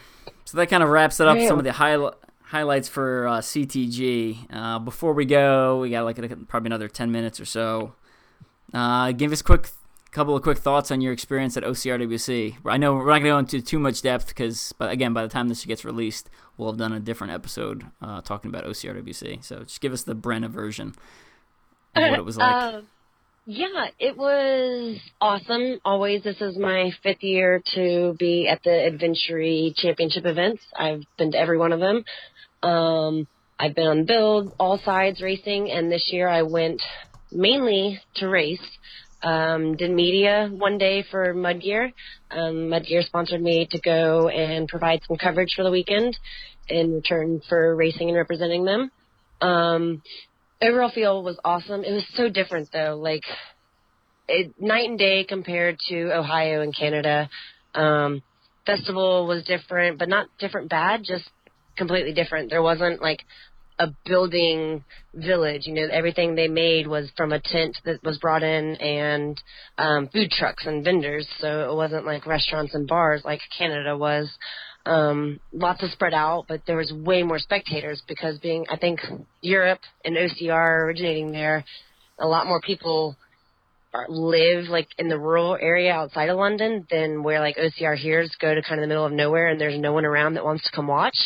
So 0.45 0.59
that 0.59 0.69
kind 0.69 0.85
of 0.85 0.91
wraps 0.91 1.19
it 1.19 1.27
up. 1.27 1.37
Some 1.41 1.59
of 1.59 1.65
the 1.65 1.73
high, 1.73 1.99
highlights 2.43 2.89
for 2.89 3.27
uh, 3.27 3.39
CTG. 3.39 4.47
Uh, 4.49 4.79
before 4.79 5.13
we 5.13 5.25
go, 5.25 5.81
we 5.81 5.91
got 5.91 6.05
like 6.05 6.17
probably 6.47 6.69
another 6.69 6.87
10 6.87 7.11
minutes 7.11 7.41
or 7.41 7.45
so. 7.45 7.95
Uh, 8.73 9.11
give 9.11 9.33
us 9.33 9.41
a 9.41 9.45
quick 9.45 9.69
couple 10.13 10.37
of 10.37 10.43
quick 10.43 10.59
thoughts 10.59 10.91
on 10.91 11.01
your 11.01 11.13
experience 11.13 11.57
at 11.57 11.65
OCRWC. 11.65 12.59
I 12.67 12.77
know 12.77 12.95
we're 12.95 13.07
not 13.07 13.21
going 13.21 13.23
to 13.23 13.29
go 13.31 13.39
into 13.39 13.63
too 13.63 13.79
much 13.79 14.03
depth 14.03 14.29
because, 14.29 14.75
but 14.79 14.91
again, 14.91 15.15
by 15.15 15.23
the 15.23 15.29
time 15.29 15.49
this 15.49 15.65
gets 15.65 15.85
released, 15.85 16.29
we'll 16.57 16.71
have 16.71 16.79
done 16.79 16.93
a 16.93 17.01
different 17.01 17.33
episode 17.33 17.87
uh, 18.03 18.21
talking 18.21 18.51
about 18.51 18.65
OCRWC. 18.65 19.43
So 19.43 19.61
just 19.61 19.81
give 19.81 19.93
us 19.93 20.03
the 20.03 20.15
Brenna 20.15 20.51
version 20.51 20.95
of 21.97 22.03
what 22.11 22.19
it 22.19 22.25
was 22.25 22.37
like. 22.39 22.75
Uh, 22.75 22.81
yeah, 23.47 23.87
it 23.99 24.17
was 24.17 25.01
awesome. 25.21 25.81
Always, 25.85 26.23
this 26.23 26.41
is 26.41 26.57
my 26.57 26.93
fifth 27.03 27.23
year 27.23 27.63
to 27.75 28.15
be 28.19 28.47
at 28.49 28.63
the 28.63 28.87
Adventure 28.87 29.43
Championship 29.75 30.27
events. 30.27 30.63
I've 30.79 31.03
been 31.17 31.33
to 31.33 31.39
every 31.39 31.59
one 31.59 31.73
of 31.73 31.81
them. 31.81 32.05
Um, 32.63 33.27
I've 33.59 33.75
been 33.75 33.87
on 33.87 34.05
build, 34.05 34.55
all 34.61 34.79
sides 34.85 35.21
racing, 35.23 35.71
and 35.71 35.91
this 35.91 36.11
year 36.13 36.29
I 36.29 36.43
went 36.43 36.83
mainly 37.33 37.99
to 38.17 38.29
race. 38.29 38.61
Um, 39.23 39.77
did 39.77 39.91
media 39.91 40.49
one 40.51 40.79
day 40.79 41.05
for 41.09 41.33
Mudgear. 41.33 41.93
Um, 42.31 42.69
Mudgear 42.69 43.05
sponsored 43.05 43.41
me 43.41 43.69
to 43.71 43.81
go 43.81 44.29
and 44.29 44.67
provide 44.69 45.01
some 45.07 45.17
coverage 45.17 45.55
for 45.55 45.63
the 45.63 45.71
weekend 45.71 46.19
in 46.69 46.95
return 46.95 47.41
for 47.49 47.75
racing 47.77 48.09
and 48.09 48.17
representing 48.17 48.65
them. 48.65 48.91
Um, 49.41 50.03
overall 50.61 50.91
feel 50.91 51.23
was 51.23 51.39
awesome. 51.45 51.85
It 51.85 51.93
was 51.93 52.07
so 52.15 52.29
different 52.29 52.71
though, 52.73 52.99
like 53.01 53.25
it, 54.29 54.55
night 54.61 54.89
and 54.89 54.99
day 54.99 55.25
compared 55.25 55.79
to 55.89 56.17
Ohio 56.17 56.63
and 56.63 56.77
Canada. 56.77 57.29
Um, 57.75 58.23
festival 58.67 59.27
was 59.27 59.45
different, 59.45 59.99
but 59.99 60.09
not 60.09 60.29
different 60.39 60.69
bad, 60.69 61.03
just 61.05 61.29
completely 61.77 62.13
different. 62.13 62.51
There 62.51 62.63
wasn't 62.63 63.03
like 63.03 63.21
a 63.79 63.89
building 64.05 64.85
village. 65.15 65.67
You 65.67 65.75
know, 65.75 65.89
everything 65.91 66.35
they 66.35 66.49
made 66.49 66.87
was 66.87 67.11
from 67.17 67.33
a 67.33 67.41
tent 67.41 67.77
that 67.85 68.03
was 68.03 68.19
brought 68.19 68.43
in 68.43 68.77
and 68.77 69.41
um, 69.79 70.09
food 70.09 70.31
trucks 70.31 70.67
and 70.67 70.85
vendors. 70.85 71.27
So 71.39 71.71
it 71.71 71.75
wasn't 71.75 72.07
like 72.07 72.27
restaurants 72.27 72.75
and 72.75 72.87
bars 72.87 73.23
like 73.25 73.41
Canada 73.57 73.97
was. 73.97 74.31
Um, 74.85 75.39
lots 75.53 75.85
of 75.85 75.91
spread 75.91 76.13
out, 76.13 76.47
but 76.49 76.63
there 76.67 76.77
was 76.77 76.93
way 76.93 77.23
more 77.23 77.39
spectators 77.39 78.03
because 78.09 78.41
being, 78.41 78.67
I 78.69 78.77
think, 78.77 78.99
Europe 79.41 79.79
and 80.05 80.17
OCR 80.17 80.83
originating 80.83 81.31
there, 81.31 81.65
a 82.19 82.27
lot 82.27 82.49
more 82.49 82.61
people 82.61 83.17
live 84.09 84.65
like 84.69 84.89
in 84.99 85.09
the 85.09 85.19
rural 85.19 85.57
area 85.61 85.93
outside 85.93 86.31
of 86.31 86.39
London 86.39 86.87
than 86.91 87.23
where 87.23 87.41
like 87.41 87.57
OCR 87.57 87.97
here's 87.97 88.35
go 88.41 88.55
to 88.55 88.63
kind 88.63 88.81
of 88.81 88.83
the 88.83 88.89
middle 88.89 89.05
of 89.05 89.13
nowhere 89.13 89.49
and 89.49 89.61
there's 89.61 89.79
no 89.79 89.93
one 89.93 90.05
around 90.07 90.35
that 90.35 90.45
wants 90.45 90.65
to 90.65 90.75
come 90.75 90.87
watch. 90.87 91.17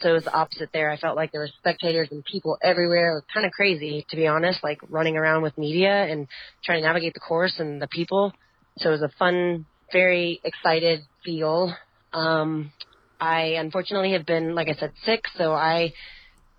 So 0.00 0.10
it 0.10 0.12
was 0.12 0.24
the 0.24 0.34
opposite 0.34 0.70
there. 0.72 0.90
I 0.90 0.96
felt 0.96 1.16
like 1.16 1.32
there 1.32 1.42
were 1.42 1.50
spectators 1.58 2.08
and 2.10 2.24
people 2.24 2.58
everywhere. 2.62 3.12
It 3.12 3.14
was 3.14 3.24
kind 3.32 3.46
of 3.46 3.52
crazy, 3.52 4.06
to 4.08 4.16
be 4.16 4.26
honest, 4.26 4.62
like 4.62 4.80
running 4.88 5.16
around 5.16 5.42
with 5.42 5.56
media 5.58 6.04
and 6.04 6.26
trying 6.64 6.82
to 6.82 6.86
navigate 6.86 7.14
the 7.14 7.20
course 7.20 7.54
and 7.58 7.80
the 7.80 7.88
people. 7.88 8.32
So 8.78 8.88
it 8.88 8.92
was 8.92 9.02
a 9.02 9.10
fun, 9.18 9.66
very 9.92 10.40
excited 10.44 11.00
feel. 11.24 11.74
Um, 12.12 12.72
I 13.20 13.54
unfortunately 13.58 14.12
have 14.12 14.26
been, 14.26 14.54
like 14.54 14.68
I 14.68 14.74
said, 14.74 14.92
sick, 15.04 15.24
so 15.36 15.52
I 15.52 15.92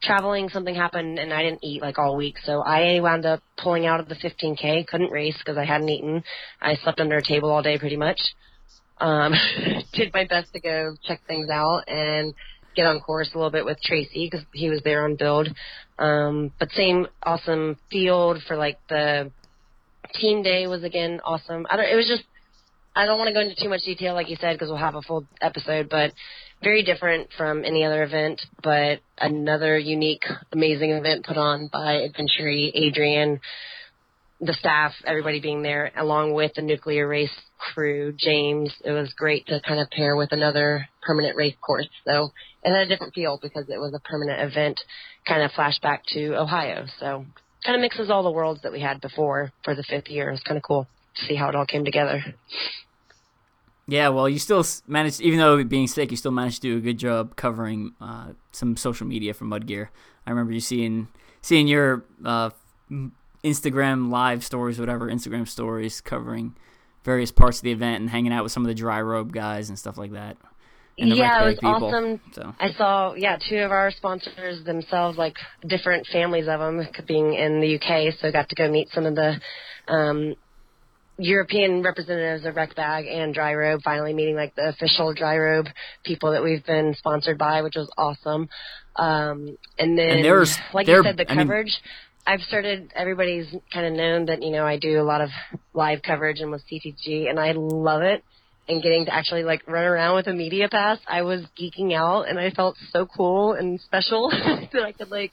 traveling 0.03 0.49
something 0.49 0.75
happened 0.75 1.17
and 1.17 1.33
I 1.33 1.43
didn't 1.43 1.63
eat 1.63 1.81
like 1.81 1.97
all 1.97 2.15
week. 2.15 2.35
So 2.43 2.61
I 2.61 2.99
wound 2.99 3.25
up 3.25 3.41
pulling 3.57 3.85
out 3.85 3.99
of 3.99 4.09
the 4.09 4.15
15k. 4.15 4.85
Couldn't 4.87 5.11
race 5.11 5.37
because 5.37 5.57
I 5.57 5.65
hadn't 5.65 5.89
eaten. 5.89 6.23
I 6.61 6.75
slept 6.75 6.99
under 6.99 7.17
a 7.17 7.23
table 7.23 7.49
all 7.49 7.61
day 7.61 7.77
pretty 7.77 7.97
much. 7.97 8.19
Um, 8.99 9.33
did 9.93 10.13
my 10.13 10.25
best 10.25 10.53
to 10.53 10.59
go 10.59 10.95
check 11.03 11.21
things 11.27 11.49
out 11.49 11.83
and 11.87 12.33
get 12.75 12.85
on 12.85 12.99
course 12.99 13.29
a 13.33 13.37
little 13.37 13.51
bit 13.51 13.65
with 13.65 13.81
Tracy 13.81 14.29
because 14.29 14.45
he 14.53 14.69
was 14.69 14.81
there 14.83 15.05
on 15.05 15.15
build. 15.15 15.49
Um, 15.99 16.51
but 16.59 16.71
same 16.71 17.07
awesome 17.23 17.77
field 17.91 18.39
for 18.47 18.57
like 18.57 18.79
the 18.89 19.31
team 20.15 20.43
day 20.43 20.67
was 20.67 20.83
again 20.83 21.19
awesome. 21.23 21.65
I 21.69 21.75
don't. 21.75 21.85
It 21.85 21.95
was 21.95 22.07
just. 22.07 22.23
I 22.95 23.07
don't 23.07 23.17
want 23.17 23.29
to 23.29 23.33
go 23.33 23.39
into 23.39 23.55
too 23.59 23.69
much 23.69 23.81
detail, 23.85 24.13
like 24.13 24.29
you 24.29 24.37
said, 24.39 24.53
because 24.53 24.69
we'll 24.69 24.77
have 24.77 24.93
a 24.93 25.01
full 25.01 25.25
episode. 25.41 25.89
But 25.89 26.13
very 26.63 26.83
different 26.83 27.29
from 27.37 27.65
any 27.65 27.83
other 27.83 28.03
event, 28.03 28.41
but 28.63 28.99
another 29.17 29.77
unique, 29.77 30.23
amazing 30.51 30.91
event 30.91 31.25
put 31.25 31.37
on 31.37 31.69
by 31.71 32.07
Adventurey 32.07 32.71
Adrian, 32.73 33.39
the 34.45 34.53
staff, 34.53 34.93
everybody 35.05 35.39
being 35.39 35.61
there, 35.61 35.91
along 35.97 36.33
with 36.33 36.53
the 36.55 36.61
nuclear 36.61 37.07
race 37.07 37.31
crew, 37.57 38.13
James. 38.17 38.73
It 38.83 38.91
was 38.91 39.13
great 39.13 39.45
to 39.47 39.61
kind 39.65 39.79
of 39.79 39.89
pair 39.89 40.15
with 40.15 40.31
another 40.31 40.87
permanent 41.01 41.35
race 41.35 41.55
course. 41.61 41.87
So 42.05 42.31
it 42.63 42.71
had 42.71 42.87
a 42.87 42.89
different 42.89 43.13
feel 43.13 43.39
because 43.41 43.65
it 43.69 43.79
was 43.79 43.93
a 43.93 43.99
permanent 43.99 44.41
event, 44.51 44.79
kind 45.27 45.43
of 45.43 45.51
flashback 45.51 45.99
to 46.13 46.35
Ohio. 46.35 46.85
So 46.99 47.25
kind 47.65 47.75
of 47.75 47.81
mixes 47.81 48.09
all 48.09 48.23
the 48.23 48.31
worlds 48.31 48.61
that 48.63 48.71
we 48.71 48.81
had 48.81 49.01
before 49.01 49.51
for 49.63 49.75
the 49.75 49.83
fifth 49.83 50.09
year. 50.09 50.29
It 50.29 50.33
was 50.33 50.43
kind 50.43 50.57
of 50.57 50.63
cool 50.63 50.87
to 51.15 51.25
see 51.25 51.35
how 51.35 51.49
it 51.49 51.55
all 51.55 51.65
came 51.65 51.85
together. 51.85 52.23
Yeah, 53.85 54.09
well, 54.09 54.29
you 54.29 54.39
still 54.39 54.63
managed, 54.87 55.19
even 55.19 55.39
though 55.39 55.61
being 55.63 55.87
sick, 55.87 56.11
you 56.11 56.17
still 56.17 56.31
managed 56.31 56.61
to 56.61 56.69
do 56.69 56.77
a 56.77 56.81
good 56.81 56.97
job 56.97 57.35
covering 57.35 57.93
uh, 57.99 58.29
some 58.51 58.77
social 58.77 59.05
media 59.05 59.33
for 59.33 59.43
Mudgear. 59.43 59.89
I 60.25 60.29
remember 60.29 60.53
you 60.53 60.61
seeing 60.61 61.09
seeing 61.41 61.67
your 61.67 62.05
uh, 62.23 62.51
Instagram 63.43 64.09
live 64.09 64.43
stories, 64.43 64.79
whatever 64.79 65.09
Instagram 65.09 65.47
stories, 65.47 66.01
covering 66.01 66.55
various 67.03 67.31
parts 67.31 67.57
of 67.57 67.63
the 67.63 67.71
event 67.71 67.99
and 68.01 68.09
hanging 68.09 68.31
out 68.31 68.43
with 68.43 68.51
some 68.53 68.63
of 68.63 68.67
the 68.67 68.73
dry 68.75 69.01
robe 69.01 69.33
guys 69.33 69.67
and 69.69 69.77
stuff 69.77 69.97
like 69.97 70.13
that 70.13 70.37
And 70.97 71.11
the 71.11 71.15
yeah, 71.17 71.43
it 71.43 71.45
was 71.47 71.55
people, 71.55 71.85
awesome. 71.87 72.21
So. 72.31 72.53
I 72.59 72.71
saw, 72.71 73.13
yeah, 73.15 73.37
two 73.49 73.57
of 73.57 73.71
our 73.71 73.91
sponsors 73.91 74.63
themselves, 74.63 75.17
like 75.17 75.35
different 75.67 76.07
families 76.07 76.47
of 76.47 76.59
them, 76.61 76.87
being 77.07 77.33
in 77.33 77.59
the 77.59 77.75
UK, 77.75 78.13
so 78.19 78.27
I 78.27 78.31
got 78.31 78.47
to 78.49 78.55
go 78.55 78.69
meet 78.71 78.87
some 78.93 79.05
of 79.05 79.15
the 79.15 79.41
um, 79.89 80.35
European 81.17 81.83
representatives 81.83 82.45
of 82.45 82.55
WreckBag 82.55 83.11
and 83.13 83.33
Dry 83.33 83.53
Robe 83.53 83.81
finally 83.83 84.13
meeting 84.13 84.35
like 84.35 84.55
the 84.55 84.69
official 84.69 85.13
Dry 85.13 85.37
Robe 85.37 85.67
people 86.05 86.31
that 86.31 86.43
we've 86.43 86.65
been 86.65 86.95
sponsored 86.97 87.37
by, 87.37 87.61
which 87.63 87.75
was 87.75 87.91
awesome. 87.97 88.47
Um, 88.95 89.57
and 89.77 89.97
then, 89.97 90.09
And 90.09 90.25
there's- 90.25 90.57
like 90.73 90.87
you 90.87 91.03
said, 91.03 91.17
the 91.17 91.29
I 91.29 91.35
mean- 91.35 91.47
coverage. 91.47 91.81
I've 92.25 92.41
started. 92.41 92.91
Everybody's 92.95 93.53
kind 93.73 93.85
of 93.85 93.93
known 93.93 94.25
that 94.27 94.41
you 94.41 94.51
know 94.51 94.65
I 94.65 94.77
do 94.77 95.01
a 95.01 95.03
lot 95.03 95.21
of 95.21 95.29
live 95.73 96.01
coverage 96.01 96.39
and 96.39 96.51
with 96.51 96.63
CTG, 96.71 97.29
and 97.29 97.39
I 97.39 97.51
love 97.53 98.01
it. 98.01 98.23
And 98.67 98.81
getting 98.81 99.05
to 99.05 99.13
actually 99.13 99.43
like 99.43 99.67
run 99.67 99.83
around 99.83 100.15
with 100.15 100.27
a 100.27 100.33
media 100.33 100.69
pass, 100.69 100.97
I 101.05 101.23
was 101.23 101.41
geeking 101.59 101.93
out, 101.93 102.29
and 102.29 102.39
I 102.39 102.49
felt 102.51 102.77
so 102.91 103.05
cool 103.05 103.53
and 103.53 103.79
special 103.81 104.29
that 104.73 104.83
I 104.83 104.93
could 104.93 105.09
like 105.09 105.31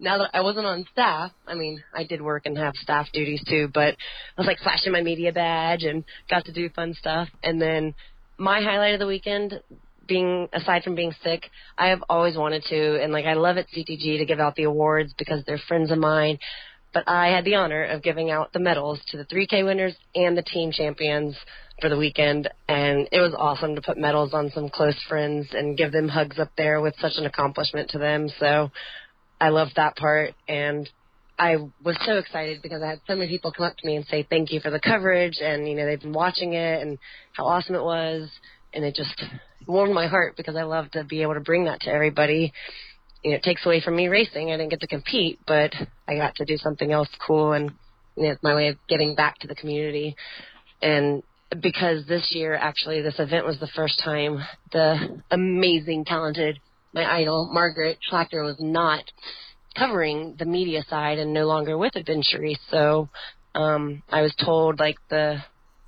now 0.00 0.18
that 0.18 0.30
I 0.32 0.40
wasn't 0.40 0.66
on 0.66 0.86
staff, 0.92 1.30
I 1.46 1.54
mean, 1.54 1.82
I 1.94 2.04
did 2.04 2.22
work 2.22 2.46
and 2.46 2.56
have 2.56 2.74
staff 2.74 3.08
duties 3.12 3.42
too, 3.46 3.68
but 3.72 3.94
I 3.94 4.38
was 4.38 4.46
like 4.46 4.58
flashing 4.58 4.92
my 4.92 5.02
media 5.02 5.32
badge 5.32 5.82
and 5.82 6.04
got 6.28 6.46
to 6.46 6.52
do 6.52 6.70
fun 6.70 6.94
stuff. 6.94 7.28
And 7.42 7.60
then 7.60 7.94
my 8.38 8.62
highlight 8.62 8.94
of 8.94 9.00
the 9.00 9.06
weekend, 9.06 9.60
being 10.10 10.48
aside 10.52 10.82
from 10.82 10.96
being 10.96 11.14
sick, 11.22 11.48
I 11.78 11.88
have 11.88 12.02
always 12.10 12.36
wanted 12.36 12.64
to, 12.64 13.02
and 13.02 13.12
like 13.12 13.24
I 13.24 13.34
love 13.34 13.56
at 13.56 13.68
CTG 13.68 14.18
to 14.18 14.26
give 14.26 14.40
out 14.40 14.56
the 14.56 14.64
awards 14.64 15.14
because 15.16 15.42
they're 15.46 15.60
friends 15.68 15.90
of 15.90 15.98
mine. 15.98 16.38
But 16.92 17.04
I 17.08 17.28
had 17.28 17.44
the 17.44 17.54
honor 17.54 17.84
of 17.84 18.02
giving 18.02 18.30
out 18.30 18.52
the 18.52 18.58
medals 18.58 19.00
to 19.08 19.16
the 19.16 19.24
3K 19.24 19.64
winners 19.64 19.94
and 20.16 20.36
the 20.36 20.42
team 20.42 20.72
champions 20.72 21.36
for 21.80 21.88
the 21.88 21.96
weekend, 21.96 22.50
and 22.68 23.08
it 23.12 23.20
was 23.20 23.32
awesome 23.38 23.76
to 23.76 23.80
put 23.80 23.96
medals 23.96 24.34
on 24.34 24.50
some 24.50 24.68
close 24.68 25.00
friends 25.08 25.46
and 25.52 25.78
give 25.78 25.92
them 25.92 26.08
hugs 26.08 26.40
up 26.40 26.50
there 26.58 26.80
with 26.80 26.94
such 27.00 27.12
an 27.16 27.26
accomplishment 27.26 27.88
to 27.90 27.98
them. 27.98 28.28
So 28.40 28.70
I 29.40 29.50
loved 29.50 29.72
that 29.76 29.96
part 29.96 30.34
and 30.48 30.88
I 31.38 31.56
was 31.82 31.96
so 32.04 32.18
excited 32.18 32.60
because 32.60 32.82
I 32.82 32.88
had 32.88 33.00
so 33.06 33.14
many 33.16 33.28
people 33.28 33.50
come 33.50 33.64
up 33.64 33.76
to 33.78 33.86
me 33.86 33.96
and 33.96 34.04
say 34.06 34.26
thank 34.28 34.52
you 34.52 34.60
for 34.60 34.70
the 34.70 34.80
coverage 34.80 35.38
and 35.42 35.66
you 35.66 35.74
know 35.74 35.86
they've 35.86 36.00
been 36.00 36.12
watching 36.12 36.52
it 36.52 36.82
and 36.82 36.98
how 37.32 37.46
awesome 37.46 37.74
it 37.74 37.82
was 37.82 38.28
and 38.74 38.84
it 38.84 38.94
just 38.94 39.22
warmed 39.66 39.94
my 39.94 40.06
heart 40.06 40.36
because 40.36 40.56
I 40.56 40.62
love 40.62 40.90
to 40.92 41.04
be 41.04 41.22
able 41.22 41.34
to 41.34 41.40
bring 41.40 41.64
that 41.64 41.80
to 41.82 41.90
everybody. 41.90 42.52
You 43.22 43.32
know, 43.32 43.36
it 43.36 43.42
takes 43.42 43.64
away 43.66 43.80
from 43.80 43.96
me 43.96 44.08
racing. 44.08 44.50
I 44.50 44.56
didn't 44.56 44.70
get 44.70 44.80
to 44.80 44.86
compete, 44.86 45.38
but 45.46 45.72
I 46.08 46.16
got 46.16 46.34
to 46.36 46.44
do 46.44 46.56
something 46.56 46.90
else 46.92 47.08
cool 47.26 47.52
and 47.52 47.70
you 48.16 48.24
know, 48.24 48.30
it's 48.30 48.42
my 48.42 48.54
way 48.54 48.68
of 48.68 48.76
getting 48.88 49.14
back 49.14 49.38
to 49.40 49.46
the 49.46 49.54
community. 49.54 50.16
And 50.82 51.22
because 51.62 52.06
this 52.06 52.28
year 52.30 52.54
actually 52.54 53.02
this 53.02 53.18
event 53.18 53.44
was 53.44 53.58
the 53.58 53.68
first 53.74 54.00
time 54.04 54.38
the 54.72 55.20
amazing 55.30 56.04
talented 56.04 56.60
my 56.92 57.04
idol, 57.04 57.48
Margaret 57.52 57.98
Schlachter, 58.10 58.44
was 58.44 58.56
not 58.58 59.04
covering 59.76 60.36
the 60.38 60.44
media 60.44 60.82
side 60.88 61.18
and 61.18 61.32
no 61.32 61.46
longer 61.46 61.78
with 61.78 61.92
Adventurey 61.94 62.56
So 62.70 63.08
um, 63.54 64.02
I 64.10 64.22
was 64.22 64.34
told 64.44 64.80
like 64.80 64.96
the 65.08 65.38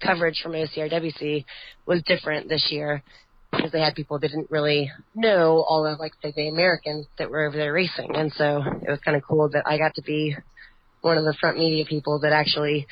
coverage 0.05 0.41
from 0.43 0.53
OCRWC 0.53 1.45
was 1.87 2.03
different 2.03 2.49
this 2.49 2.69
year 2.71 3.03
because 3.51 3.71
they 3.71 3.81
had 3.81 3.95
people 3.95 4.19
that 4.19 4.29
didn't 4.29 4.51
really 4.51 4.91
know 5.15 5.65
all 5.69 5.87
of 5.87 5.99
like 5.99 6.13
say 6.23 6.33
the 6.35 6.49
Americans 6.49 7.07
that 7.19 7.31
were 7.31 7.47
over 7.47 7.57
there 7.57 7.73
racing, 7.73 8.17
and 8.17 8.33
so 8.33 8.63
it 8.83 8.89
was 8.89 9.01
kind 9.05 9.17
of 9.17 9.23
cool 9.29 9.49
that 9.51 9.65
I 9.67 9.79
got 9.79 9.95
to 9.95 10.03
be 10.03 10.37
one 11.03 11.19
of 11.19 11.25
the 11.25 11.35
front 11.41 11.59
media 11.59 11.85
people 11.85 12.21
that 12.21 12.33
actually 12.33 12.87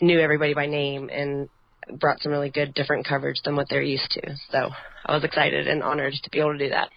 knew 0.00 0.20
everybody 0.20 0.54
by 0.54 0.66
name 0.66 1.10
and 1.12 1.48
brought 1.98 2.20
some 2.22 2.32
really 2.32 2.50
good 2.50 2.74
different 2.74 3.06
coverage 3.06 3.40
than 3.44 3.56
what 3.56 3.68
they're 3.68 3.82
used 3.82 4.10
to. 4.12 4.36
So 4.50 4.70
I 5.04 5.14
was 5.14 5.24
excited 5.24 5.68
and 5.68 5.82
honored 5.82 6.14
to 6.22 6.30
be 6.30 6.38
able 6.38 6.52
to 6.52 6.58
do 6.58 6.70
that. 6.70 6.90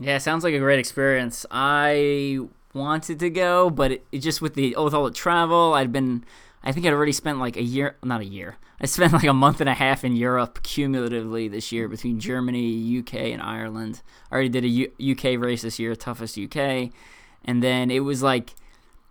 Yeah, 0.00 0.18
sounds 0.18 0.42
like 0.42 0.54
a 0.54 0.58
great 0.58 0.78
experience. 0.78 1.44
I 1.50 2.38
wanted 2.74 3.18
to 3.20 3.30
go, 3.30 3.70
but 3.70 3.92
it, 3.92 4.06
it 4.10 4.18
just 4.18 4.40
with 4.40 4.54
the 4.54 4.74
with 4.78 4.94
all 4.94 5.04
the 5.04 5.10
travel, 5.10 5.74
I'd 5.74 5.92
been. 5.92 6.24
I 6.64 6.72
think 6.72 6.86
I'd 6.86 6.92
already 6.92 7.12
spent 7.12 7.38
like 7.38 7.56
a 7.56 7.62
year, 7.62 7.96
not 8.02 8.20
a 8.20 8.24
year. 8.26 8.56
I 8.80 8.86
spent 8.86 9.12
like 9.12 9.24
a 9.24 9.32
month 9.32 9.60
and 9.60 9.68
a 9.68 9.74
half 9.74 10.04
in 10.04 10.16
Europe 10.16 10.62
cumulatively 10.62 11.48
this 11.48 11.72
year 11.72 11.88
between 11.88 12.20
Germany, 12.20 12.98
UK, 12.98 13.14
and 13.14 13.42
Ireland. 13.42 14.02
I 14.30 14.34
already 14.34 14.48
did 14.48 14.64
a 14.64 14.68
U- 14.68 14.92
UK 15.12 15.40
race 15.40 15.62
this 15.62 15.78
year, 15.78 15.94
toughest 15.94 16.38
UK, 16.38 16.90
and 17.44 17.62
then 17.62 17.90
it 17.90 18.00
was 18.00 18.22
like 18.22 18.54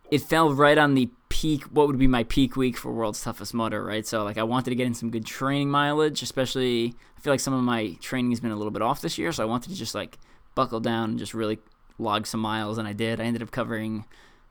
it 0.10 0.22
fell 0.22 0.54
right 0.54 0.78
on 0.78 0.94
the 0.94 1.10
peak. 1.30 1.64
What 1.64 1.88
would 1.88 1.98
be 1.98 2.08
my 2.08 2.24
peak 2.24 2.56
week 2.58 2.78
for 2.78 2.92
World's 2.92 3.24
Toughest 3.24 3.54
Mudder, 3.54 3.84
right? 3.84 4.06
So 4.06 4.24
like 4.24 4.38
I 4.38 4.44
wanted 4.44 4.72
to 4.72 4.76
get 4.76 4.88
in 4.88 4.94
some 4.94 5.10
good 5.10 5.26
training 5.26 5.70
mileage, 5.70 6.22
especially. 6.22 6.96
I 7.18 7.22
feel 7.22 7.34
like 7.34 7.40
some 7.40 7.54
of 7.54 7.64
my 7.64 7.98
training 8.02 8.32
has 8.32 8.40
been 8.40 8.52
a 8.52 8.56
little 8.56 8.72
bit 8.72 8.82
off 8.82 9.02
this 9.02 9.18
year, 9.18 9.32
so 9.32 9.44
I 9.44 9.46
wanted 9.46 9.70
to 9.70 9.76
just 9.76 9.96
like 9.96 10.18
buckle 10.56 10.80
down 10.80 11.12
and 11.12 11.20
just 11.20 11.34
really 11.34 11.60
log 11.98 12.28
some 12.28 12.40
miles, 12.40 12.78
and 12.78 12.88
I 12.88 12.94
did. 12.94 13.22
I 13.22 13.26
ended 13.26 13.42
up 13.42 13.52
covering 13.52 14.06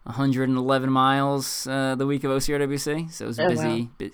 111 0.05 0.90
miles 0.90 1.66
uh, 1.66 1.94
the 1.94 2.07
week 2.07 2.24
of 2.24 2.30
OCRWC, 2.30 3.12
so 3.12 3.24
it 3.24 3.28
was 3.28 3.38
a 3.38 3.44
Oh, 3.44 3.48
busy, 3.48 3.82
wow. 3.82 3.88
bu- 3.98 4.11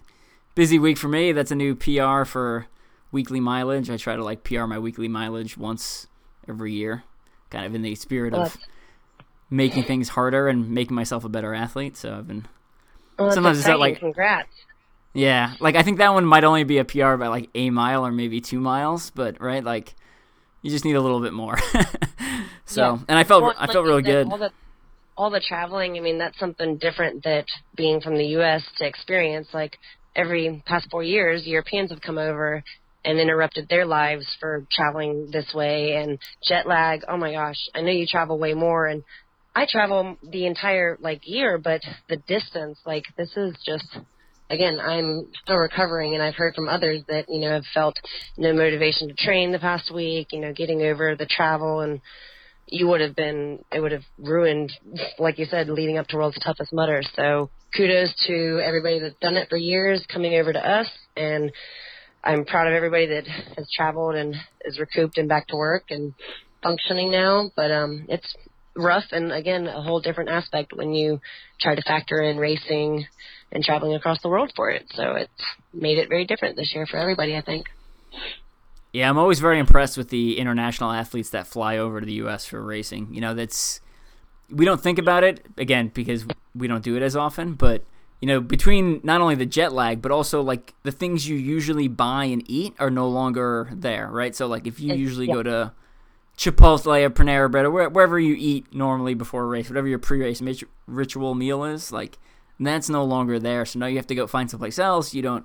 busy 0.54 0.78
week 0.78 0.98
for 0.98 1.08
me. 1.08 1.32
That's 1.32 1.50
a 1.50 1.54
new 1.54 1.74
PR 1.74 2.24
for 2.24 2.66
weekly 3.12 3.40
mileage. 3.40 3.88
I 3.90 3.96
try 3.96 4.16
to 4.16 4.24
like 4.24 4.42
PR 4.44 4.64
my 4.64 4.78
weekly 4.78 5.08
mileage 5.08 5.56
once 5.56 6.08
every 6.48 6.72
year, 6.72 7.04
kind 7.50 7.64
of 7.66 7.74
in 7.74 7.82
the 7.82 7.94
spirit 7.94 8.34
of 8.34 8.56
making 9.48 9.84
things 9.84 10.10
harder 10.10 10.48
and 10.48 10.70
making 10.70 10.94
myself 10.96 11.24
a 11.24 11.28
better 11.28 11.54
athlete. 11.54 11.96
So 11.96 12.16
I've 12.18 12.26
been, 12.26 12.46
Well, 13.18 13.30
Sometimes 13.30 13.58
it's 13.58 13.68
not 13.68 13.78
like- 13.78 14.00
congrats. 14.00 14.48
yeah, 15.14 15.54
like 15.60 15.76
I 15.76 15.82
think 15.82 15.98
that 15.98 16.12
one 16.12 16.24
might 16.24 16.44
only 16.44 16.64
be 16.64 16.78
a 16.78 16.84
PR 16.84 17.14
by 17.16 17.28
like 17.28 17.48
a 17.54 17.70
mile 17.70 18.04
or 18.04 18.10
maybe 18.12 18.40
two 18.40 18.58
miles, 18.60 19.10
but 19.10 19.40
right, 19.40 19.62
like 19.64 19.94
you 20.62 20.70
just 20.70 20.84
need 20.84 20.96
a 20.96 21.00
little 21.00 21.20
bit 21.20 21.32
more. 21.32 21.56
so, 22.64 22.82
Yeah. 22.94 22.98
and 23.08 23.18
I 23.18 23.22
felt 23.24 23.44
Well, 23.44 23.54
I 23.56 23.66
felt 23.66 23.84
you 23.84 23.90
really 23.90 24.02
good. 24.02 24.26
All 24.30 24.38
the, 24.38 24.50
all 25.16 25.30
the 25.30 25.40
traveling, 25.40 25.96
I 25.96 26.00
mean, 26.00 26.18
that's 26.18 26.38
something 26.38 26.78
different 26.78 27.24
that 27.24 27.46
being 27.76 28.00
from 28.00 28.16
the 28.16 28.26
U.S. 28.38 28.62
to 28.78 28.86
experience. 28.86 29.48
Like 29.52 29.76
every 30.14 30.62
past 30.66 30.88
four 30.90 31.02
years, 31.02 31.46
Europeans 31.46 31.90
have 31.90 32.00
come 32.00 32.18
over 32.18 32.62
and 33.04 33.18
interrupted 33.18 33.68
their 33.68 33.86
lives 33.86 34.26
for 34.40 34.64
traveling 34.70 35.28
this 35.32 35.52
way 35.54 35.96
and 35.96 36.18
jet 36.46 36.66
lag. 36.66 37.02
Oh 37.08 37.16
my 37.16 37.32
gosh, 37.32 37.58
I 37.74 37.80
know 37.80 37.92
you 37.92 38.06
travel 38.06 38.38
way 38.38 38.52
more 38.54 38.86
and 38.86 39.02
I 39.54 39.66
travel 39.66 40.18
the 40.22 40.46
entire 40.46 40.98
like 41.00 41.22
year, 41.24 41.56
but 41.56 41.80
the 42.10 42.18
distance, 42.28 42.78
like 42.84 43.04
this 43.16 43.34
is 43.38 43.56
just 43.64 43.98
again, 44.50 44.78
I'm 44.78 45.28
still 45.42 45.56
recovering, 45.56 46.14
and 46.14 46.22
I've 46.22 46.34
heard 46.34 46.54
from 46.54 46.68
others 46.68 47.02
that 47.08 47.24
you 47.28 47.40
know 47.40 47.52
have 47.52 47.64
felt 47.72 47.96
no 48.36 48.52
motivation 48.52 49.08
to 49.08 49.14
train 49.14 49.52
the 49.52 49.58
past 49.58 49.92
week. 49.92 50.28
You 50.32 50.40
know, 50.40 50.52
getting 50.52 50.82
over 50.82 51.16
the 51.16 51.26
travel, 51.26 51.80
and 51.80 52.00
you 52.66 52.88
would 52.88 53.00
have 53.00 53.14
been 53.14 53.64
it 53.72 53.80
would 53.80 53.92
have 53.92 54.04
ruined, 54.18 54.72
like 55.18 55.38
you 55.38 55.46
said, 55.46 55.68
leading 55.68 55.98
up 55.98 56.06
to 56.08 56.16
World's 56.16 56.38
Toughest 56.42 56.72
Mudder. 56.72 57.02
So 57.14 57.50
kudos 57.76 58.14
to 58.26 58.60
everybody 58.64 58.98
that's 59.00 59.18
done 59.20 59.36
it 59.36 59.48
for 59.48 59.56
years, 59.56 60.04
coming 60.12 60.34
over 60.34 60.52
to 60.52 60.58
us, 60.58 60.88
and 61.16 61.52
I'm 62.24 62.44
proud 62.44 62.66
of 62.66 62.74
everybody 62.74 63.06
that 63.06 63.26
has 63.56 63.70
traveled 63.74 64.16
and 64.16 64.34
is 64.64 64.78
recouped 64.78 65.18
and 65.18 65.28
back 65.28 65.46
to 65.48 65.56
work 65.56 65.84
and 65.90 66.12
functioning 66.62 67.12
now. 67.12 67.50
But 67.54 67.70
um, 67.70 68.06
it's 68.08 68.34
rough, 68.74 69.04
and 69.12 69.32
again, 69.32 69.66
a 69.66 69.82
whole 69.82 70.00
different 70.00 70.30
aspect 70.30 70.72
when 70.74 70.92
you 70.92 71.20
try 71.60 71.74
to 71.74 71.82
factor 71.82 72.20
in 72.20 72.36
racing 72.36 73.06
and 73.52 73.62
traveling 73.62 73.94
across 73.94 74.20
the 74.22 74.28
world 74.28 74.52
for 74.56 74.70
it. 74.70 74.86
So 74.94 75.12
it's 75.12 75.44
made 75.72 75.98
it 75.98 76.08
very 76.08 76.26
different 76.26 76.56
this 76.56 76.72
year 76.74 76.86
for 76.86 76.96
everybody, 76.96 77.36
I 77.36 77.42
think. 77.42 77.66
Yeah, 78.96 79.10
I'm 79.10 79.18
always 79.18 79.40
very 79.40 79.58
impressed 79.58 79.98
with 79.98 80.08
the 80.08 80.38
international 80.38 80.90
athletes 80.90 81.28
that 81.28 81.46
fly 81.46 81.76
over 81.76 82.00
to 82.00 82.06
the 82.06 82.14
U.S. 82.14 82.46
for 82.46 82.62
racing. 82.62 83.12
You 83.12 83.20
know, 83.20 83.34
that's 83.34 83.82
we 84.48 84.64
don't 84.64 84.80
think 84.80 84.98
about 84.98 85.22
it 85.22 85.44
again 85.58 85.90
because 85.92 86.24
we 86.54 86.66
don't 86.66 86.82
do 86.82 86.96
it 86.96 87.02
as 87.02 87.14
often, 87.14 87.52
but 87.52 87.84
you 88.22 88.26
know, 88.28 88.40
between 88.40 89.02
not 89.04 89.20
only 89.20 89.34
the 89.34 89.44
jet 89.44 89.74
lag, 89.74 90.00
but 90.00 90.12
also 90.12 90.40
like 90.40 90.72
the 90.82 90.92
things 90.92 91.28
you 91.28 91.36
usually 91.36 91.88
buy 91.88 92.24
and 92.24 92.42
eat 92.50 92.72
are 92.78 92.88
no 92.88 93.06
longer 93.06 93.68
there, 93.70 94.08
right? 94.08 94.34
So 94.34 94.46
like 94.46 94.66
if 94.66 94.80
you 94.80 94.94
usually 94.94 95.26
yeah. 95.26 95.34
go 95.34 95.42
to 95.42 95.72
Chipotle 96.38 97.04
or 97.04 97.10
Panera 97.10 97.50
Bread 97.50 97.66
or 97.66 97.90
wherever 97.90 98.18
you 98.18 98.34
eat 98.38 98.74
normally 98.74 99.12
before 99.12 99.42
a 99.42 99.46
race, 99.46 99.68
whatever 99.68 99.88
your 99.88 99.98
pre-race 99.98 100.42
ritual 100.86 101.34
meal 101.34 101.64
is, 101.64 101.92
like 101.92 102.16
that's 102.58 102.88
no 102.88 103.04
longer 103.04 103.38
there. 103.38 103.66
So 103.66 103.78
now 103.78 103.88
you 103.88 103.96
have 103.96 104.06
to 104.06 104.14
go 104.14 104.26
find 104.26 104.50
someplace 104.50 104.78
else. 104.78 105.12
You 105.12 105.20
don't, 105.20 105.44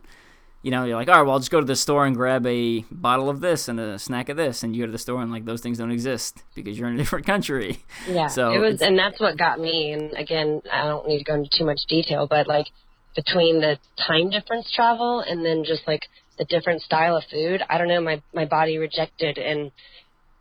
you 0.62 0.70
know, 0.70 0.86
you're 0.86 0.96
like, 0.96 1.08
all 1.08 1.16
right, 1.16 1.22
well, 1.24 1.34
I'll 1.34 1.40
just 1.40 1.52
go 1.52 1.60
to 1.60 1.66
the 1.66 1.76
store 1.76 2.06
and 2.06 2.16
grab 2.16 2.46
a 2.46 2.82
bottle 2.92 3.30
of 3.30 3.40
this 3.40 3.68
and 3.68 3.80
a 3.80 3.98
snack 3.98 4.30
of 4.30 4.38
this, 4.38 4.62
and 4.62 4.76
you 4.76 4.84
go 4.84 4.86
to 4.86 4.92
the 4.92 5.00
store 5.00 5.22
and 5.22 5.32
like 5.32 5.46
those 5.46 5.62
things 5.62 5.80
don't 5.80 5.92
exist 5.92 6.44
because 6.54 6.78
you're 6.78 6.88
in 6.88 6.96
a 6.96 6.98
different 7.04 7.26
country. 7.26 7.84
Yeah. 8.08 8.28
So 8.28 8.52
it 8.52 8.60
was, 8.60 8.82
and 8.82 8.98
that's 8.98 9.20
what 9.20 9.38
got 9.38 9.60
me. 9.60 9.92
And 9.92 10.14
again, 10.14 10.62
I 10.72 10.84
don't 10.84 11.08
need 11.08 11.20
to 11.20 11.24
go 11.24 11.34
into 11.34 11.50
too 11.58 11.66
much 11.66 11.82
detail, 11.88 12.28
but 12.28 12.48
like 12.48 12.68
between 13.16 13.60
the 13.60 13.78
time 14.08 14.30
difference 14.30 14.72
travel 14.72 15.20
and 15.22 15.44
then 15.46 15.64
just 15.66 15.88
like 15.88 16.04
the 16.38 16.46
different 16.46 16.82
style 16.82 17.18
of 17.18 17.24
food, 17.32 17.64
I 17.70 17.78
don't 17.78 17.88
know, 17.88 18.02
my 18.02 18.22
my 18.34 18.46
body 18.46 18.78
rejected 18.78 19.38
and 19.38 19.72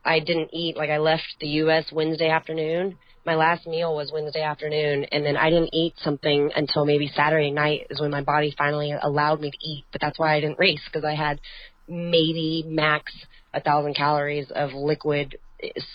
I 0.05 0.21
didn't 0.21 0.51
eat. 0.53 0.77
Like 0.77 0.91
I 0.91 0.99
left 0.99 1.37
the 1.41 1.49
U.S. 1.49 1.87
Wednesday 1.93 2.29
afternoon. 2.29 2.99
My 3.27 3.35
last 3.35 3.67
meal 3.67 3.95
was 3.95 4.11
Wednesday 4.13 4.43
afternoon, 4.43 5.05
and 5.13 5.25
then 5.25 5.37
I 5.37 5.51
didn't 5.51 5.75
eat 5.75 5.95
something 6.03 6.51
until 6.57 6.87
maybe 6.87 7.11
Saturday 7.15 7.51
night 7.51 7.87
is 7.91 8.01
when 8.01 8.11
my 8.11 8.23
body 8.23 8.55
finally 8.57 8.95
allowed 8.99 9.41
me 9.41 9.51
to 9.51 9.59
eat. 9.61 9.85
But 9.93 10.01
that's 10.01 10.19
why 10.19 10.35
I 10.35 10.41
didn't 10.41 10.59
race 10.59 10.81
because 10.87 11.05
I 11.05 11.15
had 11.15 11.39
maybe 11.87 12.65
max 12.67 13.13
a 13.53 13.61
thousand 13.61 13.95
calories 13.95 14.51
of 14.51 14.73
liquid 14.73 15.37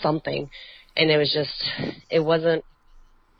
something, 0.00 0.48
and 0.96 1.10
it 1.10 1.16
was 1.16 1.32
just 1.32 1.94
it 2.10 2.20
wasn't 2.20 2.64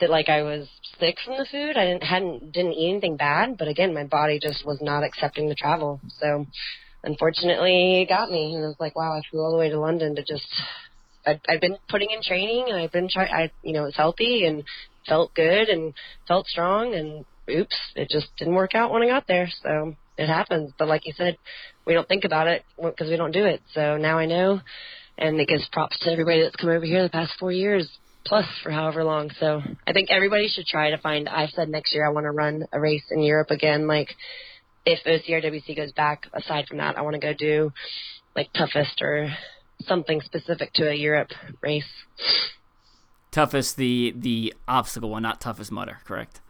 that 0.00 0.10
like 0.10 0.28
I 0.28 0.42
was 0.42 0.68
sick 0.98 1.16
from 1.24 1.38
the 1.38 1.46
food. 1.50 1.76
I 1.76 1.86
didn't 1.86 2.02
hadn't 2.02 2.52
didn't 2.52 2.72
eat 2.72 2.90
anything 2.90 3.16
bad, 3.16 3.56
but 3.56 3.68
again, 3.68 3.94
my 3.94 4.04
body 4.04 4.38
just 4.40 4.66
was 4.66 4.78
not 4.80 5.04
accepting 5.04 5.48
the 5.48 5.54
travel. 5.54 6.00
So 6.18 6.46
unfortunately, 7.04 8.02
it 8.02 8.08
got 8.08 8.30
me, 8.30 8.54
and 8.54 8.64
I 8.64 8.68
was 8.68 8.76
like, 8.80 8.96
wow, 8.96 9.12
I 9.12 9.22
flew 9.30 9.40
all 9.40 9.52
the 9.52 9.58
way 9.58 9.68
to 9.68 9.78
London 9.78 10.16
to 10.16 10.22
just. 10.22 10.48
I'd, 11.26 11.40
I'd 11.48 11.60
been 11.60 11.76
putting 11.88 12.10
in 12.10 12.22
training, 12.22 12.66
and 12.68 12.78
I've 12.78 12.92
been 12.92 13.08
trying. 13.08 13.32
I 13.32 13.50
you 13.62 13.72
know 13.72 13.84
was 13.84 13.96
healthy 13.96 14.44
and 14.46 14.64
felt 15.08 15.34
good 15.34 15.68
and 15.68 15.94
felt 16.28 16.46
strong, 16.46 16.94
and 16.94 17.24
oops, 17.50 17.76
it 17.94 18.08
just 18.10 18.28
didn't 18.38 18.54
work 18.54 18.74
out 18.74 18.92
when 18.92 19.02
I 19.02 19.06
got 19.08 19.26
there. 19.26 19.48
So 19.62 19.94
it 20.16 20.26
happens. 20.26 20.72
But 20.78 20.88
like 20.88 21.06
you 21.06 21.12
said, 21.16 21.36
we 21.86 21.94
don't 21.94 22.08
think 22.08 22.24
about 22.24 22.48
it 22.48 22.64
because 22.76 23.08
we 23.08 23.16
don't 23.16 23.32
do 23.32 23.44
it. 23.44 23.60
So 23.72 23.96
now 23.96 24.18
I 24.18 24.26
know, 24.26 24.60
and 25.18 25.40
it 25.40 25.48
gives 25.48 25.68
props 25.72 25.98
to 26.00 26.10
everybody 26.10 26.42
that's 26.42 26.56
come 26.56 26.70
over 26.70 26.84
here 26.84 27.02
the 27.02 27.10
past 27.10 27.34
four 27.38 27.52
years 27.52 27.88
plus 28.24 28.46
for 28.62 28.70
however 28.70 29.04
long. 29.04 29.30
So 29.38 29.62
I 29.86 29.92
think 29.92 30.10
everybody 30.10 30.48
should 30.48 30.66
try 30.66 30.90
to 30.90 30.98
find. 30.98 31.28
I've 31.28 31.50
said 31.50 31.68
next 31.68 31.94
year 31.94 32.06
I 32.06 32.10
want 32.10 32.24
to 32.24 32.32
run 32.32 32.64
a 32.72 32.80
race 32.80 33.04
in 33.10 33.20
Europe 33.22 33.50
again. 33.50 33.86
Like 33.86 34.08
if 34.84 35.00
OCRWC 35.04 35.76
goes 35.76 35.92
back, 35.92 36.26
aside 36.32 36.66
from 36.66 36.78
that, 36.78 36.98
I 36.98 37.02
want 37.02 37.14
to 37.14 37.20
go 37.20 37.32
do 37.32 37.72
like 38.34 38.52
toughest 38.52 39.00
or 39.00 39.30
something 39.80 40.20
specific 40.20 40.72
to 40.74 40.90
a 40.90 40.94
Europe 40.94 41.32
race. 41.60 41.84
Toughest 43.30 43.76
the 43.76 44.14
the 44.16 44.54
obstacle 44.66 45.10
one, 45.10 45.22
not 45.22 45.40
toughest 45.40 45.70
Mudder, 45.70 45.98
correct? 46.04 46.40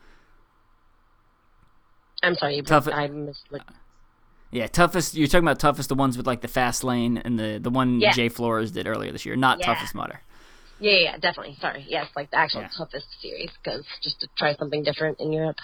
I'm 2.22 2.34
sorry, 2.36 2.60
Tough- 2.62 2.88
I 2.88 3.08
missed. 3.08 3.48
Yeah, 4.50 4.68
toughest. 4.68 5.14
You're 5.14 5.26
talking 5.26 5.44
about 5.44 5.58
toughest, 5.58 5.88
the 5.88 5.94
ones 5.94 6.16
with 6.16 6.26
like 6.26 6.40
the 6.40 6.48
fast 6.48 6.84
lane 6.84 7.18
and 7.18 7.38
the 7.38 7.58
the 7.60 7.70
one 7.70 8.00
yeah. 8.00 8.12
Jay 8.12 8.28
Flores 8.28 8.70
did 8.70 8.86
earlier 8.86 9.12
this 9.12 9.26
year, 9.26 9.36
not 9.36 9.58
yeah. 9.58 9.66
toughest 9.66 9.94
Mudder. 9.94 10.20
Yeah, 10.78 10.96
yeah, 10.98 11.18
definitely. 11.18 11.56
Sorry. 11.60 11.84
Yes, 11.88 12.06
like 12.14 12.30
the 12.30 12.38
actual 12.38 12.62
yeah. 12.62 12.68
toughest 12.76 13.06
series, 13.20 13.50
because 13.62 13.84
just 14.02 14.20
to 14.20 14.28
try 14.36 14.54
something 14.54 14.82
different 14.82 15.20
in 15.20 15.32
Europe. 15.32 15.56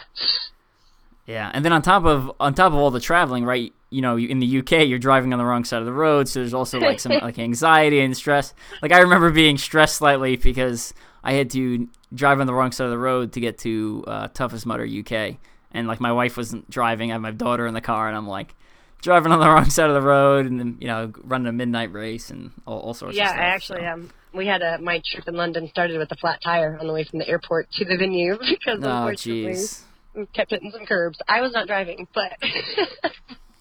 Yeah, 1.27 1.51
and 1.55 1.65
then 1.65 1.73
on 1.73 1.83
top 1.83 2.05
of 2.05 2.33
on 2.41 2.55
top 2.55 2.73
of 2.73 2.79
all 2.79 2.91
the 2.91 3.01
traveling, 3.01 3.45
right? 3.45 3.73
You 3.93 4.03
know, 4.03 4.19
in 4.19 4.39
the 4.39 4.59
UK, 4.59 4.87
you're 4.87 4.99
driving 4.99 5.33
on 5.33 5.39
the 5.39 5.45
wrong 5.45 5.65
side 5.65 5.81
of 5.81 5.87
the 5.87 5.93
road, 5.93 6.29
so 6.29 6.41
there's 6.41 6.55
also 6.55 6.81
like 6.81 7.01
some 7.01 7.13
like 7.13 7.39
anxiety 7.39 8.01
and 8.01 8.17
stress. 8.17 8.55
Like 8.81 8.93
I 8.93 9.01
remember 9.01 9.31
being 9.31 9.59
stressed 9.59 9.97
slightly 9.97 10.37
because 10.37 10.95
I 11.23 11.35
had 11.35 11.51
to 11.51 11.89
drive 12.15 12.41
on 12.41 12.47
the 12.47 12.55
wrong 12.55 12.73
side 12.73 12.85
of 12.85 12.91
the 12.91 12.99
road 12.99 13.33
to 13.33 13.41
get 13.41 13.59
to 13.59 14.05
uh, 14.07 14.29
Toughest 14.29 14.67
Mudder 14.67 14.87
UK, 14.87 15.37
and 15.73 15.87
like 15.87 16.01
my 16.01 16.13
wife 16.13 16.37
wasn't 16.37 16.69
driving. 16.71 17.11
I 17.11 17.15
had 17.15 17.23
my 17.23 17.31
daughter 17.31 17.67
in 17.67 17.75
the 17.75 17.81
car, 17.81 18.09
and 18.09 18.17
I'm 18.17 18.27
like 18.27 18.55
driving 19.01 19.33
on 19.33 19.41
the 19.41 19.49
wrong 19.51 19.69
side 19.69 19.91
of 19.91 19.95
the 19.95 20.03
road, 20.03 20.47
and 20.47 20.59
then 20.59 20.79
you 20.81 20.89
know 20.89 21.13
running 21.23 21.49
a 21.49 21.53
midnight 21.53 21.93
race 21.93 22.31
and 22.31 22.53
all, 22.67 22.81
all 22.81 22.95
sorts. 22.95 23.17
Yeah, 23.17 23.25
of 23.25 23.29
stuff. 23.29 23.39
Yeah, 23.39 23.45
I 23.45 23.47
actually 23.49 23.81
so. 23.81 23.87
um 23.87 24.11
we 24.35 24.47
had 24.47 24.63
a 24.63 24.79
my 24.79 25.03
trip 25.05 25.29
in 25.29 25.35
London 25.35 25.69
started 25.69 25.99
with 25.99 26.11
a 26.11 26.17
flat 26.17 26.41
tire 26.43 26.79
on 26.81 26.87
the 26.87 26.93
way 26.93 27.05
from 27.05 27.19
the 27.19 27.29
airport 27.29 27.71
to 27.73 27.85
the 27.85 27.97
venue 27.97 28.39
because 28.39 28.81
oh, 28.83 28.91
unfortunately 28.91 29.53
geez. 29.53 29.85
we 30.15 30.27
kept 30.27 30.51
hitting 30.51 30.71
some 30.71 30.87
curbs. 30.87 31.19
I 31.29 31.41
was 31.41 31.53
not 31.53 31.67
driving, 31.67 32.07
but 32.15 32.33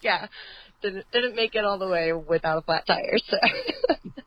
yeah, 0.02 0.26
didn't 0.82 1.06
didn't 1.12 1.36
make 1.36 1.54
it 1.54 1.64
all 1.64 1.78
the 1.78 1.88
way 1.88 2.12
without 2.12 2.58
a 2.58 2.62
flat 2.62 2.86
tire. 2.86 3.18
So. 3.18 3.38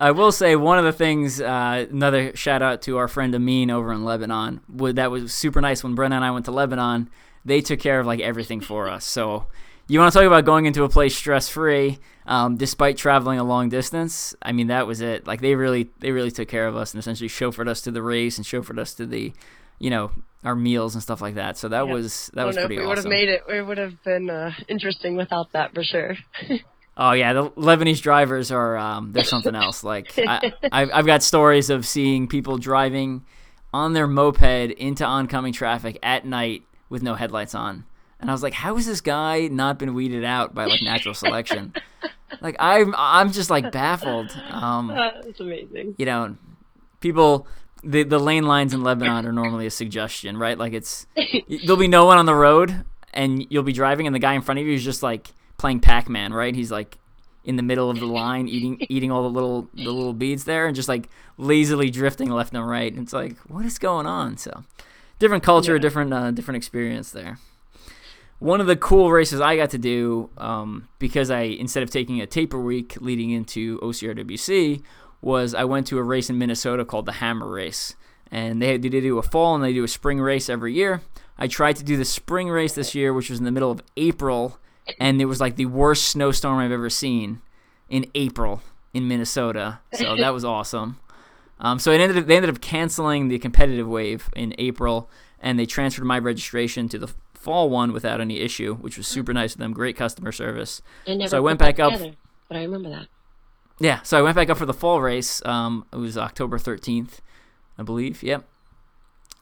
I 0.00 0.10
will 0.10 0.32
say 0.32 0.56
one 0.56 0.78
of 0.78 0.84
the 0.84 0.92
things. 0.92 1.40
Uh, 1.40 1.86
another 1.90 2.34
shout 2.36 2.62
out 2.62 2.82
to 2.82 2.98
our 2.98 3.08
friend 3.08 3.34
Amin 3.34 3.70
over 3.70 3.92
in 3.92 4.04
Lebanon. 4.04 4.60
That 4.68 5.10
was 5.10 5.32
super 5.32 5.60
nice 5.60 5.82
when 5.82 5.96
Brenna 5.96 6.12
and 6.12 6.24
I 6.24 6.30
went 6.30 6.46
to 6.46 6.52
Lebanon. 6.52 7.10
They 7.44 7.60
took 7.60 7.80
care 7.80 8.00
of 8.00 8.06
like 8.06 8.20
everything 8.20 8.60
for 8.60 8.88
us. 8.88 9.04
So 9.04 9.46
you 9.88 9.98
want 9.98 10.12
to 10.12 10.18
talk 10.18 10.26
about 10.26 10.44
going 10.44 10.66
into 10.66 10.84
a 10.84 10.88
place 10.88 11.16
stress 11.16 11.48
free, 11.48 11.98
um, 12.26 12.56
despite 12.56 12.96
traveling 12.96 13.38
a 13.38 13.44
long 13.44 13.68
distance. 13.68 14.34
I 14.40 14.52
mean, 14.52 14.68
that 14.68 14.86
was 14.86 15.00
it. 15.00 15.26
Like 15.26 15.40
they 15.40 15.54
really, 15.54 15.90
they 15.98 16.12
really 16.12 16.30
took 16.30 16.48
care 16.48 16.68
of 16.68 16.76
us 16.76 16.94
and 16.94 17.00
essentially 17.00 17.28
chauffeured 17.28 17.68
us 17.68 17.80
to 17.82 17.90
the 17.90 18.02
race 18.02 18.36
and 18.36 18.46
chauffeured 18.46 18.78
us 18.78 18.94
to 18.94 19.06
the, 19.06 19.32
you 19.78 19.90
know, 19.90 20.12
our 20.44 20.54
meals 20.54 20.94
and 20.94 21.02
stuff 21.02 21.20
like 21.20 21.34
that. 21.34 21.56
So 21.56 21.68
that 21.68 21.86
yeah. 21.86 21.92
was 21.92 22.30
that 22.34 22.46
was 22.46 22.56
pretty 22.56 22.76
we 22.76 22.82
awesome. 22.82 22.88
would 22.88 22.98
have 22.98 23.06
made 23.06 23.28
it. 23.28 23.42
It 23.48 23.66
would 23.66 23.78
have 23.78 24.02
been 24.02 24.30
uh, 24.30 24.52
interesting 24.68 25.16
without 25.16 25.52
that 25.52 25.74
for 25.74 25.82
sure. 25.82 26.16
oh 26.96 27.12
yeah, 27.12 27.32
the 27.32 27.50
Lebanese 27.50 28.00
drivers 28.00 28.50
are 28.50 28.76
um, 28.76 29.12
they're 29.12 29.24
something 29.24 29.54
else. 29.54 29.84
Like 29.90 30.12
I, 30.18 30.52
I've 30.72 31.06
got 31.06 31.22
stories 31.22 31.70
of 31.70 31.86
seeing 31.86 32.28
people 32.28 32.58
driving 32.58 33.24
on 33.72 33.92
their 33.92 34.06
moped 34.06 34.72
into 34.72 35.04
oncoming 35.04 35.52
traffic 35.52 35.98
at 36.02 36.24
night 36.24 36.62
with 36.88 37.02
no 37.02 37.14
headlights 37.14 37.54
on 37.54 37.84
and 38.20 38.30
I 38.30 38.34
was 38.34 38.42
like, 38.42 38.52
how 38.52 38.76
has 38.76 38.86
this 38.86 39.00
guy 39.00 39.48
not 39.48 39.78
been 39.78 39.94
weeded 39.94 40.24
out 40.24 40.54
by 40.54 40.66
like 40.66 40.82
natural 40.82 41.14
selection? 41.14 41.72
like 42.40 42.56
I'm 42.58 42.94
I'm 42.96 43.32
just 43.32 43.50
like 43.50 43.72
baffled. 43.72 44.30
Um, 44.50 44.88
That's 44.88 45.40
amazing. 45.40 45.94
You 45.98 46.06
know, 46.06 46.36
people 47.00 47.46
the 47.82 48.02
the 48.02 48.18
lane 48.18 48.44
lines 48.44 48.74
in 48.74 48.82
Lebanon 48.82 49.26
are 49.26 49.32
normally 49.32 49.66
a 49.66 49.70
suggestion, 49.70 50.36
right? 50.36 50.58
Like 50.58 50.72
it's 50.72 51.06
there'll 51.48 51.76
be 51.76 51.88
no 51.88 52.04
one 52.04 52.18
on 52.18 52.26
the 52.26 52.34
road 52.34 52.84
and 53.12 53.46
you'll 53.50 53.62
be 53.62 53.72
driving 53.72 54.06
and 54.06 54.14
the 54.14 54.20
guy 54.20 54.34
in 54.34 54.42
front 54.42 54.60
of 54.60 54.66
you 54.66 54.74
is 54.74 54.84
just 54.84 55.02
like 55.02 55.30
playing 55.58 55.80
Pac-Man, 55.80 56.32
right? 56.32 56.54
He's 56.54 56.70
like 56.70 56.98
in 57.44 57.56
the 57.56 57.62
middle 57.62 57.88
of 57.88 57.98
the 57.98 58.06
line 58.06 58.48
eating 58.48 58.78
eating 58.88 59.10
all 59.10 59.22
the 59.22 59.30
little 59.30 59.68
the 59.74 59.90
little 59.90 60.12
beads 60.12 60.44
there 60.44 60.66
and 60.66 60.76
just 60.76 60.88
like 60.88 61.08
lazily 61.36 61.90
drifting 61.90 62.30
left 62.30 62.54
and 62.54 62.68
right. 62.68 62.92
And 62.92 63.02
it's 63.02 63.12
like, 63.12 63.38
what 63.48 63.64
is 63.64 63.78
going 63.78 64.06
on? 64.06 64.36
So 64.36 64.64
different 65.18 65.42
culture, 65.42 65.76
yeah. 65.76 65.80
different 65.80 66.12
uh, 66.12 66.30
different 66.30 66.56
experience 66.56 67.10
there 67.10 67.38
one 68.40 68.60
of 68.60 68.66
the 68.66 68.74
cool 68.74 69.12
races 69.12 69.40
I 69.40 69.54
got 69.54 69.70
to 69.70 69.78
do 69.78 70.30
um, 70.38 70.88
because 70.98 71.30
I 71.30 71.42
instead 71.42 71.82
of 71.82 71.90
taking 71.90 72.20
a 72.20 72.26
taper 72.26 72.58
week 72.58 72.96
leading 73.00 73.30
into 73.30 73.78
OCRWC 73.80 74.82
was 75.22 75.54
I 75.54 75.64
went 75.64 75.86
to 75.88 75.98
a 75.98 76.02
race 76.02 76.30
in 76.30 76.38
Minnesota 76.38 76.84
called 76.84 77.06
the 77.06 77.12
Hammer 77.12 77.48
Race, 77.48 77.94
and 78.30 78.60
they, 78.60 78.76
they 78.76 78.88
do 78.88 79.18
a 79.18 79.22
fall 79.22 79.54
and 79.54 79.62
they 79.62 79.72
do 79.72 79.84
a 79.84 79.88
spring 79.88 80.20
race 80.20 80.48
every 80.48 80.74
year. 80.74 81.02
I 81.38 81.46
tried 81.46 81.76
to 81.76 81.84
do 81.84 81.96
the 81.96 82.04
spring 82.04 82.48
race 82.48 82.74
this 82.74 82.94
year, 82.94 83.12
which 83.12 83.30
was 83.30 83.38
in 83.38 83.44
the 83.44 83.50
middle 83.50 83.70
of 83.70 83.82
April, 83.96 84.58
and 84.98 85.20
it 85.20 85.26
was 85.26 85.40
like 85.40 85.56
the 85.56 85.66
worst 85.66 86.04
snowstorm 86.08 86.58
I've 86.58 86.72
ever 86.72 86.90
seen 86.90 87.40
in 87.88 88.06
April 88.14 88.62
in 88.92 89.08
Minnesota. 89.08 89.80
So 89.92 90.16
that 90.20 90.34
was 90.34 90.44
awesome. 90.44 90.98
Um, 91.58 91.78
so 91.78 91.92
it 91.92 92.00
ended 92.00 92.18
up, 92.18 92.26
they 92.26 92.36
ended 92.36 92.50
up 92.50 92.60
canceling 92.60 93.28
the 93.28 93.38
competitive 93.38 93.86
wave 93.86 94.30
in 94.34 94.54
April, 94.58 95.10
and 95.40 95.58
they 95.58 95.66
transferred 95.66 96.04
my 96.04 96.18
registration 96.18 96.88
to 96.88 96.98
the 96.98 97.12
fall 97.34 97.70
one 97.70 97.92
without 97.92 98.20
any 98.20 98.40
issue, 98.40 98.76
which 98.76 98.96
was 98.96 99.06
super 99.06 99.32
nice 99.32 99.54
of 99.54 99.58
them. 99.58 99.72
Great 99.72 99.96
customer 99.96 100.32
service. 100.32 100.82
so 101.26 101.36
I 101.36 101.40
went 101.40 101.58
back 101.58 101.78
up. 101.78 101.92
But 102.48 102.56
I 102.56 102.62
remember 102.62 102.90
that. 102.90 103.06
Yeah, 103.80 104.02
so 104.02 104.18
I 104.18 104.22
went 104.22 104.36
back 104.36 104.50
up 104.50 104.58
for 104.58 104.66
the 104.66 104.74
fall 104.74 105.00
race. 105.00 105.44
Um, 105.44 105.86
it 105.92 105.96
was 105.96 106.18
October 106.18 106.58
13th, 106.58 107.20
I 107.78 107.82
believe. 107.82 108.22
Yep. 108.22 108.46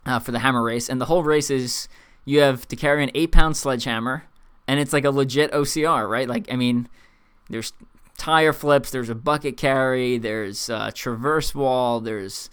Uh, 0.06 0.18
for 0.20 0.30
the 0.30 0.38
hammer 0.38 0.62
race. 0.62 0.88
And 0.88 1.00
the 1.00 1.06
whole 1.06 1.22
race 1.22 1.50
is 1.50 1.88
you 2.24 2.40
have 2.40 2.66
to 2.68 2.76
carry 2.76 3.02
an 3.02 3.10
eight 3.14 3.32
pound 3.32 3.56
sledgehammer, 3.56 4.24
and 4.66 4.78
it's 4.80 4.92
like 4.92 5.04
a 5.04 5.10
legit 5.10 5.50
OCR, 5.52 6.08
right? 6.08 6.28
Like, 6.28 6.50
I 6.50 6.56
mean, 6.56 6.88
there's 7.50 7.72
tire 8.16 8.52
flips, 8.52 8.90
there's 8.90 9.10
a 9.10 9.14
bucket 9.14 9.56
carry, 9.56 10.18
there's 10.18 10.68
a 10.68 10.92
traverse 10.92 11.54
wall, 11.54 12.00
there's. 12.00 12.48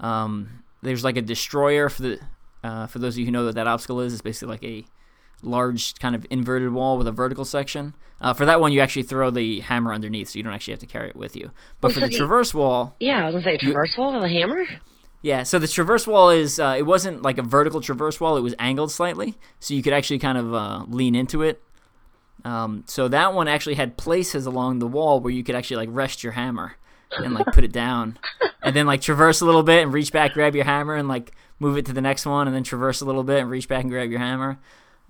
Um, 0.00 0.62
there's 0.82 1.04
like 1.04 1.16
a 1.16 1.22
destroyer 1.22 1.88
for 1.88 2.02
the 2.02 2.20
uh, 2.64 2.86
for 2.86 2.98
those 2.98 3.14
of 3.14 3.18
you 3.18 3.24
who 3.26 3.30
know 3.32 3.44
what 3.44 3.54
that 3.54 3.66
obstacle 3.66 4.00
is, 4.00 4.12
it's 4.12 4.22
basically 4.22 4.52
like 4.52 4.64
a 4.64 4.84
large 5.42 5.94
kind 5.98 6.14
of 6.14 6.26
inverted 6.30 6.72
wall 6.72 6.98
with 6.98 7.06
a 7.06 7.12
vertical 7.12 7.44
section. 7.44 7.94
Uh, 8.20 8.32
for 8.32 8.46
that 8.46 8.60
one, 8.60 8.72
you 8.72 8.80
actually 8.80 9.02
throw 9.02 9.30
the 9.30 9.60
hammer 9.60 9.92
underneath, 9.92 10.28
so 10.28 10.38
you 10.38 10.42
don't 10.44 10.52
actually 10.52 10.72
have 10.72 10.80
to 10.80 10.86
carry 10.86 11.08
it 11.08 11.16
with 11.16 11.34
you. 11.34 11.50
But 11.80 11.92
for 11.92 12.00
so 12.00 12.06
the 12.06 12.12
traverse 12.12 12.54
wall, 12.54 12.94
yeah, 13.00 13.22
I 13.22 13.26
was 13.26 13.34
gonna 13.34 13.44
say 13.44 13.56
traverse 13.56 13.94
you, 13.96 14.02
wall 14.02 14.14
with 14.14 14.22
a 14.22 14.28
hammer. 14.28 14.64
Yeah, 15.22 15.44
so 15.44 15.58
the 15.58 15.68
traverse 15.68 16.06
wall 16.06 16.30
is 16.30 16.58
uh, 16.58 16.74
it 16.78 16.82
wasn't 16.82 17.22
like 17.22 17.38
a 17.38 17.42
vertical 17.42 17.80
traverse 17.80 18.20
wall; 18.20 18.36
it 18.36 18.40
was 18.42 18.54
angled 18.58 18.92
slightly, 18.92 19.34
so 19.58 19.74
you 19.74 19.82
could 19.82 19.92
actually 19.92 20.20
kind 20.20 20.38
of 20.38 20.54
uh, 20.54 20.84
lean 20.88 21.14
into 21.14 21.42
it. 21.42 21.62
Um, 22.44 22.84
so 22.86 23.08
that 23.08 23.34
one 23.34 23.48
actually 23.48 23.74
had 23.74 23.96
places 23.96 24.46
along 24.46 24.78
the 24.78 24.86
wall 24.86 25.20
where 25.20 25.32
you 25.32 25.44
could 25.44 25.54
actually 25.54 25.76
like 25.76 25.88
rest 25.92 26.24
your 26.24 26.32
hammer 26.32 26.76
and 27.12 27.34
like 27.34 27.46
put 27.46 27.64
it 27.64 27.72
down, 27.72 28.18
and 28.62 28.74
then 28.74 28.86
like 28.86 29.00
traverse 29.00 29.40
a 29.40 29.44
little 29.44 29.62
bit 29.62 29.82
and 29.82 29.92
reach 29.92 30.12
back, 30.12 30.32
grab 30.32 30.54
your 30.54 30.64
hammer, 30.64 30.94
and 30.94 31.08
like 31.08 31.32
move 31.58 31.76
it 31.76 31.86
to 31.86 31.92
the 31.92 32.00
next 32.00 32.26
one, 32.26 32.46
and 32.46 32.54
then 32.56 32.64
traverse 32.64 33.00
a 33.00 33.04
little 33.04 33.24
bit 33.24 33.40
and 33.40 33.50
reach 33.50 33.68
back 33.68 33.82
and 33.82 33.90
grab 33.90 34.10
your 34.10 34.20
hammer. 34.20 34.58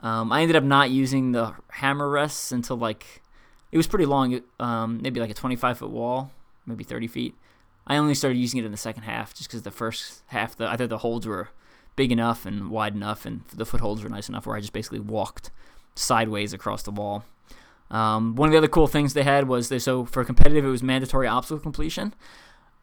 Um, 0.02 0.32
I 0.32 0.42
ended 0.42 0.56
up 0.56 0.64
not 0.64 0.90
using 0.90 1.32
the 1.32 1.54
hammer 1.68 2.08
rests 2.08 2.50
until 2.52 2.76
like 2.76 3.22
it 3.70 3.76
was 3.76 3.86
pretty 3.86 4.06
long, 4.06 4.40
um, 4.60 5.00
maybe 5.02 5.20
like 5.20 5.30
a 5.30 5.34
25 5.34 5.78
foot 5.78 5.90
wall, 5.90 6.30
maybe 6.66 6.84
30 6.84 7.06
feet. 7.06 7.34
I 7.86 7.96
only 7.96 8.14
started 8.14 8.38
using 8.38 8.60
it 8.60 8.64
in 8.64 8.70
the 8.70 8.76
second 8.76 9.04
half 9.04 9.34
just 9.34 9.48
because 9.48 9.62
the 9.62 9.70
first 9.70 10.22
half, 10.26 10.56
the, 10.56 10.68
I 10.68 10.76
thought 10.76 10.88
the 10.88 10.98
holds 10.98 11.26
were 11.26 11.48
big 11.96 12.12
enough 12.12 12.46
and 12.46 12.70
wide 12.70 12.94
enough, 12.94 13.26
and 13.26 13.42
the 13.52 13.66
footholds 13.66 14.02
were 14.02 14.08
nice 14.08 14.28
enough 14.28 14.46
where 14.46 14.56
I 14.56 14.60
just 14.60 14.72
basically 14.72 15.00
walked 15.00 15.50
sideways 15.94 16.52
across 16.52 16.82
the 16.82 16.90
wall. 16.90 17.24
Um, 17.90 18.36
one 18.36 18.48
of 18.48 18.52
the 18.52 18.58
other 18.58 18.68
cool 18.68 18.86
things 18.86 19.12
they 19.12 19.22
had 19.22 19.48
was 19.48 19.68
they 19.68 19.78
so 19.78 20.06
for 20.06 20.24
competitive 20.24 20.64
it 20.64 20.68
was 20.68 20.82
mandatory 20.82 21.26
obstacle 21.26 21.60
completion, 21.60 22.14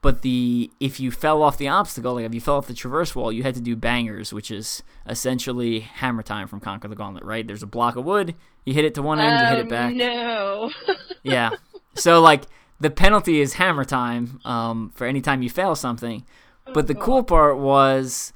but 0.01 0.21
the 0.21 0.71
if 0.79 0.99
you 0.99 1.11
fell 1.11 1.43
off 1.43 1.57
the 1.57 1.67
obstacle, 1.67 2.13
like 2.15 2.25
if 2.25 2.33
you 2.33 2.41
fell 2.41 2.55
off 2.55 2.67
the 2.67 2.73
traverse 2.73 3.15
wall, 3.15 3.31
you 3.31 3.43
had 3.43 3.55
to 3.55 3.61
do 3.61 3.75
bangers, 3.75 4.31
which 4.33 4.51
is 4.51 4.83
essentially 5.07 5.81
hammer 5.81 6.23
time 6.23 6.47
from 6.47 6.59
Conquer 6.59 6.87
the 6.87 6.95
Gauntlet. 6.95 7.23
Right? 7.23 7.45
There's 7.45 7.63
a 7.63 7.67
block 7.67 7.95
of 7.95 8.05
wood, 8.05 8.35
you 8.65 8.73
hit 8.73 8.85
it 8.85 8.93
to 8.95 9.01
one 9.01 9.19
end, 9.19 9.37
um, 9.37 9.43
you 9.43 9.49
hit 9.49 9.65
it 9.65 9.69
back. 9.69 9.93
No. 9.93 10.71
yeah. 11.23 11.51
So 11.95 12.21
like 12.21 12.43
the 12.79 12.89
penalty 12.89 13.41
is 13.41 13.53
hammer 13.53 13.83
time 13.83 14.39
um, 14.45 14.91
for 14.95 15.05
any 15.05 15.21
time 15.21 15.41
you 15.41 15.49
fail 15.49 15.75
something. 15.75 16.25
But 16.71 16.85
the 16.85 16.93
cool 16.93 17.23
part 17.23 17.57
was 17.57 18.31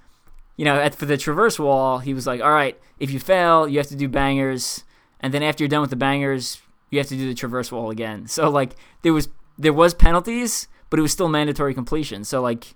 you 0.56 0.66
know, 0.66 0.80
at, 0.80 0.96
for 0.96 1.06
the 1.06 1.18
traverse 1.18 1.60
wall, 1.60 2.00
he 2.00 2.14
was 2.14 2.28
like, 2.28 2.42
all 2.42 2.52
right, 2.52 2.80
if 3.00 3.12
you 3.12 3.20
fail, 3.20 3.68
you 3.68 3.80
have 3.80 3.88
to 3.88 3.96
do 3.96 4.08
bangers, 4.08 4.84
and 5.20 5.34
then 5.34 5.42
after 5.42 5.64
you're 5.64 5.70
done 5.70 5.82
with 5.82 5.90
the 5.90 5.96
bangers, 5.96 6.62
you 6.90 7.00
have 7.00 7.08
to 7.08 7.16
do 7.16 7.28
the 7.28 7.34
traverse 7.34 7.72
wall 7.72 7.90
again. 7.90 8.28
So 8.28 8.50
like 8.50 8.76
there 9.02 9.14
was 9.14 9.30
there 9.58 9.74
was 9.74 9.94
penalties, 9.94 10.68
but 10.94 11.00
it 11.00 11.02
was 11.02 11.12
still 11.12 11.28
mandatory 11.28 11.74
completion. 11.74 12.24
So 12.24 12.40
like 12.40 12.76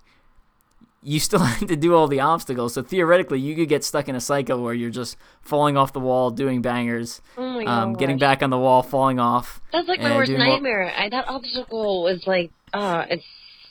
you 1.04 1.20
still 1.20 1.38
had 1.60 1.68
to 1.68 1.76
do 1.76 1.94
all 1.94 2.08
the 2.08 2.20
obstacles. 2.20 2.74
So 2.74 2.82
theoretically, 2.82 3.40
you 3.40 3.56
could 3.56 3.70
get 3.70 3.84
stuck 3.84 4.10
in 4.10 4.16
a 4.16 4.20
cycle 4.20 4.64
where 4.64 4.74
you're 4.74 4.90
just 4.90 5.18
falling 5.44 5.78
off 5.78 5.94
the 5.94 6.00
wall, 6.00 6.32
doing 6.32 6.64
bangers, 6.64 7.22
Oh 7.38 7.64
um, 7.68 7.94
getting 7.94 8.18
back 8.18 8.42
on 8.42 8.50
the 8.50 8.58
wall, 8.58 8.82
falling 8.82 9.20
off. 9.20 9.62
That's 9.72 9.88
like 9.88 10.00
my 10.02 10.16
worst 10.16 10.32
more- 10.32 10.40
nightmare. 10.40 10.92
I, 10.98 11.10
that 11.10 11.28
obstacle 11.28 12.02
was 12.02 12.26
like, 12.26 12.50
uh, 12.74 13.06
it's 13.08 13.24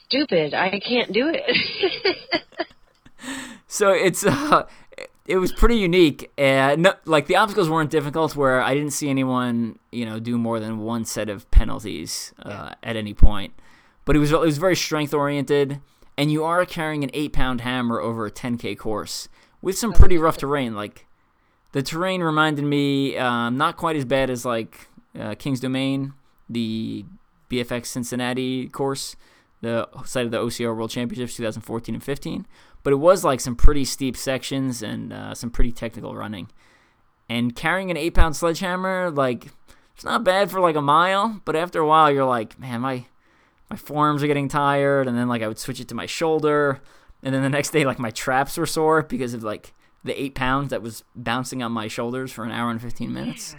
stupid. 0.05 0.55
I 0.55 0.79
can't 0.79 1.13
do 1.13 1.29
it. 1.35 2.17
So 3.67 3.91
it's 3.91 4.25
uh, 4.25 4.67
it 5.27 5.39
was 5.39 5.51
pretty 5.51 5.79
unique, 5.79 6.31
and 6.39 6.83
no, 6.83 6.95
like 7.05 7.27
the 7.27 7.35
obstacles 7.35 7.69
weren't 7.69 7.91
difficult. 7.91 8.37
Where 8.37 8.63
I 8.63 8.75
didn't 8.75 8.93
see 8.93 9.11
anyone, 9.11 9.81
you 9.91 10.05
know, 10.05 10.21
do 10.21 10.39
more 10.39 10.61
than 10.61 10.79
one 10.79 11.05
set 11.05 11.29
of 11.29 11.51
penalties 11.51 12.33
uh, 12.45 12.75
at 12.85 12.95
any 12.95 13.13
point. 13.13 13.53
But 14.07 14.17
it 14.17 14.21
was 14.21 14.33
it 14.33 14.41
was 14.41 14.57
very 14.57 14.77
strength 14.77 15.13
oriented, 15.13 15.81
and 16.17 16.33
you 16.33 16.43
are 16.45 16.65
carrying 16.65 17.05
an 17.05 17.11
eight 17.13 17.35
pound 17.35 17.61
hammer 17.61 18.01
over 18.01 18.25
a 18.25 18.31
10k 18.31 18.79
course 18.79 19.29
with 19.61 19.77
some 19.77 19.93
pretty 19.93 20.17
rough 20.17 20.39
terrain. 20.39 20.75
Like 20.75 21.07
the 21.73 21.83
terrain 21.83 22.23
reminded 22.23 22.65
me 22.65 23.19
um, 23.19 23.59
not 23.59 23.77
quite 23.77 23.97
as 23.97 24.05
bad 24.05 24.31
as 24.31 24.47
like 24.47 24.89
uh, 25.19 25.35
King's 25.35 25.61
Domain, 25.61 26.15
the 26.49 27.05
BFX 27.51 27.87
Cincinnati 27.87 28.69
course, 28.69 29.17
the 29.61 29.89
site 30.05 30.25
of 30.25 30.31
the 30.31 30.39
OCR 30.39 30.75
World 30.75 30.91
Championships 30.91 31.37
2014 31.37 31.95
and 31.95 32.03
15. 32.03 32.47
But 32.83 32.93
it 32.93 32.97
was 32.97 33.25
like 33.25 33.41
some 33.41 33.57
pretty 33.57 33.85
steep 33.85 34.17
sections 34.17 34.83
and 34.83 35.13
uh, 35.13 35.35
some 35.35 35.51
pretty 35.51 35.73
technical 35.73 36.15
running. 36.15 36.49
And 37.29 37.57
carrying 37.57 37.91
an 37.91 37.97
eight 37.97 38.15
pound 38.15 38.37
sledgehammer, 38.37 39.11
like 39.11 39.49
it's 39.97 40.05
not 40.05 40.23
bad 40.23 40.51
for 40.51 40.61
like 40.61 40.77
a 40.77 40.81
mile, 40.81 41.41
but 41.45 41.57
after 41.57 41.81
a 41.81 41.87
while 41.87 42.11
you're 42.13 42.25
like, 42.25 42.59
man, 42.61 42.83
my 42.83 43.07
my 43.71 43.77
forearms 43.77 44.23
are 44.23 44.27
getting 44.27 44.49
tired, 44.49 45.09
and 45.09 45.17
then 45.17 45.29
like 45.29 45.43
I 45.43 45.49
would 45.49 45.59
switch 45.59 45.81
it 45.81 45.89
to 45.89 45.95
my 45.95 46.07
shoulder, 46.07 46.81
and 47.23 47.35
then 47.35 47.43
the 47.43 47.49
next 47.49 47.71
day 47.71 47.85
like 47.85 47.99
my 47.99 48.11
traps 48.11 48.57
were 48.57 48.67
sore 48.67 49.03
because 49.03 49.35
of 49.35 49.43
like 49.43 49.73
the 50.05 50.21
eight 50.21 50.35
pounds 50.35 50.71
that 50.71 50.83
was 50.83 51.03
bouncing 51.15 51.63
on 51.63 51.73
my 51.73 51.89
shoulders 51.89 52.31
for 52.33 52.45
an 52.45 52.53
hour 52.53 52.71
and 52.71 52.81
fifteen 52.81 53.13
minutes. 53.13 53.57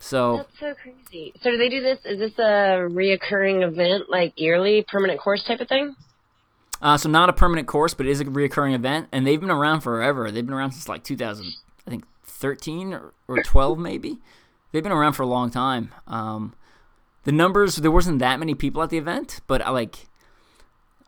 So 0.00 0.38
That's 0.38 0.60
so 0.60 0.74
crazy. 0.74 1.32
So 1.40 1.50
do 1.50 1.56
they 1.56 1.68
do 1.70 1.80
this? 1.80 1.98
Is 2.04 2.18
this 2.18 2.38
a 2.38 2.86
reoccurring 2.90 3.66
event, 3.66 4.10
like 4.10 4.38
yearly, 4.38 4.84
permanent 4.86 5.18
course 5.18 5.44
type 5.44 5.60
of 5.60 5.68
thing? 5.68 5.96
Uh, 6.82 6.98
so 6.98 7.08
not 7.08 7.30
a 7.30 7.32
permanent 7.32 7.66
course, 7.66 7.94
but 7.94 8.04
it 8.04 8.10
is 8.10 8.20
a 8.20 8.26
reoccurring 8.26 8.74
event, 8.74 9.08
and 9.12 9.26
they've 9.26 9.40
been 9.40 9.50
around 9.50 9.80
forever. 9.80 10.30
They've 10.30 10.44
been 10.44 10.54
around 10.54 10.72
since 10.72 10.88
like 10.88 11.04
2000, 11.04 11.54
I 11.86 11.90
think 11.90 12.04
13 12.24 12.92
or, 12.92 13.14
or 13.26 13.42
12 13.42 13.78
maybe. 13.78 14.18
They've 14.72 14.82
been 14.82 14.92
around 14.92 15.14
for 15.14 15.22
a 15.22 15.26
long 15.26 15.50
time. 15.50 15.94
Um, 16.06 16.52
the 17.24 17.32
numbers 17.32 17.76
there 17.76 17.90
wasn't 17.90 18.18
that 18.20 18.38
many 18.38 18.54
people 18.54 18.82
at 18.82 18.90
the 18.90 18.98
event, 18.98 19.40
but 19.46 19.62
I 19.62 19.70
like 19.70 20.08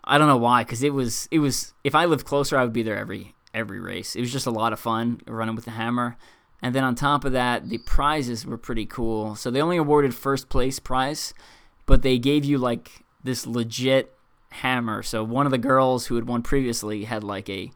I 0.05 0.19
don't 0.19 0.29
know 0.29 0.37
why 0.37 0.65
because 0.65 0.83
it 0.83 0.93
was 0.93 1.29
it 1.31 1.39
was 1.39 1.75
if 1.85 1.95
I 1.95 2.05
lived 2.05 2.27
closer 2.27 2.59
I 2.59 2.65
would 2.65 2.73
be 2.73 2.83
there 2.83 2.99
every 2.99 3.35
every 3.55 3.81
race. 3.81 4.15
It 4.15 4.21
was 4.21 4.33
just 4.33 4.47
a 4.47 4.51
lot 4.51 4.73
of 4.73 4.81
fun 4.81 5.21
running 5.27 5.55
with 5.55 5.65
the 5.65 5.73
hammer. 5.73 6.17
And 6.63 6.75
then 6.75 6.85
on 6.85 6.95
top 6.95 7.25
of 7.25 7.33
that, 7.33 7.69
the 7.69 7.79
prizes 7.79 8.47
were 8.47 8.59
pretty 8.59 8.87
cool. 8.87 9.35
So 9.35 9.51
they 9.51 9.61
only 9.61 9.77
awarded 9.77 10.15
first 10.15 10.49
place 10.49 10.79
prize, 10.79 11.35
but 11.85 12.03
they 12.03 12.19
gave 12.19 12.45
you 12.45 12.59
like 12.59 13.05
this 13.23 13.47
legit 13.47 14.15
hammer. 14.51 15.03
So 15.03 15.23
one 15.23 15.47
of 15.47 15.53
the 15.53 15.59
girls 15.59 16.07
who 16.07 16.15
had 16.15 16.27
won 16.27 16.43
previously 16.43 17.05
had 17.05 17.23
like 17.25 17.49
a 17.49 17.71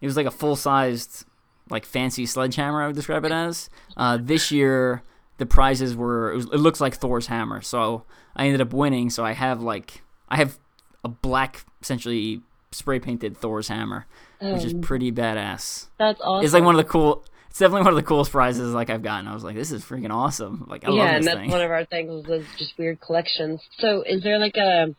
it 0.00 0.06
was 0.06 0.16
like 0.16 0.26
a 0.26 0.30
full 0.30 0.56
sized 0.56 1.24
like 1.70 1.86
fancy 1.86 2.26
sledgehammer 2.26 2.82
I 2.82 2.86
would 2.86 2.96
describe 2.96 3.24
it 3.24 3.32
as. 3.32 3.70
Uh, 3.96 4.18
this 4.20 4.50
year 4.50 5.02
the 5.38 5.46
prizes 5.46 5.96
were 5.96 6.32
it, 6.32 6.36
was, 6.36 6.44
it 6.46 6.58
looks 6.58 6.80
like 6.80 6.94
Thor's 6.94 7.26
hammer. 7.26 7.60
So 7.62 8.04
I 8.36 8.46
ended 8.46 8.60
up 8.60 8.72
winning. 8.72 9.10
So 9.10 9.24
I 9.24 9.32
have 9.32 9.60
like 9.62 10.02
I 10.28 10.36
have 10.36 10.58
a 11.04 11.08
black 11.08 11.64
essentially 11.80 12.40
spray 12.70 12.98
painted 13.00 13.36
Thor's 13.36 13.68
hammer, 13.68 14.06
which 14.40 14.64
is 14.64 14.72
Um, 14.74 14.80
pretty 14.80 15.12
badass. 15.12 15.88
That's 15.98 16.20
awesome. 16.22 16.44
It's 16.44 16.54
like 16.54 16.64
one 16.64 16.74
of 16.74 16.84
the 16.84 16.90
cool. 16.90 17.24
It's 17.50 17.58
definitely 17.58 17.82
one 17.82 17.92
of 17.92 17.96
the 17.96 18.02
coolest 18.02 18.30
prizes 18.32 18.72
like 18.72 18.88
I've 18.88 19.02
gotten. 19.02 19.28
I 19.28 19.34
was 19.34 19.44
like, 19.44 19.56
this 19.56 19.72
is 19.72 19.84
freaking 19.84 20.10
awesome. 20.10 20.64
Like 20.68 20.84
I 20.84 20.88
love 20.88 20.96
this. 20.96 21.04
yeah, 21.04 21.16
and 21.16 21.26
that's 21.26 21.36
thing. 21.38 21.50
one 21.50 21.60
of 21.60 21.70
our 21.70 21.84
things 21.84 22.26
was 22.26 22.44
just 22.56 22.78
weird 22.78 22.98
collections. 23.02 23.60
So 23.78 24.02
is 24.06 24.22
there 24.22 24.38
like 24.38 24.56
a 24.56 24.94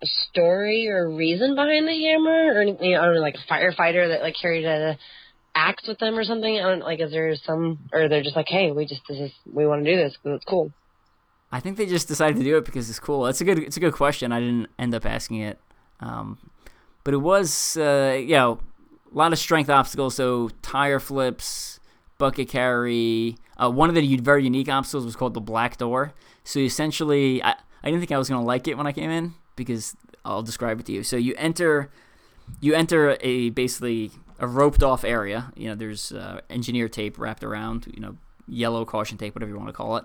a 0.00 0.06
story 0.30 0.86
or 0.88 1.10
reason 1.10 1.56
behind 1.56 1.88
the 1.88 2.04
hammer, 2.04 2.54
or 2.54 2.60
anything? 2.60 2.94
I 2.94 3.04
don't 3.04 3.14
know, 3.16 3.20
like 3.20 3.34
a 3.34 3.52
firefighter 3.52 4.10
that 4.10 4.22
like 4.22 4.36
carried 4.40 4.64
a 4.64 4.96
axe 5.58 5.86
with 5.88 5.98
them 5.98 6.16
or 6.16 6.24
something? 6.24 6.58
I 6.58 6.62
don't 6.62 6.80
like. 6.80 7.00
Is 7.00 7.10
there 7.10 7.34
some, 7.36 7.78
or 7.92 8.08
they're 8.08 8.22
just 8.22 8.36
like, 8.36 8.48
hey, 8.48 8.70
we 8.70 8.86
just 8.86 9.02
this 9.08 9.18
is 9.18 9.32
we 9.52 9.66
want 9.66 9.84
to 9.84 9.90
do 9.90 9.96
this 9.96 10.16
'cause 10.22 10.36
it's 10.36 10.44
cool. 10.44 10.72
I 11.50 11.60
think 11.60 11.76
they 11.76 11.86
just 11.86 12.08
decided 12.08 12.36
to 12.36 12.44
do 12.44 12.56
it 12.58 12.64
because 12.64 12.88
it's 12.90 13.00
cool. 13.00 13.26
It's 13.26 13.40
a 13.40 13.44
good 13.44 13.58
it's 13.58 13.76
a 13.76 13.80
good 13.80 13.94
question. 13.94 14.32
I 14.32 14.40
didn't 14.40 14.68
end 14.78 14.94
up 14.94 15.04
asking 15.06 15.38
it, 15.40 15.58
um, 16.00 16.38
but 17.04 17.14
it 17.14 17.18
was 17.18 17.76
uh, 17.76 18.16
you 18.20 18.34
know 18.34 18.60
a 19.12 19.16
lot 19.16 19.32
of 19.32 19.38
strength 19.38 19.70
obstacles. 19.70 20.14
So 20.14 20.50
tire 20.62 21.00
flips, 21.00 21.80
bucket 22.18 22.48
carry. 22.48 23.36
Uh, 23.56 23.70
one 23.70 23.88
of 23.88 23.94
the 23.94 24.16
very 24.18 24.44
unique 24.44 24.68
obstacles 24.68 25.04
was 25.04 25.16
called 25.16 25.34
the 25.34 25.40
black 25.40 25.78
door. 25.78 26.12
So 26.44 26.60
essentially, 26.60 27.42
I, 27.42 27.54
I 27.82 27.86
didn't 27.90 28.00
think 28.00 28.12
I 28.12 28.18
was 28.18 28.28
gonna 28.28 28.44
like 28.44 28.68
it 28.68 28.76
when 28.76 28.86
I 28.86 28.92
came 28.92 29.10
in 29.10 29.34
because 29.56 29.96
I'll 30.24 30.42
describe 30.42 30.80
it 30.80 30.86
to 30.86 30.92
you. 30.92 31.02
So 31.02 31.16
you 31.16 31.34
enter 31.38 31.90
you 32.60 32.74
enter 32.74 33.16
a 33.20 33.50
basically 33.50 34.10
a 34.38 34.46
roped 34.46 34.82
off 34.82 35.04
area. 35.04 35.52
You 35.56 35.68
know, 35.68 35.74
there's 35.74 36.12
uh, 36.12 36.40
engineer 36.50 36.88
tape 36.88 37.18
wrapped 37.18 37.44
around. 37.44 37.92
You 37.94 38.00
know, 38.00 38.16
yellow 38.46 38.84
caution 38.84 39.18
tape, 39.18 39.34
whatever 39.34 39.50
you 39.50 39.58
want 39.58 39.68
to 39.68 39.74
call 39.74 39.96
it 39.96 40.04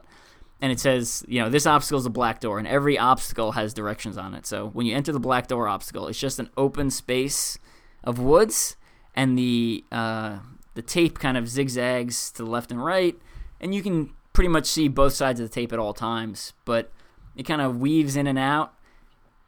and 0.63 0.71
it 0.71 0.79
says, 0.79 1.25
you 1.27 1.41
know, 1.41 1.49
this 1.49 1.65
obstacle 1.65 1.99
is 1.99 2.05
a 2.05 2.09
black 2.09 2.39
door, 2.39 2.57
and 2.57 2.65
every 2.65 2.97
obstacle 2.97 3.51
has 3.51 3.73
directions 3.73 4.17
on 4.17 4.33
it. 4.33 4.45
So 4.45 4.69
when 4.69 4.85
you 4.85 4.95
enter 4.95 5.11
the 5.11 5.19
black 5.19 5.47
door 5.47 5.67
obstacle, 5.67 6.07
it's 6.07 6.17
just 6.17 6.39
an 6.39 6.49
open 6.55 6.89
space 6.89 7.59
of 8.01 8.17
woods, 8.17 8.77
and 9.13 9.37
the 9.37 9.83
uh, 9.91 10.39
the 10.73 10.81
tape 10.81 11.19
kind 11.19 11.35
of 11.35 11.49
zigzags 11.49 12.31
to 12.31 12.45
the 12.45 12.49
left 12.49 12.71
and 12.71 12.81
right, 12.81 13.17
and 13.59 13.75
you 13.75 13.83
can 13.83 14.13
pretty 14.31 14.47
much 14.47 14.65
see 14.65 14.87
both 14.87 15.11
sides 15.11 15.41
of 15.41 15.49
the 15.49 15.53
tape 15.53 15.73
at 15.73 15.79
all 15.79 15.93
times. 15.93 16.53
But 16.63 16.93
it 17.35 17.43
kind 17.43 17.61
of 17.61 17.81
weaves 17.81 18.15
in 18.15 18.25
and 18.25 18.39
out, 18.39 18.73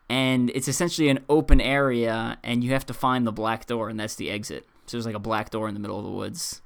and 0.09 0.49
it's 0.49 0.67
essentially 0.67 1.07
an 1.07 1.19
open 1.29 1.61
area, 1.61 2.37
and 2.43 2.61
you 2.61 2.71
have 2.71 2.85
to 2.87 2.93
find 2.93 3.25
the 3.25 3.31
black 3.31 3.67
door, 3.67 3.87
and 3.87 3.97
that's 3.97 4.15
the 4.15 4.29
exit. 4.29 4.67
So 4.85 4.97
there's 4.97 5.05
like 5.05 5.15
a 5.15 5.19
black 5.19 5.49
door 5.49 5.67
in 5.67 5.73
the 5.73 5.79
middle 5.79 5.97
of 5.97 6.05
the 6.05 6.11
woods. 6.11 6.61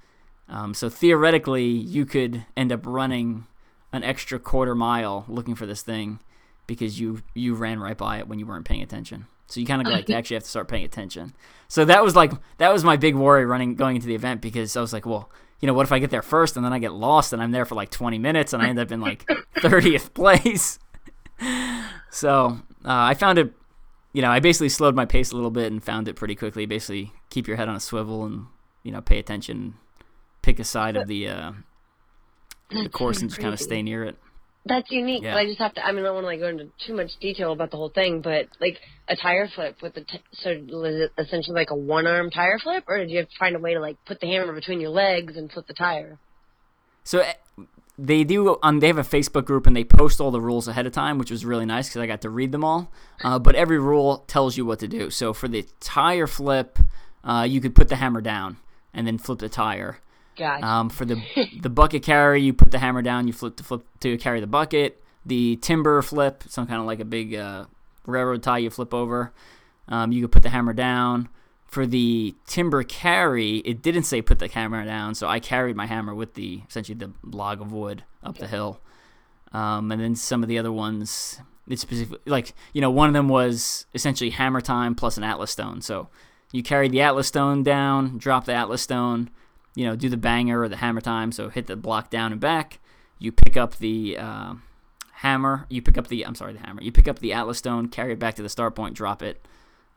Um, 0.47 0.73
so 0.73 0.89
theoretically, 0.89 1.65
you 1.65 2.05
could 2.05 2.45
end 2.57 2.71
up 2.71 2.85
running 2.85 3.45
an 3.91 4.03
extra 4.03 4.39
quarter 4.39 4.75
mile 4.75 5.25
looking 5.27 5.55
for 5.55 5.65
this 5.65 5.81
thing 5.81 6.19
because 6.67 6.99
you 6.99 7.21
you 7.33 7.55
ran 7.55 7.79
right 7.79 7.97
by 7.97 8.19
it 8.19 8.27
when 8.27 8.39
you 8.39 8.45
weren't 8.45 8.65
paying 8.65 8.81
attention. 8.81 9.25
So 9.47 9.59
you 9.59 9.65
kind 9.65 9.81
of 9.81 9.91
like 9.91 10.09
actually 10.11 10.35
have 10.35 10.43
to 10.43 10.49
start 10.49 10.67
paying 10.67 10.85
attention. 10.85 11.33
So 11.67 11.83
that 11.85 12.03
was 12.03 12.15
like 12.15 12.31
that 12.57 12.71
was 12.71 12.83
my 12.83 12.97
big 12.97 13.15
worry 13.15 13.45
running 13.45 13.75
going 13.75 13.95
into 13.95 14.07
the 14.07 14.15
event 14.15 14.41
because 14.41 14.77
I 14.77 14.81
was 14.81 14.93
like, 14.93 15.05
well, 15.05 15.31
you 15.59 15.67
know, 15.67 15.73
what 15.73 15.85
if 15.85 15.91
I 15.91 15.99
get 15.99 16.11
there 16.11 16.21
first 16.21 16.55
and 16.55 16.65
then 16.65 16.71
I 16.71 16.79
get 16.79 16.93
lost 16.93 17.33
and 17.33 17.41
I'm 17.41 17.51
there 17.51 17.65
for 17.65 17.75
like 17.75 17.89
20 17.89 18.17
minutes 18.19 18.53
and 18.53 18.61
I 18.61 18.69
end 18.69 18.79
up 18.79 18.91
in 18.91 19.01
like 19.01 19.25
30th 19.57 20.13
place. 20.13 20.79
so 22.11 22.59
uh, 22.85 23.03
I 23.09 23.13
found 23.15 23.39
it, 23.39 23.53
you 24.13 24.21
know, 24.21 24.29
I 24.31 24.39
basically 24.39 24.69
slowed 24.69 24.95
my 24.95 25.05
pace 25.05 25.31
a 25.31 25.35
little 25.35 25.51
bit 25.51 25.71
and 25.71 25.83
found 25.83 26.07
it 26.07 26.15
pretty 26.15 26.35
quickly. 26.35 26.65
Basically, 26.65 27.13
keep 27.29 27.47
your 27.47 27.57
head 27.57 27.69
on 27.69 27.75
a 27.75 27.79
swivel 27.79 28.25
and 28.25 28.47
you 28.83 28.91
know 28.91 29.01
pay 29.01 29.19
attention, 29.19 29.75
pick 30.41 30.59
a 30.59 30.63
side 30.63 30.95
of 30.95 31.07
the 31.07 31.27
uh, 31.27 31.51
the 32.69 32.89
course 32.89 33.21
and 33.21 33.29
just 33.29 33.41
kind 33.41 33.53
of 33.53 33.59
stay 33.59 33.81
near 33.81 34.03
it. 34.03 34.17
That's 34.65 34.91
unique, 34.91 35.23
Yeah. 35.23 35.33
but 35.33 35.39
I 35.39 35.45
just 35.45 35.59
have 35.59 35.73
to. 35.75 35.85
I 35.85 35.91
mean, 35.91 36.01
I 36.01 36.07
don't 36.07 36.15
want 36.15 36.25
to 36.25 36.27
like 36.27 36.39
go 36.41 36.47
into 36.47 36.69
too 36.85 36.93
much 36.93 37.11
detail 37.21 37.53
about 37.53 37.71
the 37.71 37.77
whole 37.77 37.89
thing, 37.89 38.21
but 38.21 38.47
like 38.59 38.77
a 39.07 39.15
tire 39.15 39.47
flip 39.47 39.77
with 39.81 39.93
the 39.95 40.01
t- 40.01 40.21
so 40.33 40.49
was 40.69 40.95
it 40.95 41.11
essentially 41.17 41.55
like 41.55 41.71
a 41.71 41.75
one 41.75 42.05
arm 42.05 42.29
tire 42.29 42.59
flip, 42.59 42.83
or 42.87 42.97
did 42.97 43.09
you 43.09 43.17
have 43.19 43.29
to 43.29 43.35
find 43.39 43.55
a 43.55 43.59
way 43.59 43.73
to 43.73 43.79
like 43.79 43.97
put 44.05 44.19
the 44.19 44.27
hammer 44.27 44.53
between 44.53 44.81
your 44.81 44.89
legs 44.91 45.37
and 45.37 45.51
flip 45.51 45.65
the 45.67 45.73
tire? 45.73 46.19
So 47.03 47.19
eh, 47.19 47.33
they 48.05 48.23
do. 48.23 48.57
Um, 48.63 48.79
they 48.79 48.87
have 48.87 48.97
a 48.97 49.03
Facebook 49.03 49.45
group 49.45 49.67
and 49.67 49.75
they 49.75 49.83
post 49.83 50.19
all 50.21 50.31
the 50.31 50.41
rules 50.41 50.67
ahead 50.67 50.85
of 50.85 50.93
time, 50.93 51.17
which 51.17 51.31
was 51.31 51.45
really 51.45 51.65
nice 51.65 51.89
because 51.89 52.01
I 52.01 52.07
got 52.07 52.21
to 52.21 52.29
read 52.29 52.51
them 52.51 52.63
all. 52.63 52.91
Uh, 53.23 53.39
but 53.39 53.55
every 53.55 53.79
rule 53.79 54.23
tells 54.27 54.57
you 54.57 54.65
what 54.65 54.79
to 54.79 54.87
do. 54.87 55.09
So 55.09 55.33
for 55.33 55.47
the 55.47 55.65
tire 55.79 56.27
flip, 56.27 56.79
uh, 57.23 57.45
you 57.47 57.59
could 57.61 57.75
put 57.75 57.89
the 57.89 57.97
hammer 57.97 58.21
down 58.21 58.57
and 58.93 59.05
then 59.05 59.17
flip 59.17 59.39
the 59.39 59.49
tire. 59.49 59.99
God, 60.37 60.63
Um, 60.63 60.89
for 60.89 61.05
the 61.05 61.21
the 61.61 61.69
bucket 61.69 62.03
carry, 62.03 62.41
you 62.41 62.53
put 62.53 62.71
the 62.71 62.79
hammer 62.79 63.01
down, 63.01 63.27
you 63.27 63.33
flip 63.33 63.55
to 63.57 63.63
flip 63.63 63.81
to 63.99 64.17
carry 64.17 64.39
the 64.39 64.47
bucket. 64.47 65.01
The 65.25 65.57
timber 65.57 66.01
flip, 66.01 66.43
some 66.47 66.65
kind 66.65 66.79
of 66.79 66.87
like 66.87 66.99
a 67.01 67.05
big 67.05 67.35
uh, 67.35 67.65
railroad 68.05 68.41
tie 68.41 68.59
you 68.59 68.69
flip 68.69 68.93
over. 68.93 69.31
Um, 69.89 70.11
you 70.11 70.21
could 70.21 70.31
put 70.31 70.43
the 70.43 70.49
hammer 70.49 70.73
down. 70.73 71.27
For 71.69 71.85
the 71.85 72.35
timber 72.47 72.83
carry, 72.83 73.57
it 73.57 73.81
didn't 73.81 74.03
say 74.03 74.21
put 74.21 74.39
the 74.39 74.47
hammer 74.47 74.83
down, 74.85 75.13
so 75.13 75.27
I 75.27 75.39
carried 75.39 75.75
my 75.75 75.85
hammer 75.85 76.15
with 76.15 76.33
the 76.33 76.63
essentially 76.67 76.97
the 76.97 77.11
log 77.23 77.61
of 77.61 77.71
wood 77.71 78.03
up 78.23 78.37
the 78.37 78.47
hill. 78.47 78.81
Um, 79.51 79.91
and 79.91 80.01
then 80.01 80.15
some 80.15 80.41
of 80.41 80.49
the 80.49 80.57
other 80.57 80.71
ones, 80.71 81.39
it's 81.67 81.81
specific 81.81 82.21
like 82.25 82.53
you 82.73 82.81
know 82.81 82.89
one 82.89 83.07
of 83.07 83.13
them 83.13 83.29
was 83.29 83.85
essentially 83.93 84.31
hammer 84.31 84.61
time 84.61 84.95
plus 84.95 85.17
an 85.17 85.23
atlas 85.23 85.51
stone. 85.51 85.81
So 85.81 86.09
you 86.51 86.63
carry 86.63 86.87
the 86.89 87.01
Atlas 87.01 87.27
Stone 87.27 87.63
down, 87.63 88.17
drop 88.17 88.45
the 88.45 88.53
Atlas 88.53 88.81
Stone, 88.81 89.29
you 89.75 89.85
know, 89.85 89.95
do 89.95 90.09
the 90.09 90.17
banger 90.17 90.61
or 90.61 90.69
the 90.69 90.77
hammer 90.77 91.01
time. 91.01 91.31
So 91.31 91.49
hit 91.49 91.67
the 91.67 91.75
block 91.75 92.09
down 92.09 92.31
and 92.31 92.41
back. 92.41 92.79
You 93.19 93.31
pick 93.31 93.55
up 93.55 93.77
the 93.77 94.17
uh, 94.17 94.53
hammer. 95.13 95.65
You 95.69 95.81
pick 95.81 95.97
up 95.97 96.07
the 96.07 96.25
I'm 96.25 96.35
sorry, 96.35 96.53
the 96.53 96.59
hammer. 96.59 96.81
You 96.81 96.91
pick 96.91 97.07
up 97.07 97.19
the 97.19 97.33
Atlas 97.33 97.59
Stone, 97.59 97.89
carry 97.89 98.13
it 98.13 98.19
back 98.19 98.35
to 98.35 98.41
the 98.41 98.49
start 98.49 98.75
point, 98.75 98.95
drop 98.95 99.21
it, 99.21 99.45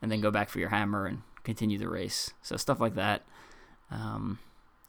and 0.03 0.13
then 0.13 0.21
go 0.21 0.31
back 0.31 0.51
for 0.51 0.59
your 0.59 0.69
hammer 0.69 1.07
and 1.07 1.23
continue 1.45 1.79
the 1.79 1.89
race. 1.89 2.33
So 2.43 2.57
stuff 2.57 2.81
like 2.81 2.95
that. 2.95 3.23
Um, 3.91 4.39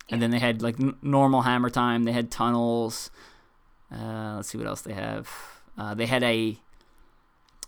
and 0.09 0.21
then 0.21 0.31
they 0.31 0.39
had 0.39 0.61
like 0.61 0.79
n- 0.79 0.95
normal 1.01 1.41
hammer 1.43 1.69
time. 1.69 2.03
They 2.03 2.11
had 2.11 2.29
tunnels. 2.31 3.09
Uh, 3.91 4.35
let's 4.37 4.49
see 4.49 4.57
what 4.57 4.67
else 4.67 4.81
they 4.81 4.93
have. 4.93 5.29
Uh, 5.77 5.93
they 5.93 6.05
had 6.05 6.23
a 6.23 6.57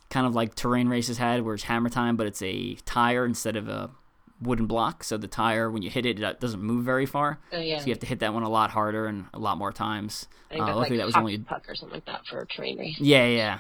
kind 0.10 0.26
of 0.28 0.36
like 0.36 0.56
terrain 0.56 0.88
races 0.88 1.18
had, 1.18 1.42
where 1.44 1.56
it's 1.56 1.64
hammer 1.64 1.90
time, 1.90 2.16
but 2.16 2.28
it's 2.28 2.42
a 2.42 2.76
tire 2.86 3.26
instead 3.26 3.56
of 3.56 3.68
a 3.68 3.90
wooden 4.42 4.66
block. 4.66 5.04
So 5.04 5.18
the 5.18 5.28
tire, 5.28 5.70
when 5.70 5.82
you 5.82 5.90
hit 5.90 6.06
it, 6.06 6.20
it 6.20 6.40
doesn't 6.40 6.62
move 6.62 6.84
very 6.86 7.06
far. 7.06 7.40
Oh 7.52 7.60
yeah. 7.60 7.80
So 7.80 7.86
you 7.88 7.92
have 7.94 8.00
to 8.00 8.06
hit 8.06 8.20
that 8.20 8.34
one 8.34 8.44
a 8.44 8.50
lot 8.50 8.72
harder 8.72 9.08
and 9.08 9.26
a 9.34 9.40
lot 9.40 9.58
more 9.58 9.72
times. 9.72 10.28
I 10.52 10.56
think 10.56 10.64
Uh, 10.68 10.76
luckily, 10.76 10.98
like 10.98 11.00
that 11.00 11.06
was 11.06 11.16
only 11.16 11.38
puck 11.38 11.66
or 11.68 11.76
something 11.76 11.96
like 11.98 12.06
that 12.06 12.26
for 12.28 12.40
a 12.42 12.46
train 12.46 12.78
race. 12.78 12.98
yeah, 13.00 13.26
yeah. 13.28 13.60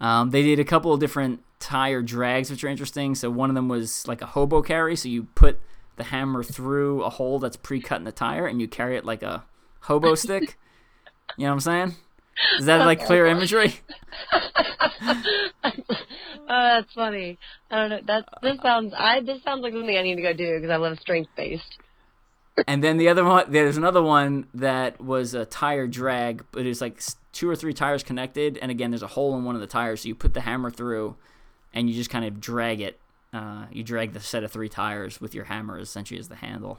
Um, 0.00 0.30
they 0.30 0.42
did 0.42 0.58
a 0.58 0.64
couple 0.64 0.92
of 0.92 1.00
different 1.00 1.42
tire 1.60 2.02
drags, 2.02 2.50
which 2.50 2.62
are 2.64 2.68
interesting. 2.68 3.14
So 3.14 3.30
one 3.30 3.48
of 3.50 3.54
them 3.54 3.68
was 3.68 4.06
like 4.06 4.22
a 4.22 4.26
hobo 4.26 4.62
carry. 4.62 4.96
So 4.96 5.08
you 5.08 5.24
put 5.34 5.60
the 5.96 6.04
hammer 6.04 6.42
through 6.42 7.02
a 7.02 7.10
hole 7.10 7.38
that's 7.38 7.56
pre-cut 7.56 7.98
in 7.98 8.04
the 8.04 8.12
tire, 8.12 8.46
and 8.46 8.60
you 8.60 8.68
carry 8.68 8.96
it 8.96 9.04
like 9.04 9.22
a 9.22 9.44
hobo 9.80 10.14
stick. 10.14 10.58
You 11.36 11.44
know 11.44 11.50
what 11.50 11.54
I'm 11.54 11.60
saying? 11.60 11.96
Is 12.58 12.66
that 12.66 12.84
like 12.84 13.04
clear 13.04 13.26
imagery? 13.26 13.80
oh, 14.32 15.22
that's 16.48 16.92
funny. 16.92 17.38
I 17.70 17.76
don't 17.76 17.90
know. 17.90 18.00
That 18.06 18.24
this 18.42 18.58
sounds. 18.60 18.92
I 18.96 19.20
this 19.20 19.42
sounds 19.44 19.62
like 19.62 19.72
something 19.72 19.96
I 19.96 20.02
need 20.02 20.16
to 20.16 20.22
go 20.22 20.32
do 20.32 20.56
because 20.56 20.70
I 20.70 20.76
love 20.76 20.98
strength 20.98 21.30
based. 21.36 21.78
And 22.68 22.84
then 22.84 22.98
the 22.98 23.08
other 23.08 23.24
one, 23.24 23.50
there's 23.50 23.76
another 23.76 24.02
one 24.02 24.46
that 24.54 25.00
was 25.00 25.34
a 25.34 25.44
tire 25.44 25.86
drag, 25.86 26.44
but 26.52 26.64
it's 26.66 26.80
like 26.80 27.00
two 27.32 27.48
or 27.50 27.56
three 27.56 27.72
tires 27.74 28.02
connected. 28.02 28.58
And 28.58 28.70
again, 28.70 28.90
there's 28.90 29.02
a 29.02 29.08
hole 29.08 29.36
in 29.36 29.44
one 29.44 29.54
of 29.56 29.60
the 29.60 29.66
tires, 29.66 30.02
so 30.02 30.08
you 30.08 30.14
put 30.14 30.34
the 30.34 30.40
hammer 30.42 30.70
through, 30.70 31.16
and 31.72 31.88
you 31.88 31.96
just 31.96 32.10
kind 32.10 32.24
of 32.24 32.40
drag 32.40 32.80
it. 32.80 33.00
Uh, 33.32 33.66
you 33.72 33.82
drag 33.82 34.12
the 34.12 34.20
set 34.20 34.44
of 34.44 34.52
three 34.52 34.68
tires 34.68 35.20
with 35.20 35.34
your 35.34 35.44
hammer 35.46 35.78
essentially 35.80 36.20
as 36.20 36.28
the 36.28 36.36
handle. 36.36 36.78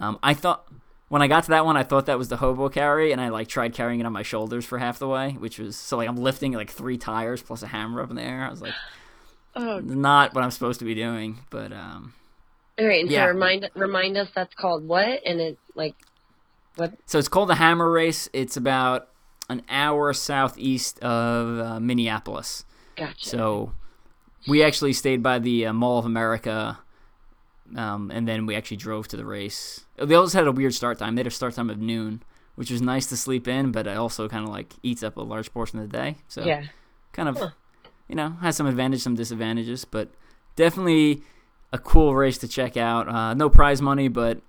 Um, 0.00 0.18
I 0.24 0.34
thought 0.34 0.66
when 1.08 1.22
I 1.22 1.28
got 1.28 1.44
to 1.44 1.50
that 1.50 1.64
one, 1.64 1.76
I 1.76 1.84
thought 1.84 2.06
that 2.06 2.18
was 2.18 2.26
the 2.28 2.38
hobo 2.38 2.68
carry, 2.68 3.12
and 3.12 3.20
I 3.20 3.28
like 3.28 3.46
tried 3.46 3.72
carrying 3.72 4.00
it 4.00 4.06
on 4.06 4.12
my 4.12 4.24
shoulders 4.24 4.64
for 4.64 4.78
half 4.78 4.98
the 4.98 5.06
way, 5.06 5.36
which 5.38 5.60
was 5.60 5.76
so 5.76 5.96
like 5.98 6.08
I'm 6.08 6.16
lifting 6.16 6.52
like 6.52 6.70
three 6.70 6.98
tires 6.98 7.40
plus 7.42 7.62
a 7.62 7.68
hammer 7.68 8.00
up 8.02 8.10
in 8.10 8.16
the 8.16 8.22
air. 8.22 8.44
I 8.44 8.50
was 8.50 8.60
like, 8.60 8.74
Oh, 9.54 9.78
not 9.78 10.34
what 10.34 10.42
I'm 10.42 10.50
supposed 10.50 10.80
to 10.80 10.84
be 10.84 10.94
doing, 10.96 11.38
but 11.48 11.72
um, 11.72 12.12
all 12.78 12.86
right. 12.86 13.02
And 13.02 13.10
Yeah. 13.10 13.24
so 13.24 13.28
remind 13.32 13.70
remind 13.74 14.16
us 14.16 14.28
that's 14.34 14.54
called 14.54 14.86
what? 14.86 15.20
And 15.24 15.40
it 15.40 15.58
like 15.74 15.94
what? 16.76 16.94
So 17.06 17.18
it's 17.18 17.28
called 17.28 17.48
the 17.48 17.54
Hammer 17.56 17.90
Race. 17.90 18.28
It's 18.32 18.56
about 18.56 19.08
an 19.48 19.62
hour 19.68 20.12
southeast 20.12 20.98
of 21.00 21.58
uh, 21.60 21.80
Minneapolis. 21.80 22.64
Gotcha. 22.96 23.14
So 23.28 23.72
we 24.48 24.62
actually 24.62 24.92
stayed 24.92 25.22
by 25.22 25.38
the 25.38 25.66
uh, 25.66 25.72
Mall 25.72 25.98
of 25.98 26.04
America, 26.04 26.78
um, 27.76 28.10
and 28.12 28.26
then 28.26 28.46
we 28.46 28.54
actually 28.54 28.76
drove 28.78 29.08
to 29.08 29.16
the 29.16 29.24
race. 29.24 29.84
They 29.96 30.14
also 30.14 30.38
had 30.38 30.46
a 30.46 30.52
weird 30.52 30.74
start 30.74 30.98
time. 30.98 31.14
They 31.14 31.20
had 31.20 31.26
a 31.26 31.30
start 31.30 31.54
time 31.54 31.70
of 31.70 31.78
noon, 31.78 32.22
which 32.54 32.70
was 32.70 32.82
nice 32.82 33.06
to 33.06 33.16
sleep 33.16 33.48
in, 33.48 33.72
but 33.72 33.86
it 33.86 33.96
also 33.96 34.28
kind 34.28 34.44
of 34.44 34.50
like 34.50 34.74
eats 34.82 35.02
up 35.02 35.16
a 35.16 35.22
large 35.22 35.52
portion 35.52 35.78
of 35.78 35.90
the 35.90 35.96
day. 35.96 36.16
So 36.28 36.44
yeah. 36.44 36.64
kind 37.12 37.28
of, 37.28 37.38
Huh. 37.38 37.50
you 38.08 38.14
know, 38.14 38.30
has 38.40 38.56
some 38.56 38.66
advantages, 38.66 39.02
some 39.02 39.14
disadvantages, 39.14 39.84
but 39.84 40.10
definitely 40.54 41.22
a 41.72 41.78
cool 41.78 42.14
race 42.14 42.38
to 42.38 42.48
check 42.48 42.76
out. 42.76 43.08
Uh, 43.08 43.34
no 43.34 43.48
prize 43.50 43.82
money, 43.82 44.08
but 44.08 44.40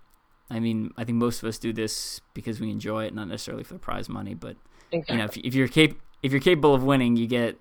I 0.50 0.60
mean, 0.60 0.92
I 0.98 1.04
think 1.04 1.18
most 1.18 1.42
of 1.44 1.50
us 1.50 1.58
do 1.58 1.74
this 1.74 2.22
because 2.34 2.60
we 2.60 2.70
enjoy 2.72 3.06
it, 3.06 3.14
not 3.14 3.28
necessarily 3.28 3.64
for 3.64 3.74
the 3.74 3.80
prize 3.80 4.08
money. 4.10 4.34
But 4.34 4.56
Exactly. 4.92 5.14
you 5.14 5.20
know, 5.20 5.26
if, 5.26 5.38
if 5.38 5.54
you're 5.56 5.68
cap- 5.68 5.98
if 6.24 6.32
you're 6.32 6.42
capable 6.42 6.74
of 6.74 6.84
winning, 6.84 7.18
you 7.18 7.28
get 7.28 7.58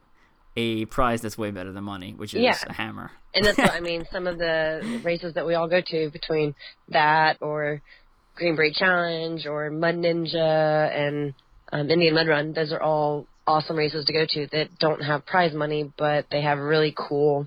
a 0.57 0.84
prize 0.86 1.20
that's 1.20 1.36
way 1.36 1.50
better 1.50 1.72
than 1.72 1.84
money, 1.84 2.14
which 2.16 2.32
is 2.34 2.40
Yeah. 2.42 2.57
a 2.66 2.72
hammer. 2.72 3.11
And 3.34 3.44
that's 3.44 3.59
what 3.59 3.72
I 3.72 3.80
mean. 3.90 4.04
Some 4.11 4.26
of 4.26 4.38
the 4.38 5.00
races 5.04 5.34
that 5.34 5.46
we 5.46 5.54
all 5.54 5.68
go 5.68 5.80
to 5.86 6.11
between 6.11 6.54
that 6.88 7.38
or 7.40 7.82
Green 8.36 8.57
Challenge 8.74 9.46
or 9.46 9.70
Mud 9.70 9.96
Ninja 9.96 10.90
and 10.96 11.34
um, 11.72 11.90
Indian 11.90 12.14
Mud 12.14 12.28
Run, 12.28 12.52
those 12.52 12.72
are 12.72 12.80
all 12.82 13.26
awesome 13.46 13.76
races 13.76 14.04
to 14.07 14.12
go 14.12 14.24
to 14.28 14.46
that 14.52 14.78
don't 14.78 15.02
have 15.02 15.26
prize 15.26 15.52
money, 15.54 15.92
but 15.98 16.26
they 16.30 16.42
have 16.42 16.59
really 16.59 16.94
cool 16.96 17.46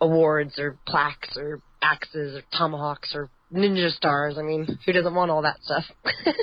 awards 0.00 0.58
or 0.58 0.78
plaques 0.86 1.36
or 1.36 1.60
axes 1.82 2.36
or 2.36 2.42
tomahawks 2.56 3.14
or 3.14 3.30
ninja 3.52 3.90
stars. 3.90 4.36
I 4.38 4.42
mean, 4.42 4.78
who 4.84 4.92
doesn't 4.92 5.14
want 5.14 5.30
all 5.30 5.42
that 5.42 5.62
stuff? 5.62 5.84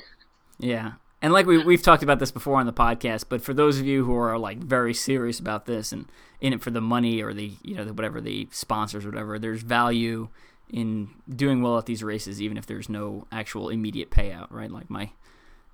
Yeah. 0.60 0.94
And 1.22 1.32
like 1.32 1.46
we 1.46 1.64
we've 1.64 1.82
talked 1.82 2.04
about 2.04 2.20
this 2.20 2.32
before 2.32 2.60
on 2.60 2.66
the 2.66 2.74
podcast, 2.74 3.26
but 3.30 3.42
for 3.42 3.54
those 3.54 3.80
of 3.80 3.86
you 3.86 4.04
who 4.04 4.16
are 4.16 4.38
like 4.38 4.58
very 4.58 4.94
serious 4.94 5.40
about 5.40 5.66
this 5.66 5.92
and 5.92 6.06
in 6.42 6.54
it 6.54 6.62
for 6.62 6.72
the 6.72 6.82
money 6.82 7.22
or 7.22 7.34
the 7.34 7.54
you 7.62 7.76
know 7.76 7.86
the, 7.86 7.94
whatever 7.94 8.20
the 8.20 8.48
sponsors 8.52 9.06
or 9.06 9.10
whatever, 9.10 9.40
there's 9.40 9.62
value 9.62 10.30
in 10.70 11.10
doing 11.30 11.62
well 11.62 11.78
at 11.78 11.86
these 11.86 12.04
races 12.04 12.42
even 12.42 12.58
if 12.58 12.66
there's 12.66 12.90
no 12.90 13.26
actual 13.32 13.70
immediate 13.70 14.12
payout, 14.12 14.48
right? 14.52 14.72
Like 14.72 14.90
my 14.90 15.12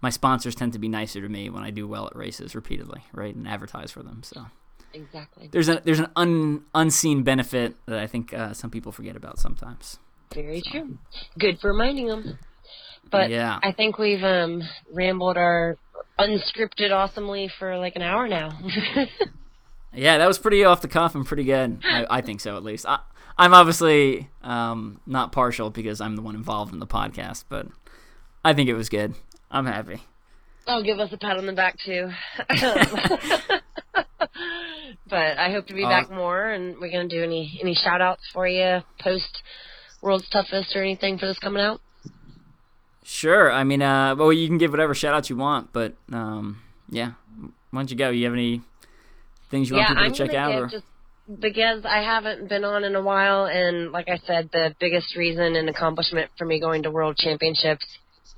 my 0.02 0.12
sponsors 0.12 0.56
tend 0.56 0.74
to 0.74 0.80
be 0.80 0.88
nicer 0.88 1.20
to 1.20 1.30
me 1.30 1.50
when 1.50 1.64
I 1.64 1.72
do 1.72 1.88
well 1.88 2.06
at 2.06 2.16
races 2.16 2.54
repeatedly, 2.54 3.04
right? 3.12 3.36
And 3.36 3.48
advertise 3.48 3.92
for 3.92 4.04
them. 4.04 4.22
So 4.24 4.46
exactly. 4.94 5.50
there's 5.52 5.70
a 5.70 5.82
there's 5.84 6.00
an 6.00 6.10
un, 6.16 6.64
unseen 6.74 7.24
benefit 7.24 7.76
that 7.86 8.00
I 8.00 8.08
think 8.08 8.34
uh, 8.34 8.54
some 8.54 8.70
people 8.70 8.92
forget 8.92 9.16
about 9.16 9.40
sometimes. 9.40 9.98
Very 10.34 10.62
true. 10.62 10.98
Good 11.38 11.60
for 11.60 11.72
reminding 11.72 12.08
them. 12.08 12.38
But 13.10 13.30
Yeah. 13.32 13.60
I 13.64 13.72
think 13.72 13.98
we've 13.98 14.24
um, 14.24 14.62
rambled 14.94 15.38
our 15.38 15.78
unscripted 16.20 16.92
awesomely 16.92 17.48
for 17.58 17.78
like 17.78 17.96
an 17.96 18.02
hour 18.04 18.28
now. 18.28 18.58
Yeah, 19.92 20.20
that 20.20 20.28
was 20.28 20.38
pretty 20.38 20.64
off 20.64 20.82
the 20.82 20.88
cuff 20.88 21.16
and 21.16 21.26
pretty 21.26 21.46
good. 21.46 21.82
I, 21.84 22.06
I 22.10 22.22
think 22.22 22.42
so, 22.42 22.56
at 22.56 22.64
least. 22.64 22.86
I, 22.88 23.00
I'm 23.40 23.56
obviously 23.56 24.30
um, 24.44 25.02
not 25.08 25.32
partial 25.32 25.72
because 25.72 26.00
I'm 26.00 26.16
the 26.16 26.22
one 26.22 26.36
involved 26.36 26.74
in 26.74 26.80
the 26.80 26.86
podcast, 26.86 27.46
but 27.50 27.66
I 28.46 28.54
think 28.54 28.70
it 28.70 28.76
was 28.76 28.88
good. 28.88 29.16
I'm 29.50 29.66
happy. 29.66 30.04
I'll 30.68 30.84
give 30.84 31.00
us 31.00 31.12
a 31.12 31.18
pat 31.18 31.38
on 31.38 31.48
the 31.48 31.54
back 31.54 31.76
too. 31.84 32.12
but 35.10 35.38
I 35.38 35.52
hope 35.52 35.68
to 35.68 35.74
be 35.74 35.84
Uh, 35.84 35.90
back 35.90 36.12
more, 36.12 36.48
and 36.50 36.80
we're 36.80 36.92
gonna 36.92 37.08
do 37.08 37.24
any 37.24 37.60
any 37.62 37.74
shout 37.74 38.02
outs 38.02 38.24
for 38.34 38.48
you 38.48 38.82
post 39.00 39.42
World's 40.02 40.30
Toughest 40.30 40.76
or 40.76 40.82
anything 40.82 41.18
for 41.18 41.26
this 41.26 41.40
coming 41.40 41.62
out. 41.62 41.82
Sure. 43.04 43.52
I 43.52 43.64
mean, 43.64 43.82
uh, 43.82 44.16
well, 44.16 44.32
you 44.32 44.48
can 44.48 44.58
give 44.58 44.72
whatever 44.72 44.94
shout 44.94 45.14
outs 45.16 45.30
you 45.30 45.36
want, 45.36 45.74
but 45.74 45.94
um, 46.12 46.62
yeah. 46.90 47.14
Why 47.72 47.82
don't 47.82 47.92
you 47.92 47.98
go? 47.98 48.10
You 48.10 48.26
have 48.26 48.34
any 48.34 48.62
things 49.52 49.70
you 49.70 49.76
yeah, 49.78 49.82
want 49.82 49.90
people 49.90 50.04
I'm 50.04 50.14
to 50.14 50.18
check 50.18 50.36
out? 50.36 50.52
Or? 50.54 50.68
just 50.68 50.86
because 51.40 51.86
I 51.86 52.02
haven't 52.04 52.50
been 52.50 52.64
on 52.64 52.84
in 52.84 52.96
a 52.96 53.02
while, 53.02 53.46
and 53.46 53.92
like 53.92 54.10
I 54.10 54.18
said, 54.26 54.50
the 54.52 54.76
biggest 54.80 55.16
reason 55.16 55.56
and 55.56 55.70
accomplishment 55.70 56.32
for 56.38 56.46
me 56.46 56.60
going 56.60 56.84
to 56.84 56.92
World 56.92 57.18
Championships 57.18 57.86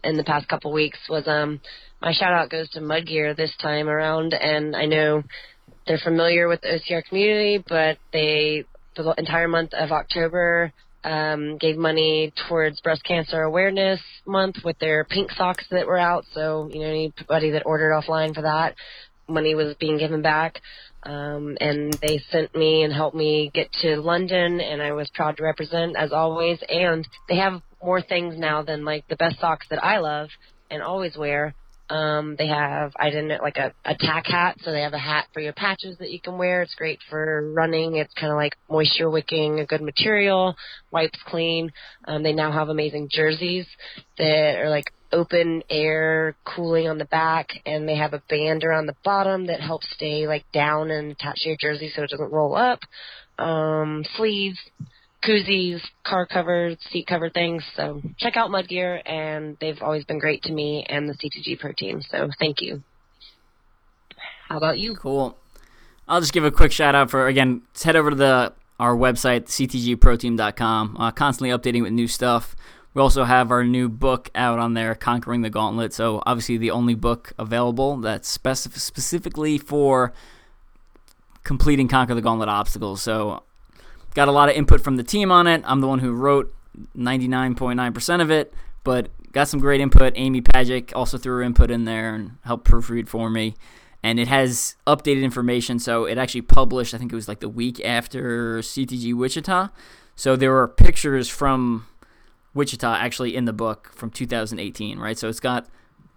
in 0.03 0.17
the 0.17 0.23
past 0.23 0.47
couple 0.47 0.71
weeks 0.71 0.97
was 1.09 1.27
um 1.27 1.61
my 2.01 2.11
shout 2.11 2.33
out 2.33 2.49
goes 2.49 2.69
to 2.71 2.79
Mudgear 2.81 3.35
this 3.35 3.55
time 3.61 3.87
around, 3.87 4.33
and 4.33 4.75
I 4.75 4.85
know 4.85 5.23
they're 5.91 5.97
familiar 5.97 6.47
with 6.47 6.61
the 6.61 6.69
OCR 6.69 7.03
community, 7.03 7.61
but 7.67 7.97
they 8.13 8.63
the 8.95 9.13
entire 9.17 9.49
month 9.49 9.73
of 9.73 9.91
October 9.91 10.71
um, 11.03 11.57
gave 11.57 11.75
money 11.75 12.31
towards 12.47 12.79
breast 12.79 13.03
cancer 13.03 13.41
awareness 13.41 13.99
month 14.25 14.55
with 14.63 14.79
their 14.79 15.03
pink 15.03 15.31
socks 15.31 15.65
that 15.69 15.85
were 15.85 15.97
out. 15.97 16.23
So 16.33 16.69
you 16.71 16.79
know 16.79 16.87
anybody 16.87 17.51
that 17.51 17.63
ordered 17.65 17.91
offline 17.91 18.33
for 18.33 18.43
that, 18.43 18.75
money 19.27 19.53
was 19.53 19.75
being 19.81 19.97
given 19.97 20.21
back. 20.21 20.61
Um, 21.03 21.57
and 21.59 21.91
they 22.01 22.21
sent 22.31 22.55
me 22.55 22.83
and 22.83 22.93
helped 22.93 23.17
me 23.17 23.51
get 23.53 23.69
to 23.81 23.97
London, 23.97 24.61
and 24.61 24.81
I 24.81 24.93
was 24.93 25.09
proud 25.13 25.35
to 25.37 25.43
represent 25.43 25.97
as 25.97 26.13
always. 26.13 26.59
And 26.69 27.05
they 27.27 27.35
have 27.35 27.61
more 27.83 28.01
things 28.01 28.37
now 28.37 28.61
than 28.61 28.85
like 28.85 29.05
the 29.09 29.17
best 29.17 29.41
socks 29.41 29.67
that 29.71 29.83
I 29.83 29.97
love 29.97 30.29
and 30.69 30.81
always 30.81 31.17
wear. 31.17 31.53
Um, 31.91 32.37
they 32.37 32.47
have 32.47 32.93
I 32.97 33.09
didn't 33.09 33.41
like 33.41 33.57
a, 33.57 33.73
a 33.83 33.95
tack 33.99 34.25
hat, 34.27 34.55
so 34.61 34.71
they 34.71 34.81
have 34.81 34.93
a 34.93 34.97
hat 34.97 35.27
for 35.33 35.41
your 35.41 35.51
patches 35.51 35.97
that 35.97 36.09
you 36.09 36.21
can 36.21 36.37
wear. 36.37 36.61
It's 36.61 36.73
great 36.75 36.99
for 37.09 37.51
running. 37.51 37.97
It's 37.97 38.13
kind 38.13 38.31
of 38.31 38.37
like 38.37 38.55
moisture 38.69 39.09
wicking, 39.09 39.59
a 39.59 39.65
good 39.65 39.81
material, 39.81 40.55
wipes 40.89 41.19
clean. 41.25 41.73
Um, 42.05 42.23
they 42.23 42.31
now 42.31 42.49
have 42.53 42.69
amazing 42.69 43.09
jerseys 43.11 43.67
that 44.17 44.59
are 44.59 44.69
like 44.69 44.85
open 45.11 45.63
air 45.69 46.33
cooling 46.45 46.87
on 46.87 46.97
the 46.97 47.05
back, 47.05 47.49
and 47.65 47.89
they 47.89 47.97
have 47.97 48.13
a 48.13 48.23
band 48.29 48.63
around 48.63 48.85
the 48.85 48.95
bottom 49.03 49.47
that 49.47 49.59
helps 49.59 49.87
stay 49.93 50.27
like 50.27 50.45
down 50.53 50.91
and 50.91 51.11
attach 51.11 51.41
to 51.41 51.49
your 51.49 51.57
jersey 51.59 51.91
so 51.93 52.03
it 52.03 52.09
doesn't 52.09 52.31
roll 52.31 52.55
up. 52.55 52.79
Um, 53.37 54.05
sleeves, 54.15 54.59
koozies, 55.23 55.81
car 56.03 56.25
covers, 56.25 56.77
seat 56.91 57.07
cover 57.07 57.29
things. 57.29 57.63
So 57.75 58.01
check 58.17 58.37
out 58.37 58.51
Mud 58.51 58.67
Gear, 58.67 59.01
and 59.05 59.57
they've 59.61 59.81
always 59.81 60.03
been 60.05 60.19
great 60.19 60.43
to 60.43 60.51
me 60.51 60.85
and 60.89 61.07
the 61.07 61.13
CTG 61.13 61.59
Pro 61.59 61.71
team. 61.73 62.01
So 62.09 62.29
thank 62.39 62.61
you. 62.61 62.83
How 64.47 64.57
about 64.57 64.79
you? 64.79 64.95
Cool. 64.95 65.37
I'll 66.07 66.19
just 66.19 66.33
give 66.33 66.43
a 66.43 66.51
quick 66.51 66.71
shout 66.71 66.95
out 66.95 67.09
for 67.09 67.27
again. 67.27 67.61
Head 67.81 67.95
over 67.95 68.09
to 68.09 68.15
the 68.15 68.53
our 68.79 68.95
website, 68.95 69.43
ctgproteam.com, 69.45 70.97
uh, 70.99 71.11
constantly 71.11 71.55
updating 71.55 71.83
with 71.83 71.91
new 71.93 72.07
stuff. 72.07 72.55
We 72.95 73.01
also 73.01 73.23
have 73.23 73.51
our 73.51 73.63
new 73.63 73.87
book 73.87 74.31
out 74.33 74.57
on 74.57 74.73
there, 74.73 74.95
Conquering 74.95 75.41
the 75.41 75.51
Gauntlet. 75.51 75.93
So, 75.93 76.21
obviously, 76.25 76.57
the 76.57 76.71
only 76.71 76.95
book 76.95 77.31
available 77.37 77.97
that's 77.97 78.37
specif- 78.37 78.77
specifically 78.79 79.59
for 79.59 80.11
completing 81.43 81.87
Conquer 81.87 82.15
the 82.15 82.21
Gauntlet 82.21 82.49
obstacles. 82.49 83.01
So, 83.01 83.43
got 84.13 84.27
a 84.27 84.31
lot 84.31 84.49
of 84.49 84.55
input 84.55 84.81
from 84.81 84.97
the 84.97 85.03
team 85.03 85.31
on 85.31 85.47
it. 85.47 85.61
I'm 85.65 85.81
the 85.81 85.87
one 85.87 85.99
who 85.99 86.13
wrote 86.13 86.53
99.9% 86.97 88.21
of 88.21 88.31
it, 88.31 88.53
but 88.83 89.09
got 89.31 89.47
some 89.47 89.59
great 89.59 89.81
input. 89.81 90.13
Amy 90.15 90.41
Pajcic 90.41 90.91
also 90.95 91.17
threw 91.17 91.37
her 91.37 91.41
input 91.41 91.71
in 91.71 91.85
there 91.85 92.13
and 92.13 92.37
helped 92.43 92.67
proofread 92.67 93.07
for 93.07 93.29
me. 93.29 93.55
And 94.03 94.19
it 94.19 94.27
has 94.27 94.75
updated 94.87 95.21
information. 95.21 95.77
So, 95.77 96.05
it 96.05 96.17
actually 96.17 96.41
published, 96.41 96.93
I 96.93 96.97
think 96.97 97.11
it 97.11 97.15
was 97.15 97.27
like 97.27 97.39
the 97.39 97.49
week 97.49 97.79
after 97.85 98.59
CTG 98.59 99.13
Wichita. 99.13 99.69
So, 100.15 100.35
there 100.35 100.51
were 100.51 100.67
pictures 100.67 101.29
from 101.29 101.85
Wichita 102.53 102.95
actually 102.95 103.35
in 103.35 103.45
the 103.45 103.53
book 103.53 103.91
from 103.93 104.09
2018, 104.09 104.99
right? 104.99 105.17
So 105.17 105.29
it's 105.29 105.39
got 105.39 105.67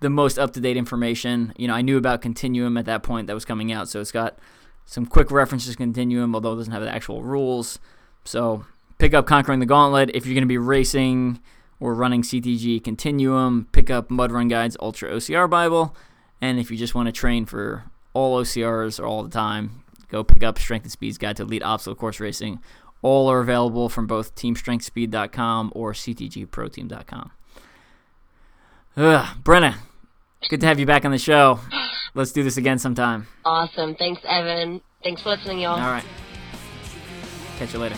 the 0.00 0.10
most 0.10 0.38
up 0.38 0.52
to 0.52 0.60
date 0.60 0.76
information. 0.76 1.52
You 1.56 1.68
know, 1.68 1.74
I 1.74 1.82
knew 1.82 1.96
about 1.96 2.22
Continuum 2.22 2.76
at 2.76 2.86
that 2.86 3.02
point 3.02 3.26
that 3.28 3.34
was 3.34 3.44
coming 3.44 3.72
out, 3.72 3.88
so 3.88 4.00
it's 4.00 4.12
got 4.12 4.38
some 4.84 5.06
quick 5.06 5.30
references 5.30 5.76
Continuum, 5.76 6.34
although 6.34 6.52
it 6.52 6.56
doesn't 6.56 6.72
have 6.72 6.82
the 6.82 6.94
actual 6.94 7.22
rules. 7.22 7.78
So 8.24 8.64
pick 8.98 9.14
up 9.14 9.26
Conquering 9.26 9.60
the 9.60 9.66
Gauntlet 9.66 10.10
if 10.14 10.26
you're 10.26 10.34
going 10.34 10.42
to 10.42 10.48
be 10.48 10.58
racing 10.58 11.40
or 11.80 11.94
running 11.94 12.22
CTG 12.22 12.82
Continuum. 12.82 13.68
Pick 13.72 13.90
up 13.90 14.10
Mud 14.10 14.32
Run 14.32 14.48
Guide's 14.48 14.76
Ultra 14.80 15.10
OCR 15.10 15.48
Bible, 15.48 15.96
and 16.40 16.58
if 16.58 16.70
you 16.70 16.76
just 16.76 16.94
want 16.94 17.06
to 17.06 17.12
train 17.12 17.46
for 17.46 17.84
all 18.12 18.40
OCRs 18.40 19.04
all 19.04 19.22
the 19.22 19.30
time, 19.30 19.82
go 20.08 20.22
pick 20.22 20.42
up 20.42 20.58
Strength 20.58 20.84
and 20.84 20.92
Speed's 20.92 21.18
Guide 21.18 21.36
to 21.36 21.42
Elite 21.42 21.62
Obstacle 21.62 21.96
Course 21.96 22.20
Racing 22.20 22.60
all 23.04 23.28
are 23.30 23.40
available 23.40 23.90
from 23.90 24.06
both 24.06 24.34
teamstrengthspeed.com 24.34 25.72
or 25.74 25.92
ctgproteam.com. 25.92 27.30
Ugh, 28.96 29.36
Brenna, 29.42 29.74
good 30.48 30.60
to 30.60 30.66
have 30.66 30.78
you 30.78 30.86
back 30.86 31.04
on 31.04 31.10
the 31.10 31.18
show. 31.18 31.60
Let's 32.14 32.32
do 32.32 32.42
this 32.42 32.56
again 32.56 32.78
sometime. 32.78 33.26
Awesome. 33.44 33.94
Thanks, 33.94 34.20
Evan. 34.24 34.80
Thanks 35.02 35.22
for 35.22 35.30
listening, 35.30 35.60
y'all. 35.60 35.80
All 35.80 35.90
right. 35.90 36.04
Catch 37.58 37.72
you 37.72 37.78
later. 37.78 37.96